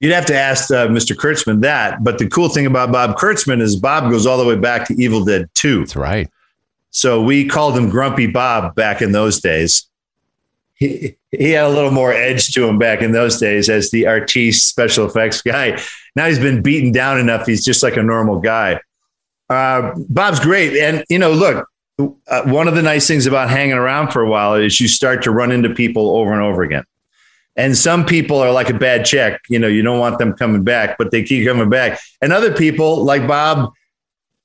You'd 0.00 0.12
have 0.12 0.26
to 0.26 0.36
ask 0.36 0.70
uh, 0.70 0.88
Mr. 0.88 1.16
Kurtzman 1.16 1.62
that. 1.62 2.04
But 2.04 2.18
the 2.18 2.28
cool 2.28 2.48
thing 2.48 2.66
about 2.66 2.92
Bob 2.92 3.16
Kurtzman 3.16 3.62
is 3.62 3.76
Bob 3.76 4.10
goes 4.10 4.26
all 4.26 4.36
the 4.36 4.44
way 4.44 4.56
back 4.56 4.86
to 4.88 4.94
Evil 5.02 5.24
Dead 5.24 5.48
2. 5.54 5.80
That's 5.80 5.96
right. 5.96 6.28
So 6.90 7.22
we 7.22 7.46
called 7.46 7.76
him 7.76 7.88
Grumpy 7.88 8.26
Bob 8.26 8.74
back 8.74 9.00
in 9.00 9.12
those 9.12 9.40
days. 9.40 9.88
He, 10.74 11.16
he 11.30 11.50
had 11.50 11.64
a 11.64 11.70
little 11.70 11.90
more 11.90 12.12
edge 12.12 12.52
to 12.52 12.66
him 12.66 12.78
back 12.78 13.00
in 13.00 13.12
those 13.12 13.38
days 13.38 13.70
as 13.70 13.90
the 13.90 14.06
artiste 14.06 14.68
special 14.68 15.06
effects 15.06 15.40
guy. 15.40 15.80
Now 16.14 16.26
he's 16.26 16.38
been 16.38 16.62
beaten 16.62 16.92
down 16.92 17.18
enough. 17.18 17.46
He's 17.46 17.64
just 17.64 17.82
like 17.82 17.96
a 17.96 18.02
normal 18.02 18.40
guy. 18.40 18.80
Uh, 19.48 19.92
Bob's 20.08 20.40
great. 20.40 20.76
And, 20.76 21.04
you 21.08 21.18
know, 21.18 21.32
look, 21.32 21.68
uh, 21.98 22.42
one 22.44 22.68
of 22.68 22.74
the 22.74 22.82
nice 22.82 23.06
things 23.06 23.26
about 23.26 23.48
hanging 23.48 23.74
around 23.74 24.10
for 24.10 24.22
a 24.22 24.28
while 24.28 24.54
is 24.54 24.80
you 24.80 24.88
start 24.88 25.22
to 25.22 25.30
run 25.30 25.50
into 25.52 25.70
people 25.70 26.16
over 26.16 26.32
and 26.32 26.42
over 26.42 26.62
again. 26.62 26.84
And 27.56 27.76
some 27.76 28.04
people 28.04 28.38
are 28.38 28.52
like 28.52 28.68
a 28.68 28.74
bad 28.74 29.06
check. 29.06 29.40
You 29.48 29.58
know, 29.58 29.68
you 29.68 29.82
don't 29.82 29.98
want 29.98 30.18
them 30.18 30.34
coming 30.34 30.62
back, 30.62 30.98
but 30.98 31.10
they 31.10 31.22
keep 31.22 31.46
coming 31.46 31.70
back. 31.70 31.98
And 32.20 32.32
other 32.32 32.52
people, 32.52 33.02
like 33.02 33.26
Bob, 33.26 33.72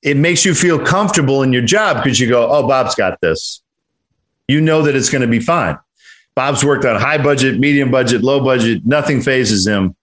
it 0.02 0.16
makes 0.16 0.46
you 0.46 0.54
feel 0.54 0.80
comfortable 0.80 1.44
in 1.44 1.52
your 1.52 1.62
job 1.62 2.04
because 2.04 2.20
you 2.20 2.30
go, 2.30 2.50
oh, 2.50 2.66
Bob's 2.66 2.96
got 2.96 3.20
this. 3.20 3.62
You 4.48 4.62
know 4.62 4.84
that 4.84 4.96
it's 4.96 5.10
going 5.10 5.22
to 5.22 5.28
be 5.28 5.40
fine. 5.40 5.78
Bob's 6.36 6.64
worked 6.64 6.86
on 6.86 7.00
high 7.00 7.22
budget, 7.22 7.60
medium 7.60 7.92
budget, 7.92 8.24
low 8.24 8.42
budget. 8.44 8.86
Nothing 8.86 9.22
fazes 9.22 9.68
him. 9.68 9.96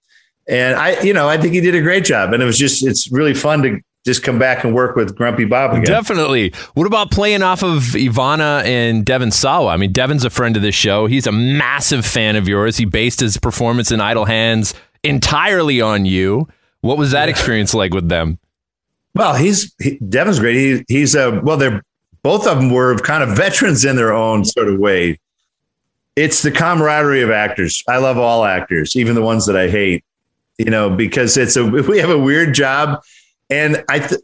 And 0.47 0.77
I, 0.77 1.01
you 1.01 1.15
know, 1.15 1.29
I 1.29 1.39
think 1.39 1.55
he 1.55 1.61
did 1.61 1.75
a 1.75 1.81
great 1.81 2.05
job. 2.05 2.35
And 2.35 2.43
it 2.43 2.47
was 2.47 2.59
just, 2.59 2.87
it's 2.87 3.11
really 3.11 3.35
fun 3.35 3.63
to 3.63 3.81
just 4.09 4.23
come 4.23 4.39
back 4.39 4.65
and 4.65 4.75
work 4.75 4.97
with 4.97 5.15
Grumpy 5.15 5.45
Bob 5.45 5.73
again. 5.73 5.85
Definitely. 5.85 6.55
What 6.73 6.87
about 6.87 7.11
playing 7.11 7.43
off 7.43 7.63
of 7.63 7.83
Ivana 7.93 8.65
and 8.65 9.05
Devon 9.05 9.31
Sawa? 9.31 9.69
I 9.69 9.77
mean, 9.77 9.93
Devon's 9.93 10.25
a 10.25 10.31
friend 10.31 10.57
of 10.57 10.63
this 10.63 10.75
show. 10.75 11.05
He's 11.05 11.27
a 11.27 11.33
massive 11.33 12.07
fan 12.07 12.35
of 12.35 12.49
yours. 12.49 12.79
He 12.79 12.87
based 12.87 13.21
his 13.21 13.37
performance 13.37 13.93
in 13.93 14.01
Idle 14.01 14.25
Hands 14.25 14.73
entirely 15.05 15.83
on 15.83 16.07
you. 16.07 16.49
What 16.81 16.97
was 16.97 17.11
that 17.11 17.29
experience 17.29 17.75
like 17.75 17.93
with 17.93 18.09
them? 18.09 18.39
Well, 19.15 19.35
he's 19.35 19.75
he, 19.79 19.99
Devon's 20.09 20.39
great. 20.39 20.57
He, 20.57 20.85
he's 20.89 21.15
a 21.15 21.29
uh, 21.29 21.41
well, 21.43 21.59
they're 21.59 21.83
both 22.23 22.47
of 22.47 22.59
them 22.59 22.71
were 22.71 22.97
kind 22.97 23.23
of 23.23 23.37
veterans 23.37 23.85
in 23.85 23.97
their 23.97 24.15
own 24.15 24.47
sort 24.47 24.69
of 24.69 24.79
way. 24.79 25.19
It's 26.17 26.41
the 26.41 26.51
camaraderie 26.51 27.23
of 27.23 27.31
actors. 27.31 27.85
I 27.87 27.99
love 27.99 28.17
all 28.17 28.47
actors, 28.47 28.97
even 28.97 29.15
the 29.15 29.23
ones 29.23 29.45
that 29.47 29.57
I 29.57 29.69
hate. 29.69 30.03
You 30.57 30.71
know, 30.71 30.89
because 30.89 31.37
it's 31.37 31.57
a 31.57 31.65
we 31.89 31.99
have 31.99 32.11
a 32.11 32.19
weird 32.19 32.55
job 32.55 33.03
and 33.51 33.85
I, 33.89 34.01
th- 34.01 34.21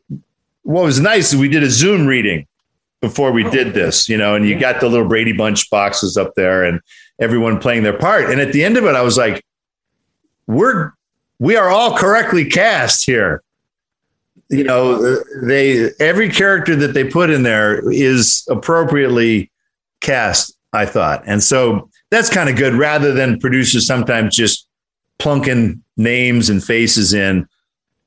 what 0.62 0.84
was 0.84 1.00
nice 1.00 1.32
is 1.32 1.38
we 1.38 1.48
did 1.48 1.62
a 1.62 1.70
Zoom 1.70 2.06
reading 2.06 2.46
before 3.00 3.32
we 3.32 3.44
oh. 3.44 3.50
did 3.50 3.74
this, 3.74 4.08
you 4.08 4.16
know, 4.16 4.34
and 4.34 4.48
you 4.48 4.58
got 4.58 4.80
the 4.80 4.88
little 4.88 5.06
Brady 5.06 5.32
Bunch 5.32 5.68
boxes 5.70 6.16
up 6.16 6.34
there 6.34 6.64
and 6.64 6.80
everyone 7.18 7.58
playing 7.58 7.82
their 7.82 7.96
part. 7.96 8.30
And 8.30 8.40
at 8.40 8.52
the 8.52 8.64
end 8.64 8.76
of 8.76 8.84
it, 8.84 8.94
I 8.94 9.02
was 9.02 9.16
like, 9.16 9.44
we're 10.46 10.92
we 11.38 11.56
are 11.56 11.68
all 11.68 11.96
correctly 11.96 12.44
cast 12.44 13.04
here. 13.04 13.42
You 14.48 14.64
know, 14.64 15.18
they 15.42 15.90
every 16.00 16.28
character 16.28 16.76
that 16.76 16.94
they 16.94 17.04
put 17.04 17.30
in 17.30 17.42
there 17.42 17.90
is 17.90 18.46
appropriately 18.50 19.50
cast, 20.00 20.56
I 20.72 20.86
thought. 20.86 21.22
And 21.26 21.42
so 21.42 21.88
that's 22.10 22.30
kind 22.30 22.48
of 22.48 22.56
good 22.56 22.74
rather 22.74 23.12
than 23.12 23.40
producers 23.40 23.86
sometimes 23.86 24.36
just 24.36 24.66
plunking 25.18 25.82
names 25.96 26.50
and 26.50 26.62
faces 26.62 27.14
in 27.14 27.48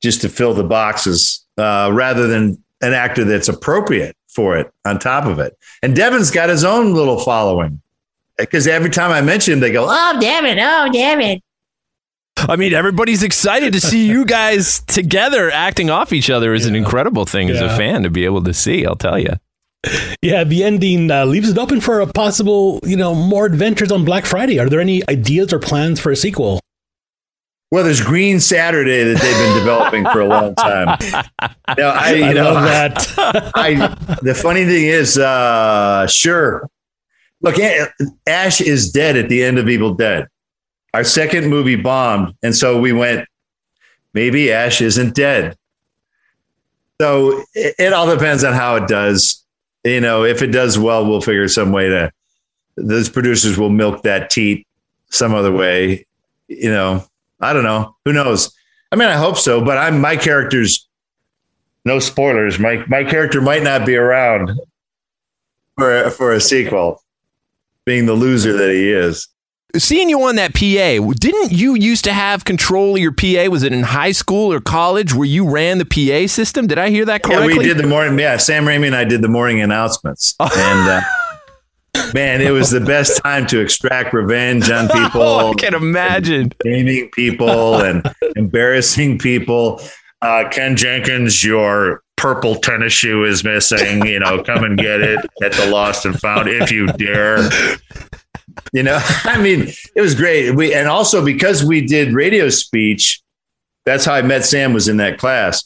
just 0.02 0.20
to 0.22 0.28
fill 0.28 0.54
the 0.54 0.64
boxes 0.64 1.44
uh, 1.56 1.90
rather 1.92 2.26
than 2.26 2.62
an 2.80 2.92
actor 2.92 3.24
that's 3.24 3.48
appropriate 3.48 4.16
for 4.28 4.56
it 4.56 4.72
on 4.84 4.98
top 4.98 5.24
of 5.24 5.38
it. 5.38 5.58
And 5.82 5.96
Devon's 5.96 6.30
got 6.30 6.48
his 6.48 6.64
own 6.64 6.94
little 6.94 7.18
following 7.18 7.80
because 8.36 8.66
every 8.66 8.90
time 8.90 9.10
I 9.10 9.20
mention 9.20 9.54
him, 9.54 9.60
they 9.60 9.72
go, 9.72 9.86
"Oh, 9.88 10.20
Devon! 10.20 10.58
Oh, 10.60 10.90
Devon!" 10.92 11.40
I 12.36 12.54
mean, 12.54 12.72
everybody's 12.72 13.24
excited 13.24 13.72
to 13.72 13.80
see 13.80 14.06
you 14.06 14.24
guys 14.24 14.80
together 14.82 15.50
acting 15.50 15.90
off 15.90 16.12
each 16.12 16.30
other 16.30 16.54
is 16.54 16.62
yeah. 16.62 16.68
an 16.68 16.76
incredible 16.76 17.24
thing 17.24 17.48
yeah. 17.48 17.54
as 17.54 17.60
a 17.62 17.76
fan 17.76 18.04
to 18.04 18.10
be 18.10 18.24
able 18.24 18.44
to 18.44 18.54
see. 18.54 18.86
I'll 18.86 18.96
tell 18.96 19.18
you. 19.18 19.32
Yeah, 20.22 20.44
the 20.44 20.64
ending 20.64 21.10
uh, 21.10 21.24
leaves 21.24 21.48
it 21.48 21.58
open 21.58 21.80
for 21.80 22.00
a 22.00 22.06
possible, 22.06 22.80
you 22.82 22.96
know, 22.96 23.14
more 23.14 23.46
adventures 23.46 23.92
on 23.92 24.04
Black 24.04 24.26
Friday. 24.26 24.58
Are 24.58 24.68
there 24.68 24.80
any 24.80 25.08
ideas 25.08 25.52
or 25.52 25.58
plans 25.58 26.00
for 26.00 26.10
a 26.10 26.16
sequel? 26.16 26.60
Well, 27.70 27.84
there's 27.84 28.00
Green 28.00 28.40
Saturday 28.40 29.04
that 29.04 29.20
they've 29.20 29.36
been 29.36 29.58
developing 29.58 30.04
for 30.06 30.20
a 30.20 30.26
long 30.26 30.54
time. 30.54 30.98
Now, 31.76 31.90
I, 31.90 32.12
you 32.12 32.24
I 32.24 32.32
know, 32.32 32.52
love 32.52 32.64
that. 32.64 33.52
I, 33.54 33.74
the 34.22 34.34
funny 34.34 34.64
thing 34.64 34.86
is, 34.86 35.18
uh, 35.18 36.06
sure. 36.06 36.68
Look, 37.42 37.56
Ash 38.26 38.60
is 38.62 38.90
dead 38.90 39.16
at 39.16 39.28
the 39.28 39.44
end 39.44 39.58
of 39.58 39.68
Evil 39.68 39.94
Dead. 39.94 40.26
Our 40.94 41.04
second 41.04 41.48
movie 41.48 41.76
bombed, 41.76 42.34
and 42.42 42.56
so 42.56 42.80
we 42.80 42.92
went. 42.92 43.28
Maybe 44.14 44.50
Ash 44.50 44.80
isn't 44.80 45.14
dead. 45.14 45.54
So 47.00 47.44
it, 47.54 47.74
it 47.78 47.92
all 47.92 48.08
depends 48.10 48.42
on 48.42 48.54
how 48.54 48.76
it 48.76 48.88
does. 48.88 49.44
You 49.84 50.00
know, 50.00 50.24
if 50.24 50.40
it 50.42 50.48
does 50.48 50.78
well, 50.78 51.06
we'll 51.06 51.20
figure 51.20 51.46
some 51.48 51.70
way 51.70 51.90
to. 51.90 52.10
Those 52.76 53.10
producers 53.10 53.58
will 53.58 53.70
milk 53.70 54.02
that 54.04 54.30
teat 54.30 54.66
some 55.10 55.34
other 55.34 55.52
way. 55.52 56.06
You 56.48 56.70
know, 56.70 57.04
I 57.40 57.52
don't 57.52 57.64
know. 57.64 57.96
Who 58.04 58.12
knows? 58.12 58.52
I 58.90 58.96
mean, 58.96 59.08
I 59.08 59.16
hope 59.16 59.36
so, 59.36 59.64
but 59.64 59.78
I'm 59.78 60.00
my 60.00 60.16
character's 60.16 60.88
no 61.84 61.98
spoilers. 61.98 62.58
My 62.58 62.84
my 62.88 63.04
character 63.04 63.40
might 63.40 63.62
not 63.62 63.86
be 63.86 63.96
around 63.96 64.52
for 65.76 66.10
for 66.10 66.32
a 66.32 66.40
sequel, 66.40 67.02
being 67.84 68.06
the 68.06 68.14
loser 68.14 68.52
that 68.54 68.70
he 68.70 68.90
is. 68.90 69.28
Seeing 69.76 70.08
you 70.08 70.22
on 70.22 70.36
that 70.36 70.54
PA, 70.54 71.12
didn't 71.12 71.52
you 71.52 71.74
used 71.74 72.04
to 72.04 72.12
have 72.12 72.46
control 72.46 72.94
of 72.96 73.02
your 73.02 73.12
PA? 73.12 73.50
Was 73.50 73.62
it 73.62 73.72
in 73.72 73.82
high 73.82 74.12
school 74.12 74.50
or 74.50 74.60
college 74.60 75.12
where 75.12 75.26
you 75.26 75.48
ran 75.48 75.76
the 75.76 75.84
PA 75.84 76.26
system? 76.26 76.66
Did 76.66 76.78
I 76.78 76.88
hear 76.88 77.04
that 77.04 77.22
correctly? 77.22 77.52
Yeah, 77.52 77.58
we 77.58 77.64
did 77.64 77.76
the 77.76 77.86
morning. 77.86 78.18
Yeah, 78.18 78.38
Sam 78.38 78.64
Raimi 78.64 78.86
and 78.86 78.96
I 78.96 79.04
did 79.04 79.20
the 79.20 79.28
morning 79.28 79.60
announcements, 79.60 80.34
and. 80.40 80.88
Uh, 80.88 81.00
Man, 82.14 82.40
it 82.40 82.50
was 82.50 82.70
the 82.70 82.80
best 82.80 83.22
time 83.22 83.46
to 83.48 83.60
extract 83.60 84.12
revenge 84.12 84.70
on 84.70 84.88
people. 84.88 85.20
oh, 85.22 85.50
I 85.50 85.54
can 85.54 85.74
imagine. 85.74 86.52
Shaming 86.64 87.10
people 87.10 87.80
and 87.80 88.08
embarrassing 88.36 89.18
people. 89.18 89.80
Uh, 90.22 90.48
Ken 90.50 90.76
Jenkins, 90.76 91.44
your 91.44 92.02
purple 92.16 92.56
tennis 92.56 92.92
shoe 92.92 93.24
is 93.24 93.44
missing. 93.44 94.06
You 94.06 94.20
know, 94.20 94.42
come 94.42 94.64
and 94.64 94.76
get 94.78 95.00
it 95.00 95.24
at 95.42 95.52
the 95.52 95.66
lost 95.66 96.04
and 96.04 96.18
found 96.18 96.48
if 96.48 96.70
you 96.70 96.86
dare. 96.86 97.48
You 98.72 98.82
know, 98.82 98.98
I 99.24 99.40
mean, 99.40 99.68
it 99.94 100.00
was 100.00 100.14
great. 100.14 100.54
We 100.54 100.74
and 100.74 100.88
also 100.88 101.24
because 101.24 101.64
we 101.64 101.86
did 101.86 102.12
radio 102.12 102.48
speech, 102.48 103.22
that's 103.84 104.04
how 104.04 104.14
I 104.14 104.22
met 104.22 104.44
Sam 104.44 104.72
was 104.72 104.88
in 104.88 104.96
that 104.98 105.18
class. 105.18 105.64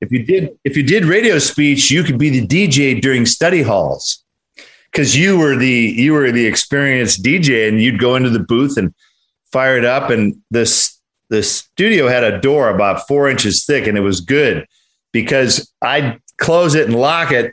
If 0.00 0.12
you 0.12 0.24
did 0.24 0.50
if 0.64 0.76
you 0.76 0.82
did 0.82 1.04
radio 1.04 1.38
speech, 1.38 1.90
you 1.90 2.02
could 2.02 2.18
be 2.18 2.28
the 2.28 2.46
DJ 2.46 3.00
during 3.00 3.26
study 3.26 3.62
halls 3.62 4.23
because 4.94 5.16
you 5.16 5.36
were 5.36 5.56
the 5.56 5.92
you 5.96 6.12
were 6.12 6.30
the 6.30 6.46
experienced 6.46 7.22
DJ 7.22 7.68
and 7.68 7.82
you'd 7.82 7.98
go 7.98 8.14
into 8.14 8.30
the 8.30 8.38
booth 8.38 8.76
and 8.76 8.94
fire 9.50 9.76
it 9.76 9.84
up 9.84 10.08
and 10.08 10.36
this 10.50 11.00
the 11.30 11.42
studio 11.42 12.06
had 12.06 12.22
a 12.22 12.40
door 12.40 12.68
about 12.68 13.06
four 13.08 13.28
inches 13.28 13.64
thick 13.64 13.88
and 13.88 13.98
it 13.98 14.02
was 14.02 14.20
good 14.20 14.66
because 15.12 15.72
I'd 15.82 16.20
close 16.36 16.76
it 16.76 16.86
and 16.86 16.94
lock 16.94 17.32
it 17.32 17.52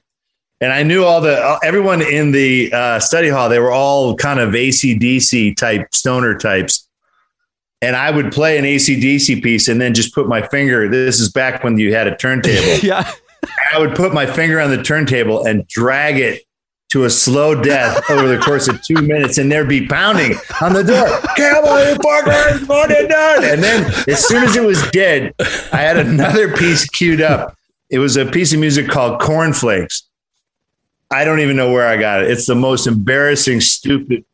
and 0.59 0.71
I 0.71 0.83
knew 0.83 1.03
all 1.03 1.19
the 1.19 1.59
everyone 1.63 2.03
in 2.03 2.31
the 2.31 2.71
uh, 2.71 2.99
study 2.99 3.29
hall 3.29 3.49
they 3.49 3.59
were 3.59 3.71
all 3.71 4.15
kind 4.15 4.39
of 4.39 4.51
ACDC 4.51 5.57
type 5.57 5.87
stoner 5.93 6.37
types. 6.37 6.87
And 7.83 7.95
I 7.95 8.11
would 8.11 8.31
play 8.31 8.59
an 8.59 8.65
ACDC 8.65 9.41
piece 9.41 9.67
and 9.67 9.81
then 9.81 9.95
just 9.95 10.13
put 10.13 10.27
my 10.27 10.45
finger 10.49 10.87
this 10.87 11.19
is 11.19 11.31
back 11.31 11.63
when 11.63 11.79
you 11.79 11.95
had 11.95 12.05
a 12.05 12.15
turntable. 12.15 12.77
Yeah. 12.83 13.11
I 13.73 13.79
would 13.79 13.95
put 13.95 14.13
my 14.13 14.27
finger 14.27 14.59
on 14.59 14.69
the 14.69 14.83
turntable 14.83 15.43
and 15.47 15.67
drag 15.67 16.19
it 16.19 16.43
to 16.91 17.05
a 17.05 17.09
slow 17.09 17.59
death 17.59 18.03
over 18.09 18.27
the 18.27 18.37
course 18.37 18.67
of 18.67 18.81
two 18.83 19.01
minutes, 19.01 19.37
and 19.37 19.49
there'd 19.49 19.69
be 19.69 19.87
pounding 19.87 20.35
on 20.61 20.73
the 20.73 20.83
door. 20.83 21.07
On, 21.07 21.87
you 21.87 21.95
fuckers, 21.95 22.65
fucking 22.65 23.07
done. 23.07 23.43
And 23.45 23.63
then 23.63 23.85
as 24.07 24.27
soon 24.27 24.43
as 24.43 24.55
it 24.57 24.63
was 24.63 24.81
dead, 24.91 25.33
I 25.71 25.77
had 25.77 25.97
another 25.97 26.55
piece 26.55 26.85
queued 26.89 27.21
up. 27.21 27.57
It 27.89 27.99
was 27.99 28.17
a 28.17 28.25
piece 28.25 28.53
of 28.53 28.59
music 28.59 28.89
called 28.89 29.21
Cornflakes. 29.21 30.03
I 31.09 31.23
don't 31.23 31.39
even 31.39 31.55
know 31.55 31.71
where 31.71 31.87
I 31.87 31.97
got 31.97 32.23
it. 32.23 32.31
It's 32.31 32.45
the 32.45 32.55
most 32.55 32.87
embarrassing, 32.87 33.61
stupid 33.61 34.25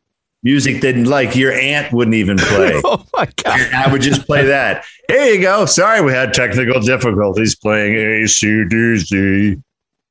music 0.42 0.80
that 0.82 0.96
like 0.96 1.36
your 1.36 1.52
aunt 1.52 1.92
wouldn't 1.92 2.14
even 2.14 2.38
play. 2.38 2.72
oh 2.84 3.04
my 3.14 3.28
god! 3.42 3.60
And 3.60 3.74
I 3.74 3.90
would 3.90 4.02
just 4.02 4.26
play 4.26 4.44
that. 4.46 4.84
Here 5.08 5.34
you 5.34 5.40
go. 5.40 5.64
Sorry, 5.66 6.00
we 6.00 6.12
had 6.12 6.34
technical 6.34 6.80
difficulties 6.80 7.54
playing 7.54 7.94
ACDC. 7.94 9.62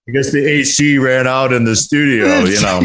I 0.08 0.12
guess 0.14 0.32
the 0.32 0.40
AC 0.40 0.98
ran 1.00 1.28
out 1.28 1.52
in 1.52 1.66
the 1.66 1.76
studio, 1.76 2.40
you 2.46 2.62
know. 2.62 2.80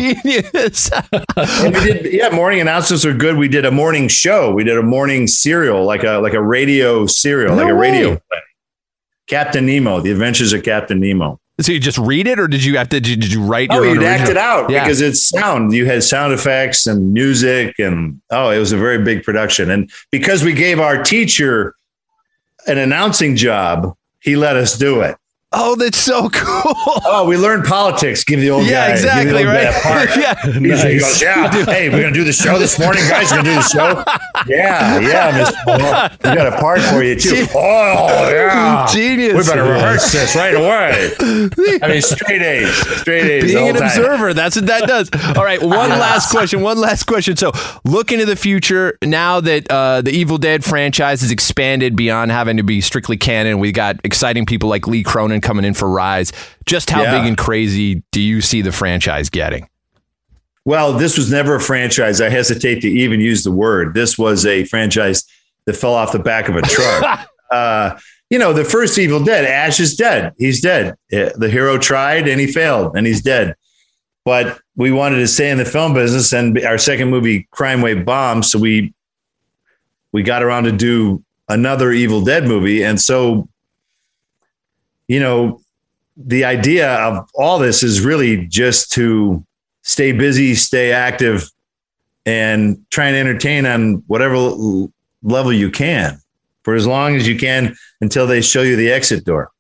Did, 1.81 2.13
yeah, 2.13 2.31
morning 2.31 2.61
announcements 2.61 3.05
are 3.05 3.15
good. 3.15 3.37
We 3.37 3.47
did 3.47 3.65
a 3.65 3.71
morning 3.71 4.09
show. 4.09 4.53
We 4.53 4.65
did 4.65 4.77
a 4.77 4.83
morning 4.83 5.29
serial, 5.29 5.85
like 5.85 6.03
a 6.03 6.19
like 6.19 6.33
a 6.33 6.43
radio 6.43 7.07
serial, 7.07 7.55
no 7.55 7.63
like 7.63 7.73
a 7.73 7.77
way. 7.77 7.91
radio 7.91 8.09
play. 8.17 8.41
Captain 9.29 9.65
Nemo, 9.65 10.01
The 10.01 10.11
Adventures 10.11 10.53
of 10.53 10.65
Captain 10.65 10.99
Nemo. 10.99 11.39
So 11.61 11.71
you 11.71 11.79
just 11.79 11.99
read 11.99 12.27
it, 12.27 12.41
or 12.41 12.49
did 12.49 12.65
you 12.65 12.77
have 12.79 12.89
to? 12.89 13.01
Did 13.01 13.33
you 13.33 13.43
write? 13.43 13.69
Oh, 13.71 13.83
you'd 13.83 14.03
act 14.03 14.29
it 14.29 14.37
out 14.37 14.69
yeah. 14.69 14.83
because 14.83 15.01
it's 15.01 15.29
sound. 15.29 15.73
You 15.73 15.87
had 15.87 16.03
sound 16.03 16.33
effects 16.33 16.89
and 16.89 17.13
music, 17.13 17.79
and 17.79 18.21
oh, 18.31 18.51
it 18.51 18.59
was 18.59 18.73
a 18.73 18.77
very 18.77 19.03
big 19.05 19.23
production. 19.23 19.71
And 19.71 19.91
because 20.11 20.43
we 20.43 20.55
gave 20.55 20.81
our 20.81 21.03
teacher 21.03 21.77
an 22.67 22.79
announcing 22.79 23.37
job, 23.37 23.95
he 24.21 24.35
let 24.35 24.57
us 24.57 24.77
do 24.77 25.03
it. 25.03 25.17
Oh, 25.55 25.75
that's 25.77 25.99
so 25.99 26.29
cool. 26.33 26.73
Oh, 27.05 27.27
we 27.29 27.37
learned 27.37 27.65
politics. 27.65 28.25
Give 28.25 28.41
the 28.41 28.51
old 28.51 28.65
yeah, 28.65 28.89
guy, 28.89 28.93
exactly, 28.93 29.45
right? 29.45 29.65
yeah, 30.17 30.59
nice. 30.59 30.83
he 30.83 30.99
goes, 30.99 31.23
yeah. 31.23 31.51
hey, 31.67 31.91
we're 31.91 32.01
gonna 32.01 32.15
do 32.15 32.25
the 32.25 32.33
show 32.33 32.59
this 32.59 32.79
morning, 32.79 33.03
guys. 33.09 33.31
We're 33.31 33.39
gonna 33.39 33.51
do 33.51 33.55
the 33.57 33.63
show. 33.63 34.05
Yeah, 34.49 34.99
yeah. 34.99 36.09
We 36.25 36.35
got 36.35 36.53
a 36.53 36.59
part 36.59 36.81
for 36.81 37.01
you 37.01 37.15
too. 37.15 37.47
Oh, 37.55 38.29
yeah, 38.29 38.89
genius. 38.93 39.35
We 39.35 39.45
better 39.45 39.63
rehearse 39.63 40.11
this 40.11 40.35
right 40.35 40.55
away. 40.55 41.13
I 41.81 41.89
mean, 41.89 42.03
straight 42.03 42.43
A's, 42.43 42.75
straight 43.01 43.23
A's. 43.23 43.45
Being 43.45 43.69
an 43.69 43.75
time. 43.77 43.85
observer, 43.85 44.35
that's 44.35 44.57
what 44.57 44.67
that 44.67 44.89
does. 44.89 45.11
All 45.37 45.45
right, 45.45 45.63
one 45.63 45.91
last 45.91 46.33
question. 46.33 46.61
One 46.61 46.77
last 46.77 47.05
question. 47.05 47.37
So, 47.37 47.53
look 47.85 48.11
into 48.11 48.27
the 48.27 48.35
future 48.35 48.99
now 49.01 49.41
that 49.41 49.71
uh, 49.71 50.01
the 50.01 50.11
Evil 50.11 50.39
Dead 50.39 50.65
franchise 50.65 51.21
has 51.21 51.31
expanded 51.31 51.95
beyond 51.95 52.33
having 52.33 52.57
to 52.57 52.65
be 52.65 52.81
strictly 52.81 53.17
canon. 53.17 53.61
We 53.61 53.71
got 53.71 54.01
exciting 54.03 54.45
people 54.45 54.69
like 54.69 54.89
Lee 54.89 55.05
Cronin 55.05 55.41
coming 55.43 55.65
in 55.65 55.75
for 55.75 55.89
Rise. 55.89 56.33
Just 56.65 56.91
how 56.91 57.03
yeah. 57.03 57.19
big 57.19 57.29
and 57.29 57.37
crazy 57.37 58.03
do 58.13 58.21
you 58.21 58.41
see 58.41 58.63
the 58.63 58.73
franchise 58.73 59.29
getting? 59.29 59.69
Well, 60.65 60.93
this 60.93 61.19
was 61.19 61.31
never 61.31 61.57
a 61.57 61.61
franchise. 61.61 62.21
I 62.21 62.29
hesitate 62.29 62.81
to 62.83 62.89
even 62.89 63.21
use 63.21 63.43
the 63.43 63.51
word. 63.51 63.95
This 63.95 64.17
was 64.17 64.47
a 64.47 64.65
franchise 64.65 65.25
that 65.67 65.75
fell 65.75 65.95
off 65.95 66.13
the 66.13 66.19
back 66.19 66.49
of 66.49 66.57
a 66.57 66.63
truck. 66.63 67.27
uh, 67.51 67.99
you 68.31 68.39
know, 68.39 68.53
the 68.53 68.65
first 68.65 68.99
Evil 68.99 69.23
Dead, 69.23 69.45
Ash 69.45 69.81
is 69.81 69.97
dead. 69.97 70.33
He's 70.39 70.61
dead. 70.61 70.95
The 71.11 71.51
hero 71.51 71.79
tried 71.79 72.29
and 72.29 72.41
he 72.41 72.47
failed 72.47 72.97
and 72.97 73.07
he's 73.07 73.21
dead. 73.21 73.57
But 74.25 74.61
we 74.77 74.93
wanted 74.93 75.17
to 75.17 75.27
stay 75.27 75.51
in 75.51 75.59
the 75.59 75.65
film 75.65 75.95
business, 75.95 76.33
and 76.33 76.59
our 76.65 76.79
second 76.79 77.11
movie, 77.11 77.49
Crime 77.51 77.83
Wave 77.83 78.05
bombed. 78.05 78.45
So 78.45 78.59
we 78.59 78.95
we 80.13 80.23
got 80.23 80.43
around 80.43 80.65
to 80.65 80.73
do 80.73 81.25
another 81.49 81.91
Evil 81.91 82.23
Dead 82.23 82.47
movie, 82.47 82.85
and 82.85 83.01
so 83.01 83.49
you 85.09 85.21
know, 85.21 85.61
the 86.17 86.45
idea 86.45 86.93
of 86.95 87.29
all 87.35 87.59
this 87.59 87.83
is 87.83 88.01
really 88.01 88.47
just 88.47 88.93
to 88.93 89.45
stay 89.83 90.13
busy, 90.13 90.55
stay 90.55 90.93
active, 90.93 91.49
and 92.27 92.79
try 92.91 93.07
and 93.07 93.17
entertain 93.17 93.67
on 93.67 94.03
whatever 94.07 94.37
level 95.23 95.53
you 95.53 95.71
can 95.71 96.19
for 96.63 96.75
as 96.75 96.87
long 96.87 97.17
as 97.17 97.27
you 97.27 97.37
can 97.37 97.75
until 98.01 98.27
they 98.27 98.41
show 98.41 98.63
you 98.63 98.77
the 98.77 98.91
exit 98.93 99.25
door. 99.25 99.51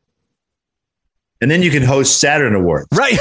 and 1.40 1.50
then 1.50 1.60
you 1.60 1.72
can 1.72 1.82
host 1.82 2.20
Saturn 2.20 2.54
Awards. 2.54 2.86
Right, 2.94 3.18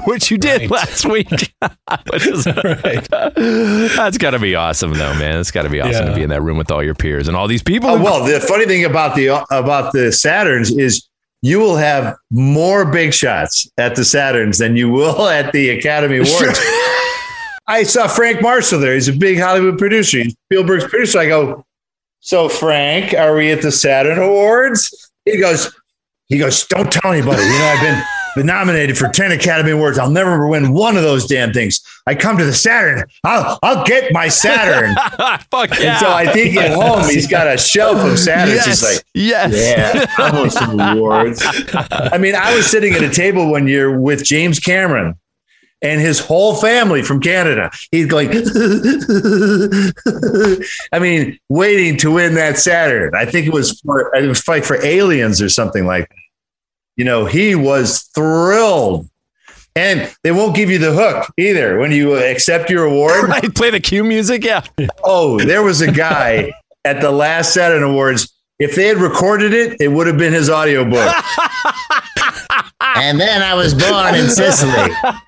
which 0.06 0.30
you 0.30 0.36
did 0.36 0.62
Right. 0.62 0.70
last 0.70 1.06
week. 1.06 1.30
Which 2.12 2.26
is- 2.26 2.44
That's 2.44 4.18
got 4.18 4.32
to 4.32 4.38
be 4.38 4.54
awesome, 4.54 4.92
though, 4.92 5.14
man. 5.14 5.38
It's 5.38 5.50
got 5.50 5.62
to 5.62 5.70
be 5.70 5.80
awesome 5.80 6.06
to 6.08 6.14
be 6.14 6.22
in 6.22 6.28
that 6.30 6.42
room 6.42 6.58
with 6.58 6.70
all 6.70 6.82
your 6.82 6.94
peers 6.94 7.26
and 7.26 7.34
all 7.36 7.48
these 7.48 7.62
people. 7.62 7.88
Oh, 7.88 7.96
who- 7.98 8.04
well, 8.04 8.24
the 8.24 8.38
funny 8.40 8.66
thing 8.66 8.84
about 8.84 9.14
the 9.16 9.28
about 9.50 9.92
the 9.94 10.10
Saturns 10.10 10.78
is 10.78 11.08
you 11.44 11.58
will 11.58 11.76
have 11.76 12.16
more 12.30 12.86
big 12.86 13.12
shots 13.12 13.70
at 13.76 13.94
the 13.96 14.00
Saturns 14.00 14.58
than 14.58 14.76
you 14.76 14.88
will 14.88 15.28
at 15.28 15.52
the 15.52 15.68
Academy 15.68 16.16
Awards. 16.16 16.58
I 17.66 17.82
saw 17.82 18.08
Frank 18.08 18.40
Marshall 18.40 18.80
there. 18.80 18.94
He's 18.94 19.08
a 19.08 19.12
big 19.12 19.38
Hollywood 19.38 19.78
producer. 19.78 20.18
He's 20.18 20.34
Spielberg's 20.46 20.84
producer. 20.84 21.18
I 21.18 21.26
go, 21.26 21.66
so 22.20 22.48
Frank, 22.48 23.12
are 23.12 23.36
we 23.36 23.52
at 23.52 23.60
the 23.60 23.70
Saturn 23.70 24.18
Awards? 24.18 25.12
He 25.26 25.38
goes, 25.38 25.70
he 26.28 26.38
goes, 26.38 26.66
don't 26.66 26.90
tell 26.90 27.12
anybody. 27.12 27.42
You 27.42 27.58
know, 27.58 27.74
I've 27.76 27.80
been 27.82 28.02
been 28.34 28.46
nominated 28.46 28.98
for 28.98 29.08
10 29.08 29.32
Academy 29.32 29.70
Awards. 29.70 29.98
I'll 29.98 30.10
never 30.10 30.46
win 30.46 30.72
one 30.72 30.96
of 30.96 31.02
those 31.02 31.26
damn 31.26 31.52
things. 31.52 31.80
I 32.06 32.14
come 32.14 32.36
to 32.38 32.44
the 32.44 32.52
Saturn. 32.52 33.04
I'll 33.24 33.58
I'll 33.62 33.84
get 33.84 34.12
my 34.12 34.28
Saturn. 34.28 34.94
Fuck 35.50 35.78
yeah. 35.78 35.92
And 35.92 35.98
so 36.00 36.12
I 36.12 36.26
think 36.32 36.56
at 36.56 36.72
home 36.74 37.08
he's 37.08 37.26
got 37.26 37.46
a 37.46 37.56
shelf 37.56 37.98
of 37.98 38.12
Saturns. 38.18 38.54
Yes, 38.54 38.66
He's 38.66 38.82
like, 38.82 39.04
yes. 39.14 39.52
yeah, 39.54 40.06
I 40.18 40.30
want 40.38 40.52
some 40.52 40.80
awards. 40.80 41.42
I 41.90 42.18
mean, 42.18 42.34
I 42.34 42.54
was 42.54 42.66
sitting 42.66 42.92
at 42.94 43.02
a 43.02 43.10
table 43.10 43.50
one 43.50 43.66
year 43.66 43.98
with 43.98 44.24
James 44.24 44.58
Cameron 44.58 45.18
and 45.84 46.00
his 46.00 46.18
whole 46.18 46.54
family 46.54 47.02
from 47.02 47.20
Canada. 47.20 47.70
He's 47.90 48.06
going, 48.06 48.30
I 50.92 50.98
mean, 50.98 51.38
waiting 51.50 51.98
to 51.98 52.10
win 52.10 52.34
that 52.34 52.58
Saturn. 52.58 53.14
I 53.14 53.26
think 53.26 53.46
it 53.46 53.52
was 53.52 53.80
for 53.80 54.14
it 54.14 54.26
was 54.26 54.46
like 54.48 54.64
for 54.64 54.82
aliens 54.84 55.42
or 55.42 55.48
something 55.48 55.86
like 55.86 56.08
that. 56.08 56.16
You 56.96 57.04
know, 57.04 57.26
he 57.26 57.54
was 57.54 58.02
thrilled. 58.14 59.08
And 59.76 60.14
they 60.22 60.30
won't 60.30 60.54
give 60.54 60.70
you 60.70 60.78
the 60.78 60.92
hook 60.92 61.32
either 61.36 61.78
when 61.80 61.90
you 61.90 62.14
accept 62.14 62.70
your 62.70 62.84
award. 62.84 63.24
right, 63.28 63.54
play 63.54 63.70
the 63.70 63.80
cue 63.80 64.04
music. 64.04 64.44
Yeah. 64.44 64.64
Oh, 65.02 65.38
there 65.38 65.64
was 65.64 65.80
a 65.80 65.90
guy 65.90 66.52
at 66.84 67.00
the 67.00 67.10
last 67.10 67.52
Saturn 67.52 67.82
Awards. 67.82 68.32
If 68.60 68.76
they 68.76 68.86
had 68.86 68.98
recorded 68.98 69.52
it, 69.52 69.80
it 69.80 69.88
would 69.88 70.06
have 70.06 70.16
been 70.16 70.32
his 70.32 70.48
audiobook. 70.48 71.12
And 72.96 73.20
then 73.20 73.42
I 73.42 73.54
was 73.54 73.74
born 73.74 74.14
in 74.14 74.28
Sicily. 74.28 74.72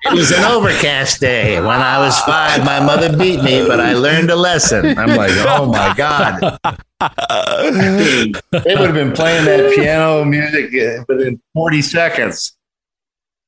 It 0.05 0.13
was 0.13 0.31
an 0.31 0.43
overcast 0.43 1.19
day. 1.19 1.59
When 1.59 1.69
I 1.69 1.99
was 1.99 2.19
five, 2.21 2.63
my 2.63 2.79
mother 2.79 3.15
beat 3.17 3.43
me, 3.43 3.65
but 3.67 3.79
I 3.79 3.93
learned 3.93 4.29
a 4.29 4.35
lesson. 4.35 4.97
I'm 4.97 5.15
like, 5.15 5.31
oh 5.47 5.65
my 5.67 5.93
God. 5.95 6.39
they 6.99 8.75
would 8.75 8.85
have 8.85 8.93
been 8.93 9.11
playing 9.11 9.45
that 9.45 9.73
piano 9.75 10.25
music 10.25 10.73
uh, 10.75 11.03
within 11.07 11.39
40 11.53 11.81
seconds. 11.81 12.56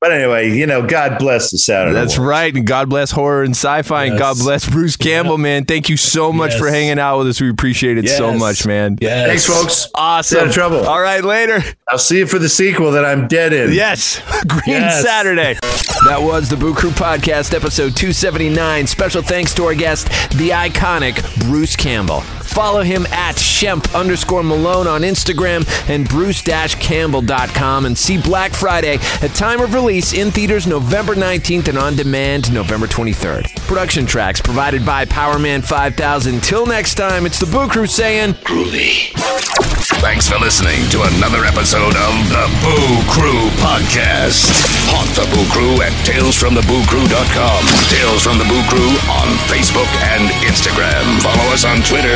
But 0.02 0.14
anyway, 0.14 0.52
you 0.52 0.66
know, 0.66 0.82
God 0.88 1.20
bless 1.20 1.52
the 1.52 1.58
Saturday. 1.58 1.93
That's 1.93 2.16
Awards. 2.18 2.30
right. 2.30 2.56
And 2.56 2.66
God 2.66 2.89
bless 2.89 3.12
horror 3.12 3.43
and 3.43 3.52
sci-fi. 3.52 4.06
And 4.06 4.18
God 4.18 4.38
bless 4.38 4.68
Bruce 4.68 4.95
Campbell, 4.95 5.38
man. 5.38 5.66
Thank 5.66 5.89
you 5.89 5.97
so 5.97 6.32
much 6.32 6.56
for 6.56 6.70
hanging 6.70 7.00
out 7.00 7.18
with 7.18 7.28
us. 7.28 7.41
We 7.41 7.50
appreciate 7.50 7.97
it 7.97 8.08
so 8.08 8.34
much, 8.34 8.66
man. 8.66 8.97
Yes. 9.02 9.28
Thanks, 9.28 9.45
folks. 9.45 9.89
Awesome. 9.93 10.39
out 10.39 10.47
of 10.47 10.54
trouble. 10.54 10.88
All 10.88 11.02
right, 11.02 11.22
later. 11.22 11.62
I'll 11.89 11.97
see 11.97 12.20
you 12.20 12.28
for 12.28 12.39
the 12.39 12.47
sequel 12.47 12.91
that 12.91 13.04
I'm 13.04 13.28
dead 13.28 13.52
in. 13.52 13.74
Yes. 13.74 14.22
Green 14.47 14.62
Yes. 14.68 15.04
Saturday. 15.04 15.56
That 16.08 16.22
was 16.22 16.47
the 16.47 16.56
Boo 16.56 16.74
Crew 16.74 16.91
Podcast, 16.91 17.54
episode 17.54 17.93
279. 17.97 18.88
Special 18.88 19.22
thanks 19.22 19.54
to 19.56 19.66
our 19.66 19.76
guest, 19.76 20.08
the 20.38 20.52
iconic 20.52 21.22
Bruce 21.41 21.76
Campbell. 21.76 22.24
Follow 22.50 22.82
him 22.82 23.06
at 23.08 23.36
Shemp 23.36 23.93
underscore 23.97 24.43
Malone 24.43 24.88
on 24.88 25.02
Instagram 25.02 25.68
and 25.89 26.08
bruce-campbell.com 26.08 27.86
and 27.86 27.97
see 27.97 28.22
Black 28.22 28.54
Friday 28.54 28.97
at 29.22 29.34
time 29.36 29.62
of 29.62 29.74
release 29.74 30.14
in 30.14 30.32
theaters 30.32 30.68
November 30.68 31.16
19th 31.16 31.68
and 31.68 31.78
on 31.78 31.95
demand 31.95 32.52
November 32.54 32.88
23rd. 32.88 33.56
Production 33.68 34.06
tracks 34.06 34.41
provided 34.41 34.86
by 34.86 35.06
Powerman 35.06 35.64
5000. 35.64 36.41
Till 36.43 36.66
next 36.66 36.95
time, 36.95 37.26
it's 37.26 37.39
the 37.39 37.45
Boo 37.45 37.68
Crew 37.68 37.86
saying, 37.88 38.34
Groovy. 38.43 39.12
Thanks 40.00 40.30
for 40.30 40.39
listening 40.39 40.80
to 40.95 41.04
another 41.04 41.43
episode 41.43 41.91
of 41.91 42.14
the 42.32 42.45
Boo 42.64 43.04
Crew 43.12 43.52
Podcast. 43.60 44.47
Haunt 44.95 45.12
the 45.12 45.28
Boo 45.36 45.43
Crew 45.52 45.84
at 45.84 45.91
talesfromthebooCrew.com. 46.08 47.62
Tales 47.91 48.24
from 48.24 48.39
the 48.39 48.47
Boo 48.47 48.64
Crew 48.72 48.95
on 49.12 49.28
Facebook 49.52 49.89
and 50.16 50.32
Instagram. 50.47 51.04
Follow 51.20 51.52
us 51.52 51.68
on 51.68 51.84
Twitter 51.84 52.16